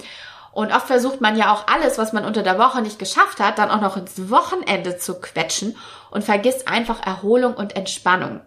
Und 0.51 0.71
oft 0.71 0.85
versucht 0.85 1.19
man 1.19 1.35
ja 1.35 1.51
auch 1.51 1.65
alles, 1.65 1.97
was 1.97 2.13
man 2.13 2.25
unter 2.25 2.43
der 2.43 2.59
Woche 2.59 2.83
nicht 2.83 2.99
geschafft 2.99 3.39
hat, 3.39 3.57
dann 3.57 3.71
auch 3.71 3.81
noch 3.81 3.97
ins 3.97 4.29
Wochenende 4.29 4.97
zu 4.97 5.19
quetschen 5.19 5.75
und 6.11 6.23
vergisst 6.23 6.67
einfach 6.67 7.03
Erholung 7.03 7.55
und 7.55 7.75
Entspannung. 7.75 8.41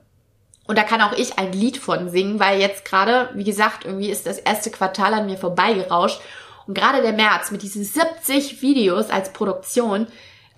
Und 0.66 0.78
da 0.78 0.82
kann 0.82 1.00
auch 1.00 1.12
ich 1.12 1.38
ein 1.38 1.52
Lied 1.52 1.76
von 1.76 2.10
singen, 2.10 2.40
weil 2.40 2.60
jetzt 2.60 2.84
gerade, 2.84 3.30
wie 3.34 3.44
gesagt, 3.44 3.84
irgendwie 3.84 4.10
ist 4.10 4.26
das 4.26 4.38
erste 4.38 4.70
Quartal 4.70 5.14
an 5.14 5.26
mir 5.26 5.38
vorbeigerauscht. 5.38 6.20
Und 6.66 6.74
gerade 6.74 7.02
der 7.02 7.12
März 7.12 7.50
mit 7.50 7.62
diesen 7.62 7.84
70 7.84 8.60
Videos 8.62 9.10
als 9.10 9.32
Produktion, 9.32 10.08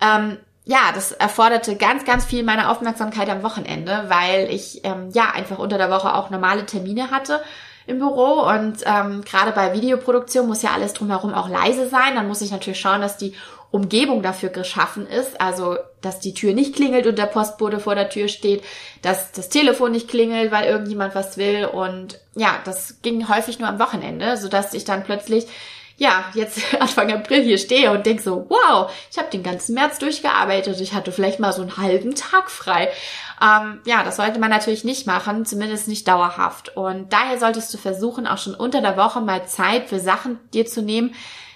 ähm, 0.01 0.37
ja, 0.65 0.91
das 0.93 1.11
erforderte 1.11 1.75
ganz, 1.75 2.05
ganz 2.05 2.25
viel 2.25 2.43
meiner 2.43 2.71
Aufmerksamkeit 2.71 3.29
am 3.29 3.43
Wochenende, 3.43 4.05
weil 4.07 4.51
ich 4.51 4.85
ähm, 4.85 5.09
ja 5.13 5.31
einfach 5.33 5.57
unter 5.57 5.77
der 5.77 5.89
Woche 5.89 6.13
auch 6.13 6.29
normale 6.29 6.65
Termine 6.65 7.11
hatte 7.11 7.41
im 7.87 7.97
Büro 7.97 8.47
und 8.47 8.83
ähm, 8.85 9.23
gerade 9.23 9.51
bei 9.51 9.73
Videoproduktion 9.73 10.45
muss 10.45 10.61
ja 10.61 10.71
alles 10.73 10.93
drumherum 10.93 11.33
auch 11.33 11.49
leise 11.49 11.89
sein. 11.89 12.13
Dann 12.13 12.27
muss 12.27 12.41
ich 12.41 12.51
natürlich 12.51 12.79
schauen, 12.79 13.01
dass 13.01 13.17
die 13.17 13.35
Umgebung 13.71 14.23
dafür 14.23 14.49
geschaffen 14.49 15.05
ist, 15.07 15.39
also 15.39 15.77
dass 16.01 16.19
die 16.19 16.33
Tür 16.33 16.53
nicht 16.53 16.75
klingelt 16.75 17.05
und 17.05 17.17
der 17.17 17.27
Postbote 17.27 17.79
vor 17.79 17.93
der 17.93 18.09
Tür 18.09 18.27
steht, 18.27 18.63
dass 19.01 19.31
das 19.31 19.49
Telefon 19.49 19.91
nicht 19.91 20.07
klingelt, 20.07 20.51
weil 20.51 20.67
irgendjemand 20.67 21.13
was 21.13 21.37
will 21.37 21.65
und 21.65 22.19
ja, 22.35 22.59
das 22.65 23.01
ging 23.01 23.29
häufig 23.29 23.59
nur 23.59 23.69
am 23.69 23.79
Wochenende, 23.79 24.37
so 24.37 24.47
dass 24.47 24.73
ich 24.73 24.85
dann 24.85 25.03
plötzlich 25.03 25.45
ja, 25.99 26.23
jetzt 26.33 26.61
Anfang 26.79 27.11
April 27.11 27.43
hier 27.43 27.57
stehe 27.57 27.91
und 27.91 28.05
denk 28.05 28.21
so, 28.21 28.47
wow, 28.49 28.91
ich 29.11 29.17
habe 29.17 29.29
den 29.29 29.43
ganzen 29.43 29.75
März 29.75 29.99
durchgearbeitet, 29.99 30.81
ich 30.81 30.93
hatte 30.93 31.11
vielleicht 31.11 31.39
mal 31.39 31.53
so 31.53 31.61
einen 31.61 31.77
halben 31.77 32.15
Tag 32.15 32.49
frei. 32.49 32.89
Ähm, 33.41 33.81
ja, 33.85 34.03
das 34.03 34.15
sollte 34.15 34.39
man 34.39 34.49
natürlich 34.49 34.83
nicht 34.83 35.05
machen, 35.05 35.45
zumindest 35.45 35.87
nicht 35.87 36.07
dauerhaft. 36.07 36.75
Und 36.75 37.13
daher 37.13 37.37
solltest 37.37 37.73
du 37.73 37.77
versuchen, 37.77 38.25
auch 38.25 38.37
schon 38.37 38.55
unter 38.55 38.81
der 38.81 38.97
Woche 38.97 39.21
mal 39.21 39.45
Zeit 39.45 39.89
für 39.89 39.99
Sachen 39.99 40.39
dir 40.53 40.65
zu 40.65 40.81
nehmen, 40.81 41.13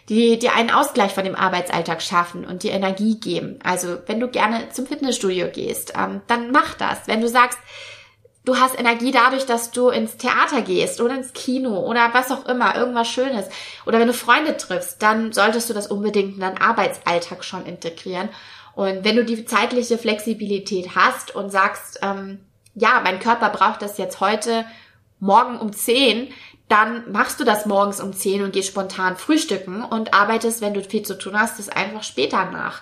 die 0.10 0.38
dir 0.38 0.54
einen 0.54 0.72
Ausgleich 0.72 1.14
von 1.14 1.24
dem 1.24 1.36
Arbeitsalltag 1.36 2.02
schaffen 2.02 2.46
und 2.46 2.64
dir 2.64 2.72
Energie 2.72 3.20
geben. 3.20 3.60
Also 3.64 4.00
wenn 4.06 4.20
du 4.20 4.28
gerne 4.28 4.70
zum 4.70 4.86
Fitnessstudio 4.86 5.48
gehst, 5.48 5.94
ähm, 5.98 6.22
dann 6.28 6.52
mach 6.52 6.74
das. 6.74 7.08
Wenn 7.08 7.22
du 7.22 7.28
sagst, 7.28 7.58
du 8.46 8.58
hast 8.58 8.78
Energie 8.78 9.12
dadurch, 9.12 9.46
dass 9.46 9.72
du 9.72 9.90
ins 9.90 10.18
Theater 10.18 10.62
gehst 10.62 11.00
oder 11.00 11.16
ins 11.16 11.34
Kino 11.34 11.80
oder 11.80 12.10
was 12.14 12.32
auch 12.32 12.46
immer, 12.46 12.76
irgendwas 12.76 13.08
Schönes. 13.08 13.48
Oder 13.86 14.00
wenn 14.00 14.08
du 14.08 14.14
Freunde 14.14 14.58
triffst, 14.58 15.02
dann 15.02 15.32
solltest 15.32 15.70
du 15.70 15.74
das 15.74 15.88
unbedingt 15.88 16.36
in 16.36 16.42
deinen 16.42 16.62
Arbeitsalltag 16.62 17.44
schon 17.44 17.66
integrieren. 17.66 18.30
Und 18.76 19.06
wenn 19.06 19.16
du 19.16 19.24
die 19.24 19.46
zeitliche 19.46 19.98
Flexibilität 19.98 20.96
hast 20.96 21.36
und 21.36 21.52
sagst, 21.52 22.00
ähm, 22.02 22.40
ja, 22.76 23.02
mein 23.04 23.20
Körper 23.20 23.50
braucht 23.50 23.82
das 23.82 23.98
jetzt 23.98 24.20
heute 24.20 24.66
morgen 25.24 25.58
um 25.58 25.72
10, 25.72 26.34
dann 26.68 27.12
machst 27.12 27.40
du 27.40 27.44
das 27.44 27.66
morgens 27.66 28.02
um 28.02 28.14
10 28.14 28.44
und 28.44 28.54
gehst 28.54 28.70
spontan 28.70 29.16
frühstücken 29.16 29.84
und 29.84 30.14
arbeitest, 30.14 30.62
wenn 30.62 30.74
du 30.74 30.82
viel 30.82 31.04
zu 31.04 31.18
tun 31.18 31.40
hast, 31.40 31.60
das 31.60 31.70
einfach 31.70 32.04
später 32.04 32.46
nach. 32.52 32.82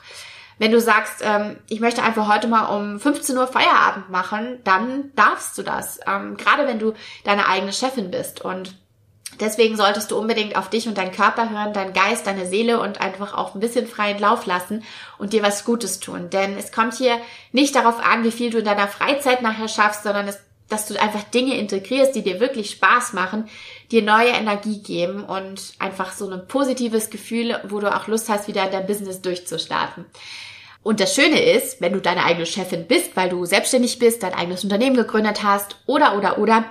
Wenn 0.57 0.71
du 0.71 0.79
sagst, 0.79 1.21
ähm, 1.21 1.57
ich 1.69 1.79
möchte 1.79 2.03
einfach 2.03 2.27
heute 2.27 2.47
mal 2.47 2.65
um 2.65 2.99
15 2.99 3.37
Uhr 3.37 3.47
Feierabend 3.47 4.09
machen, 4.09 4.59
dann 4.63 5.11
darfst 5.15 5.57
du 5.57 5.63
das. 5.63 5.99
Ähm, 6.07 6.37
gerade 6.37 6.67
wenn 6.67 6.79
du 6.79 6.93
deine 7.23 7.47
eigene 7.47 7.73
Chefin 7.73 8.11
bist. 8.11 8.41
Und 8.41 8.75
deswegen 9.39 9.75
solltest 9.75 10.11
du 10.11 10.17
unbedingt 10.17 10.55
auf 10.55 10.69
dich 10.69 10.87
und 10.87 10.97
deinen 10.97 11.11
Körper 11.11 11.49
hören, 11.49 11.73
deinen 11.73 11.93
Geist, 11.93 12.27
deine 12.27 12.45
Seele 12.45 12.79
und 12.79 13.01
einfach 13.01 13.33
auch 13.35 13.55
ein 13.55 13.59
bisschen 13.59 13.87
freien 13.87 14.19
Lauf 14.19 14.45
lassen 14.45 14.83
und 15.17 15.33
dir 15.33 15.41
was 15.41 15.65
Gutes 15.65 15.99
tun. 15.99 16.29
Denn 16.29 16.57
es 16.57 16.71
kommt 16.71 16.93
hier 16.93 17.17
nicht 17.51 17.75
darauf 17.75 17.99
an, 17.99 18.23
wie 18.23 18.31
viel 18.31 18.51
du 18.51 18.59
in 18.59 18.65
deiner 18.65 18.87
Freizeit 18.87 19.41
nachher 19.41 19.67
schaffst, 19.67 20.03
sondern 20.03 20.27
es 20.27 20.39
dass 20.71 20.87
du 20.87 20.99
einfach 20.99 21.23
Dinge 21.23 21.57
integrierst, 21.57 22.15
die 22.15 22.21
dir 22.21 22.39
wirklich 22.39 22.71
Spaß 22.71 23.13
machen, 23.13 23.49
dir 23.91 24.01
neue 24.01 24.29
Energie 24.29 24.81
geben 24.81 25.23
und 25.23 25.73
einfach 25.79 26.13
so 26.13 26.29
ein 26.29 26.47
positives 26.47 27.09
Gefühl, 27.09 27.59
wo 27.67 27.79
du 27.79 27.93
auch 27.93 28.07
Lust 28.07 28.29
hast, 28.29 28.47
wieder 28.47 28.65
in 28.65 28.71
dein 28.71 28.87
Business 28.87 29.21
durchzustarten. 29.21 30.05
Und 30.83 30.99
das 30.99 31.13
Schöne 31.13 31.41
ist, 31.41 31.79
wenn 31.79 31.93
du 31.93 31.99
deine 31.99 32.25
eigene 32.25 32.45
Chefin 32.45 32.87
bist, 32.87 33.15
weil 33.15 33.29
du 33.29 33.45
selbstständig 33.45 33.99
bist, 33.99 34.23
dein 34.23 34.33
eigenes 34.33 34.63
Unternehmen 34.63 34.95
gegründet 34.95 35.43
hast 35.43 35.75
oder, 35.85 36.17
oder, 36.17 36.39
oder, 36.39 36.65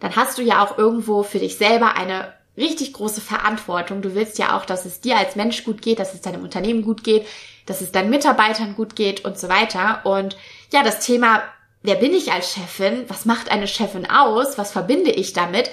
dann 0.00 0.16
hast 0.16 0.38
du 0.38 0.42
ja 0.42 0.64
auch 0.64 0.76
irgendwo 0.76 1.22
für 1.22 1.38
dich 1.38 1.56
selber 1.56 1.96
eine 1.96 2.32
richtig 2.56 2.92
große 2.92 3.20
Verantwortung. 3.20 4.02
Du 4.02 4.14
willst 4.14 4.38
ja 4.38 4.56
auch, 4.56 4.64
dass 4.64 4.84
es 4.84 5.00
dir 5.00 5.16
als 5.16 5.36
Mensch 5.36 5.64
gut 5.64 5.82
geht, 5.82 5.98
dass 5.98 6.14
es 6.14 6.20
deinem 6.20 6.42
Unternehmen 6.42 6.82
gut 6.82 7.04
geht, 7.04 7.26
dass 7.66 7.80
es 7.80 7.92
deinen 7.92 8.10
Mitarbeitern 8.10 8.74
gut 8.74 8.96
geht 8.96 9.24
und 9.24 9.38
so 9.38 9.48
weiter. 9.48 10.00
Und 10.04 10.36
ja, 10.72 10.82
das 10.82 11.00
Thema, 11.00 11.42
wer 11.84 11.94
bin 11.94 12.12
ich 12.12 12.32
als 12.32 12.52
Chefin? 12.52 13.04
Was 13.08 13.26
macht 13.26 13.52
eine 13.52 13.68
Chefin 13.68 14.10
aus? 14.10 14.58
Was 14.58 14.72
verbinde 14.72 15.12
ich 15.12 15.32
damit? 15.32 15.70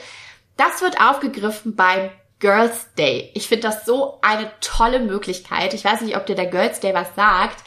Das 0.58 0.82
wird 0.82 1.02
aufgegriffen 1.02 1.76
beim 1.76 2.12
Girls 2.40 2.94
Day. 2.98 3.32
Ich 3.34 3.48
finde 3.48 3.68
das 3.68 3.86
so 3.86 4.20
eine 4.22 4.52
tolle 4.60 5.00
Möglichkeit. 5.00 5.74
Ich 5.74 5.86
weiß 5.86 6.02
nicht, 6.02 6.18
ob 6.18 6.26
dir 6.26 6.36
der 6.36 6.48
Girls 6.48 6.80
Day 6.82 6.94
was 6.94 7.16
sagt, 7.16 7.64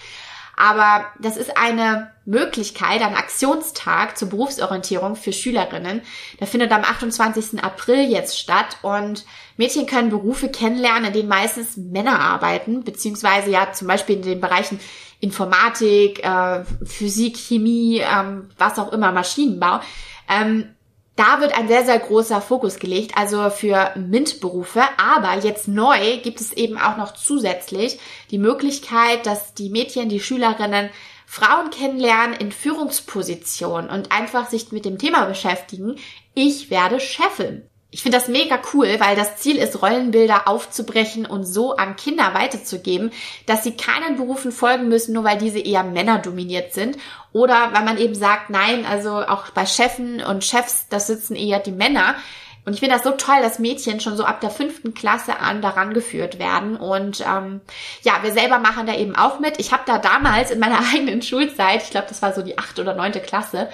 aber 0.56 1.06
das 1.18 1.36
ist 1.36 1.56
eine 1.56 2.12
Möglichkeit, 2.26 3.02
ein 3.02 3.16
Aktionstag 3.16 4.16
zur 4.16 4.28
Berufsorientierung 4.28 5.16
für 5.16 5.32
Schülerinnen. 5.32 6.02
Der 6.38 6.46
findet 6.46 6.70
am 6.70 6.82
28. 6.82 7.62
April 7.62 8.08
jetzt 8.10 8.38
statt 8.38 8.78
und 8.82 9.24
Mädchen 9.56 9.86
können 9.86 10.10
Berufe 10.10 10.48
kennenlernen, 10.48 11.06
in 11.06 11.12
denen 11.12 11.28
meistens 11.28 11.76
Männer 11.76 12.20
arbeiten, 12.20 12.84
beziehungsweise 12.84 13.50
ja 13.50 13.72
zum 13.72 13.88
Beispiel 13.88 14.16
in 14.16 14.22
den 14.22 14.40
Bereichen 14.40 14.78
Informatik, 15.24 16.22
äh, 16.22 16.64
Physik, 16.84 17.36
Chemie, 17.38 18.02
ähm, 18.04 18.50
was 18.58 18.78
auch 18.78 18.92
immer, 18.92 19.10
Maschinenbau. 19.10 19.80
Ähm, 20.28 20.68
da 21.16 21.40
wird 21.40 21.56
ein 21.56 21.68
sehr, 21.68 21.84
sehr 21.84 21.98
großer 21.98 22.40
Fokus 22.40 22.78
gelegt, 22.78 23.16
also 23.16 23.48
für 23.48 23.92
MINT-Berufe. 23.94 24.82
Aber 24.98 25.38
jetzt 25.40 25.66
neu 25.68 26.18
gibt 26.22 26.40
es 26.40 26.52
eben 26.52 26.76
auch 26.76 26.96
noch 26.96 27.14
zusätzlich 27.14 27.98
die 28.30 28.38
Möglichkeit, 28.38 29.24
dass 29.24 29.54
die 29.54 29.70
Mädchen, 29.70 30.08
die 30.08 30.20
Schülerinnen 30.20 30.90
Frauen 31.26 31.70
kennenlernen 31.70 32.36
in 32.36 32.52
Führungspositionen 32.52 33.90
und 33.90 34.12
einfach 34.12 34.50
sich 34.50 34.72
mit 34.72 34.84
dem 34.84 34.98
Thema 34.98 35.24
beschäftigen. 35.24 35.96
Ich 36.34 36.70
werde 36.70 37.00
Chefin. 37.00 37.62
Ich 37.94 38.02
finde 38.02 38.18
das 38.18 38.26
mega 38.26 38.58
cool, 38.72 38.96
weil 38.98 39.14
das 39.14 39.36
Ziel 39.36 39.54
ist, 39.56 39.80
Rollenbilder 39.80 40.48
aufzubrechen 40.48 41.26
und 41.26 41.44
so 41.44 41.76
an 41.76 41.94
Kinder 41.94 42.34
weiterzugeben, 42.34 43.12
dass 43.46 43.62
sie 43.62 43.76
keinen 43.76 44.16
Berufen 44.16 44.50
folgen 44.50 44.88
müssen, 44.88 45.14
nur 45.14 45.22
weil 45.22 45.38
diese 45.38 45.60
eher 45.60 45.84
Männer 45.84 46.18
dominiert 46.18 46.74
sind. 46.74 46.96
Oder 47.32 47.72
weil 47.72 47.84
man 47.84 47.96
eben 47.96 48.16
sagt, 48.16 48.50
nein, 48.50 48.84
also 48.84 49.18
auch 49.18 49.50
bei 49.50 49.64
Chefen 49.64 50.20
und 50.24 50.42
Chefs, 50.42 50.88
das 50.88 51.06
sitzen 51.06 51.36
eher 51.36 51.60
die 51.60 51.70
Männer. 51.70 52.16
Und 52.64 52.72
ich 52.72 52.80
finde 52.80 52.96
das 52.96 53.04
so 53.04 53.12
toll, 53.12 53.40
dass 53.42 53.60
Mädchen 53.60 54.00
schon 54.00 54.16
so 54.16 54.24
ab 54.24 54.40
der 54.40 54.50
fünften 54.50 54.94
Klasse 54.94 55.38
an 55.38 55.62
daran 55.62 55.94
geführt 55.94 56.40
werden. 56.40 56.76
Und 56.76 57.20
ähm, 57.20 57.60
ja, 58.02 58.14
wir 58.22 58.32
selber 58.32 58.58
machen 58.58 58.88
da 58.88 58.96
eben 58.96 59.14
auch 59.14 59.38
mit. 59.38 59.60
Ich 59.60 59.72
habe 59.72 59.84
da 59.86 59.98
damals 59.98 60.50
in 60.50 60.58
meiner 60.58 60.80
eigenen 60.92 61.22
Schulzeit, 61.22 61.84
ich 61.84 61.90
glaube, 61.90 62.08
das 62.08 62.22
war 62.22 62.34
so 62.34 62.42
die 62.42 62.58
achte 62.58 62.82
oder 62.82 62.96
neunte 62.96 63.20
Klasse, 63.20 63.68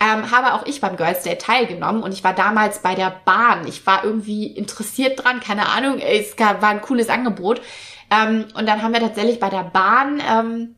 ähm, 0.00 0.30
habe 0.30 0.54
auch 0.54 0.66
ich 0.66 0.80
beim 0.80 0.96
Girls 0.96 1.22
Day 1.22 1.38
teilgenommen 1.38 2.02
und 2.02 2.12
ich 2.12 2.24
war 2.24 2.34
damals 2.34 2.80
bei 2.80 2.94
der 2.94 3.14
Bahn. 3.24 3.66
Ich 3.66 3.86
war 3.86 4.04
irgendwie 4.04 4.46
interessiert 4.46 5.22
dran, 5.22 5.40
keine 5.40 5.68
Ahnung, 5.68 5.98
es 6.00 6.38
war 6.38 6.68
ein 6.68 6.82
cooles 6.82 7.08
Angebot. 7.08 7.60
Ähm, 8.10 8.46
und 8.54 8.66
dann 8.66 8.82
haben 8.82 8.92
wir 8.92 9.00
tatsächlich 9.00 9.40
bei 9.40 9.48
der 9.48 9.64
Bahn 9.64 10.20
ähm, 10.20 10.74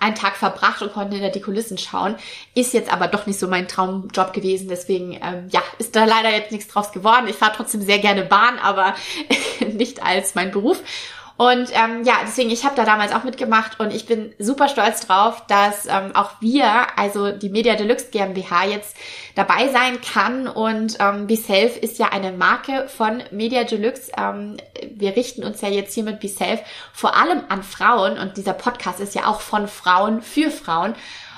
einen 0.00 0.14
Tag 0.14 0.36
verbracht 0.36 0.82
und 0.82 0.92
konnten 0.92 1.12
hinter 1.12 1.30
die 1.30 1.40
Kulissen 1.40 1.78
schauen. 1.78 2.16
Ist 2.54 2.72
jetzt 2.72 2.92
aber 2.92 3.08
doch 3.08 3.26
nicht 3.26 3.38
so 3.38 3.46
mein 3.46 3.68
Traumjob 3.68 4.32
gewesen, 4.32 4.68
deswegen 4.68 5.12
ähm, 5.12 5.48
ja, 5.50 5.62
ist 5.78 5.94
da 5.94 6.04
leider 6.04 6.30
jetzt 6.30 6.50
nichts 6.50 6.68
draus 6.68 6.92
geworden. 6.92 7.26
Ich 7.28 7.36
fahre 7.36 7.52
trotzdem 7.56 7.82
sehr 7.82 7.98
gerne 7.98 8.22
Bahn, 8.22 8.58
aber 8.58 8.94
nicht 9.72 10.02
als 10.02 10.34
mein 10.34 10.50
Beruf. 10.50 10.80
Und 11.42 11.70
ähm, 11.72 12.04
ja, 12.04 12.18
deswegen, 12.22 12.50
ich 12.50 12.64
habe 12.64 12.76
da 12.76 12.84
damals 12.84 13.12
auch 13.12 13.24
mitgemacht 13.24 13.80
und 13.80 13.92
ich 13.92 14.06
bin 14.06 14.32
super 14.38 14.68
stolz 14.68 15.04
drauf, 15.08 15.42
dass 15.48 15.86
ähm, 15.86 16.14
auch 16.14 16.30
wir, 16.40 16.96
also 16.96 17.32
die 17.32 17.48
Media 17.48 17.74
Deluxe 17.74 18.10
GmbH, 18.12 18.66
jetzt 18.66 18.96
dabei 19.34 19.66
sein 19.66 20.00
kann. 20.00 20.46
Und 20.46 20.98
ähm, 21.00 21.26
BeSelf 21.26 21.76
ist 21.78 21.98
ja 21.98 22.10
eine 22.10 22.30
Marke 22.30 22.86
von 22.86 23.24
Media 23.32 23.64
Deluxe. 23.64 24.12
Ähm, 24.16 24.56
wir 24.94 25.16
richten 25.16 25.42
uns 25.42 25.60
ja 25.62 25.68
jetzt 25.68 25.94
hier 25.94 26.04
mit 26.04 26.20
BeSelf 26.20 26.60
vor 26.92 27.16
allem 27.16 27.40
an 27.48 27.64
Frauen 27.64 28.18
und 28.18 28.36
dieser 28.36 28.52
Podcast 28.52 29.00
ist 29.00 29.16
ja 29.16 29.26
auch 29.26 29.40
von 29.40 29.66
Frauen 29.66 30.22
für 30.22 30.48
Frauen. 30.48 30.94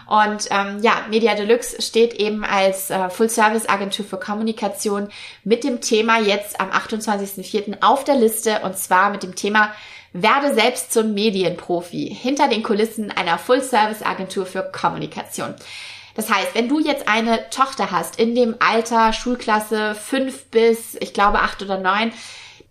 Und 0.06 0.48
ähm, 0.50 0.80
ja, 0.82 1.06
Media 1.08 1.34
Deluxe 1.34 1.80
steht 1.80 2.12
eben 2.12 2.44
als 2.44 2.90
äh, 2.90 3.08
Full-Service-Agentur 3.08 4.04
für 4.04 4.18
Kommunikation 4.18 5.08
mit 5.44 5.64
dem 5.64 5.80
Thema 5.80 6.20
jetzt 6.20 6.60
am 6.60 6.70
28.04. 6.70 7.82
auf 7.82 8.04
der 8.04 8.16
Liste 8.16 8.60
und 8.64 8.76
zwar 8.76 9.08
mit 9.08 9.22
dem 9.22 9.34
Thema 9.34 9.72
werde 10.14 10.54
selbst 10.54 10.92
zum 10.92 11.12
Medienprofi 11.12 12.16
hinter 12.18 12.48
den 12.48 12.62
Kulissen 12.62 13.10
einer 13.10 13.36
Full-Service-Agentur 13.36 14.46
für 14.46 14.62
Kommunikation. 14.62 15.54
Das 16.14 16.30
heißt, 16.30 16.54
wenn 16.54 16.68
du 16.68 16.78
jetzt 16.78 17.08
eine 17.08 17.50
Tochter 17.50 17.90
hast 17.90 18.20
in 18.20 18.36
dem 18.36 18.54
Alter 18.60 19.12
Schulklasse 19.12 19.96
5 19.96 20.46
bis, 20.46 20.94
ich 21.00 21.12
glaube, 21.12 21.40
8 21.40 21.62
oder 21.62 21.78
9, 21.78 22.12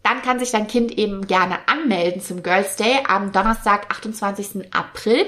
dann 0.04 0.22
kann 0.22 0.40
sich 0.40 0.52
dein 0.52 0.68
Kind 0.68 0.98
eben 0.98 1.28
gerne 1.28 1.60
anmelden 1.68 2.22
zum 2.22 2.44
Girls 2.44 2.78
Day 2.78 3.00
am 3.08 3.34
Donnerstag, 3.34 3.92
28. 3.92 4.74
April. 4.74 5.26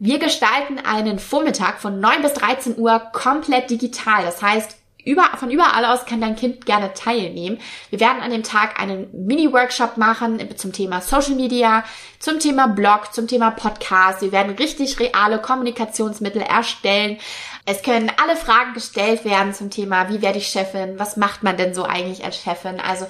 Wir 0.00 0.18
gestalten 0.18 0.80
einen 0.80 1.20
Vormittag 1.20 1.80
von 1.80 2.00
9 2.00 2.22
bis 2.22 2.34
13 2.34 2.78
Uhr 2.78 2.98
komplett 3.12 3.70
digital. 3.70 4.24
Das 4.24 4.42
heißt, 4.42 4.76
über, 5.04 5.24
von 5.36 5.50
überall 5.50 5.84
aus 5.84 6.06
kann 6.06 6.20
dein 6.20 6.36
Kind 6.36 6.64
gerne 6.64 6.94
teilnehmen. 6.94 7.58
Wir 7.90 8.00
werden 8.00 8.22
an 8.22 8.30
dem 8.30 8.42
Tag 8.42 8.80
einen 8.80 9.08
Mini-Workshop 9.12 9.96
machen 9.96 10.40
zum 10.56 10.72
Thema 10.72 11.00
Social 11.00 11.34
Media, 11.34 11.84
zum 12.18 12.38
Thema 12.38 12.68
Blog, 12.68 13.12
zum 13.12 13.26
Thema 13.26 13.50
Podcast. 13.50 14.22
Wir 14.22 14.32
werden 14.32 14.54
richtig 14.54 15.00
reale 15.00 15.40
Kommunikationsmittel 15.40 16.42
erstellen. 16.42 17.18
Es 17.66 17.82
können 17.82 18.12
alle 18.22 18.36
Fragen 18.36 18.74
gestellt 18.74 19.24
werden 19.24 19.54
zum 19.54 19.70
Thema, 19.70 20.08
wie 20.08 20.22
werde 20.22 20.38
ich 20.38 20.48
Chefin? 20.48 20.98
Was 20.98 21.16
macht 21.16 21.42
man 21.42 21.56
denn 21.56 21.74
so 21.74 21.84
eigentlich 21.84 22.24
als 22.24 22.36
Chefin? 22.36 22.80
Also 22.80 23.06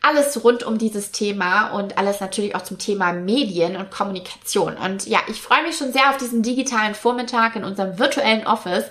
alles 0.00 0.42
rund 0.44 0.62
um 0.62 0.78
dieses 0.78 1.10
Thema 1.10 1.70
und 1.70 1.98
alles 1.98 2.20
natürlich 2.20 2.54
auch 2.54 2.62
zum 2.62 2.78
Thema 2.78 3.12
Medien 3.12 3.76
und 3.76 3.90
Kommunikation. 3.90 4.76
Und 4.76 5.06
ja, 5.06 5.20
ich 5.28 5.40
freue 5.40 5.62
mich 5.64 5.76
schon 5.76 5.92
sehr 5.92 6.10
auf 6.10 6.16
diesen 6.16 6.42
digitalen 6.42 6.94
Vormittag 6.94 7.56
in 7.56 7.64
unserem 7.64 7.98
virtuellen 7.98 8.46
Office 8.46 8.84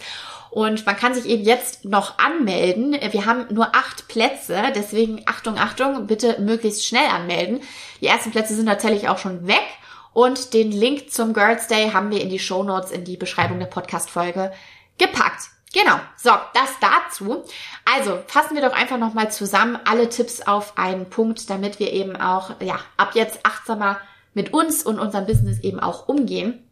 und 0.50 0.86
man 0.86 0.96
kann 0.96 1.14
sich 1.14 1.26
eben 1.26 1.44
jetzt 1.44 1.86
noch 1.86 2.18
anmelden. 2.20 2.98
Wir 3.12 3.26
haben 3.26 3.46
nur 3.54 3.76
acht 3.76 4.08
Plätze, 4.08 4.62
deswegen 4.76 5.22
Achtung, 5.26 5.58
Achtung, 5.58 6.08
bitte 6.08 6.40
möglichst 6.40 6.86
schnell 6.86 7.08
anmelden. 7.08 7.62
Die 8.02 8.08
ersten 8.08 8.32
Plätze 8.32 8.56
sind 8.56 8.66
tatsächlich 8.66 9.10
auch 9.10 9.18
schon 9.18 9.48
weg. 9.48 9.66
Und 10.14 10.54
den 10.54 10.72
Link 10.72 11.12
zum 11.12 11.34
Girls 11.34 11.68
Day 11.68 11.92
haben 11.92 12.10
wir 12.10 12.22
in 12.22 12.30
die 12.30 12.40
Show 12.40 12.64
Notes, 12.64 12.92
in 12.92 13.04
die 13.04 13.18
Beschreibung 13.18 13.60
der 13.60 13.68
Podcast-Folge 13.68 14.52
gepackt. 14.98 15.50
Genau, 15.74 16.00
so, 16.16 16.32
das 16.54 16.72
dazu. 16.80 17.44
Also 17.86 18.24
fassen 18.26 18.56
wir 18.56 18.68
doch 18.68 18.76
einfach 18.76 18.98
nochmal 18.98 19.32
zusammen 19.32 19.78
alle 19.86 20.10
Tipps 20.10 20.42
auf 20.42 20.78
einen 20.78 21.10
Punkt, 21.10 21.50
damit 21.52 21.80
wir 21.80 21.94
eben 21.94 22.16
auch, 22.16 22.60
ja, 22.62 22.80
ab 22.96 23.12
jetzt 23.14 23.46
achtsamer 23.46 24.00
mit 24.34 24.54
uns 24.54 24.84
und 24.84 24.98
unserem 24.98 25.28
Business 25.28 25.60
eben 25.60 25.80
auch 25.80 26.08
umgehen. 26.08 26.68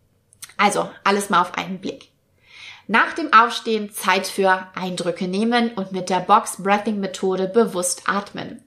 Also 0.58 0.90
alles 1.04 1.30
mal 1.30 1.42
auf 1.42 1.56
einen 1.56 1.80
Blick. 1.80 2.15
Nach 2.88 3.14
dem 3.14 3.34
Aufstehen 3.34 3.92
Zeit 3.92 4.28
für 4.28 4.68
Eindrücke 4.76 5.28
nehmen 5.28 5.74
und 5.74 5.92
mit 5.92 6.10
der 6.10 6.20
Box 6.20 6.62
Breathing 6.62 7.00
Methode 7.00 7.48
bewusst 7.48 8.04
atmen. 8.06 8.62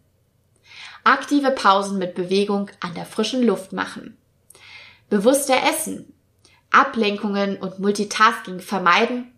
Aktive 1.04 1.52
Pausen 1.52 1.98
mit 1.98 2.14
Bewegung 2.14 2.68
an 2.80 2.94
der 2.94 3.06
frischen 3.06 3.44
Luft 3.44 3.72
machen. 3.72 4.18
Bewusster 5.08 5.56
essen. 5.70 6.12
Ablenkungen 6.70 7.56
und 7.56 7.78
Multitasking 7.78 8.60
vermeiden. 8.60 9.32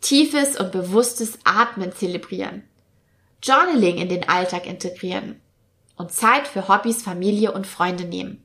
Tiefes 0.00 0.58
und 0.58 0.72
bewusstes 0.72 1.38
Atmen 1.44 1.92
zelebrieren. 1.92 2.64
Journaling 3.42 3.98
in 3.98 4.08
den 4.08 4.28
Alltag 4.28 4.66
integrieren. 4.66 5.40
Und 5.96 6.10
Zeit 6.10 6.48
für 6.48 6.68
Hobbys, 6.68 7.02
Familie 7.02 7.52
und 7.52 7.66
Freunde 7.66 8.04
nehmen. 8.04 8.42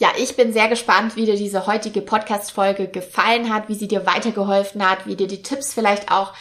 Ja, 0.00 0.08
ich 0.16 0.34
bin 0.34 0.54
sehr 0.54 0.68
gespannt, 0.68 1.14
wie 1.16 1.26
dir 1.26 1.36
diese 1.36 1.66
heutige 1.66 2.00
Podcast-Folge 2.00 2.88
gefallen 2.88 3.52
hat, 3.52 3.68
wie 3.68 3.74
sie 3.74 3.86
dir 3.86 4.06
weitergeholfen 4.06 4.88
hat, 4.88 5.06
wie 5.06 5.14
dir 5.14 5.28
die 5.28 5.42
Tipps 5.42 5.74
vielleicht 5.74 6.10
auch 6.10 6.32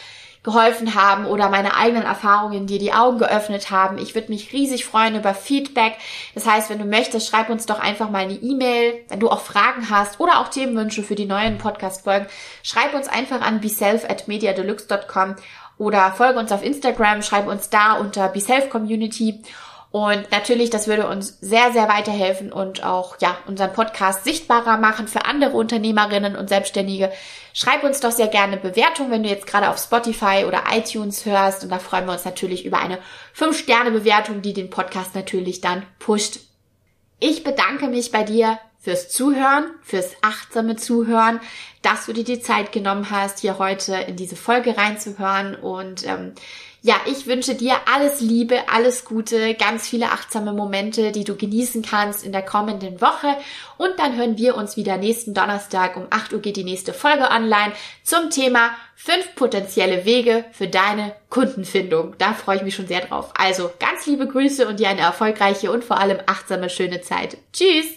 geholfen 0.43 0.95
haben 0.95 1.25
oder 1.25 1.49
meine 1.49 1.75
eigenen 1.75 2.03
Erfahrungen 2.03 2.67
dir 2.67 2.79
die 2.79 2.93
Augen 2.93 3.17
geöffnet 3.17 3.69
haben. 3.69 3.97
Ich 3.97 4.15
würde 4.15 4.31
mich 4.31 4.53
riesig 4.53 4.85
freuen 4.85 5.17
über 5.17 5.33
Feedback. 5.33 5.97
Das 6.35 6.45
heißt, 6.45 6.69
wenn 6.69 6.79
du 6.79 6.85
möchtest, 6.85 7.27
schreib 7.27 7.49
uns 7.49 7.65
doch 7.65 7.81
einfach 7.81 8.09
mal 8.09 8.19
eine 8.19 8.35
E-Mail. 8.35 9.03
Wenn 9.09 9.19
du 9.19 9.29
auch 9.29 9.41
Fragen 9.41 9.89
hast 9.89 10.21
oder 10.21 10.39
auch 10.39 10.47
Themenwünsche 10.47 11.03
für 11.03 11.15
die 11.15 11.25
neuen 11.25 11.57
Podcast-Folgen, 11.57 12.27
schreib 12.63 12.93
uns 12.93 13.09
einfach 13.09 13.41
an 13.41 13.59
beself 13.59 14.09
at 14.09 14.29
mediadeluxe.com 14.29 15.35
oder 15.77 16.13
folge 16.13 16.39
uns 16.39 16.53
auf 16.53 16.63
Instagram, 16.63 17.23
schreib 17.23 17.47
uns 17.47 17.69
da 17.69 17.95
unter 17.97 18.29
beself 18.29 18.69
community 18.69 19.41
und 19.91 20.29
natürlich, 20.31 20.69
das 20.69 20.87
würde 20.87 21.07
uns 21.07 21.39
sehr, 21.41 21.71
sehr 21.71 21.89
weiterhelfen 21.89 22.51
und 22.51 22.83
auch, 22.83 23.17
ja, 23.21 23.37
unseren 23.47 23.73
Podcast 23.73 24.23
sichtbarer 24.23 24.77
machen 24.77 25.07
für 25.07 25.25
andere 25.25 25.57
Unternehmerinnen 25.57 26.35
und 26.35 26.47
Selbstständige. 26.47 27.11
Schreib 27.53 27.83
uns 27.83 27.99
doch 27.99 28.11
sehr 28.11 28.27
gerne 28.27 28.57
Bewertung, 28.57 29.09
wenn 29.09 29.23
du 29.23 29.29
jetzt 29.29 29.47
gerade 29.47 29.69
auf 29.69 29.79
Spotify 29.79 30.45
oder 30.47 30.63
iTunes 30.71 31.25
hörst. 31.25 31.63
Und 31.63 31.71
da 31.71 31.79
freuen 31.79 32.05
wir 32.05 32.13
uns 32.13 32.23
natürlich 32.23 32.65
über 32.65 32.79
eine 32.79 32.99
5-Sterne-Bewertung, 33.35 34.43
die 34.43 34.53
den 34.53 34.69
Podcast 34.69 35.15
natürlich 35.15 35.59
dann 35.59 35.83
pusht. 35.97 36.39
Ich 37.19 37.43
bedanke 37.43 37.87
mich 37.87 38.11
bei 38.11 38.21
dir 38.23 38.59
fürs 38.77 39.09
Zuhören, 39.09 39.71
fürs 39.81 40.11
achtsame 40.21 40.75
Zuhören, 40.75 41.41
dass 41.81 42.05
du 42.05 42.13
dir 42.13 42.23
die 42.23 42.39
Zeit 42.39 42.71
genommen 42.71 43.09
hast, 43.09 43.39
hier 43.39 43.57
heute 43.57 43.95
in 43.95 44.15
diese 44.15 44.35
Folge 44.35 44.77
reinzuhören 44.77 45.55
und 45.55 46.05
ähm, 46.05 46.33
ja, 46.81 46.95
ich 47.05 47.27
wünsche 47.27 47.55
dir 47.55 47.75
alles 47.93 48.21
Liebe, 48.21 48.69
alles 48.71 49.03
Gute, 49.03 49.53
ganz 49.55 49.87
viele 49.87 50.11
achtsame 50.11 50.53
Momente, 50.53 51.11
die 51.11 51.25
du 51.25 51.35
genießen 51.35 51.81
kannst 51.81 52.23
in 52.23 52.31
der 52.31 52.41
kommenden 52.41 53.01
Woche. 53.01 53.35
Und 53.77 53.99
dann 53.99 54.15
hören 54.15 54.37
wir 54.37 54.55
uns 54.55 54.77
wieder 54.77 54.97
nächsten 54.97 55.33
Donnerstag 55.33 55.97
um 55.97 56.07
8 56.09 56.33
Uhr 56.33 56.39
geht 56.39 56.55
die 56.55 56.63
nächste 56.63 56.93
Folge 56.93 57.29
online 57.29 57.73
zum 58.03 58.29
Thema 58.29 58.71
fünf 58.95 59.35
potenzielle 59.35 60.05
Wege 60.05 60.45
für 60.51 60.67
deine 60.67 61.15
Kundenfindung. 61.29 62.15
Da 62.17 62.33
freue 62.33 62.57
ich 62.57 62.63
mich 62.63 62.75
schon 62.75 62.87
sehr 62.87 63.01
drauf. 63.01 63.31
Also 63.37 63.71
ganz 63.79 64.05
liebe 64.05 64.27
Grüße 64.27 64.67
und 64.67 64.79
dir 64.79 64.89
eine 64.89 65.01
erfolgreiche 65.01 65.71
und 65.71 65.83
vor 65.83 65.99
allem 65.99 66.19
achtsame 66.27 66.69
schöne 66.69 67.01
Zeit. 67.01 67.37
Tschüss! 67.51 67.87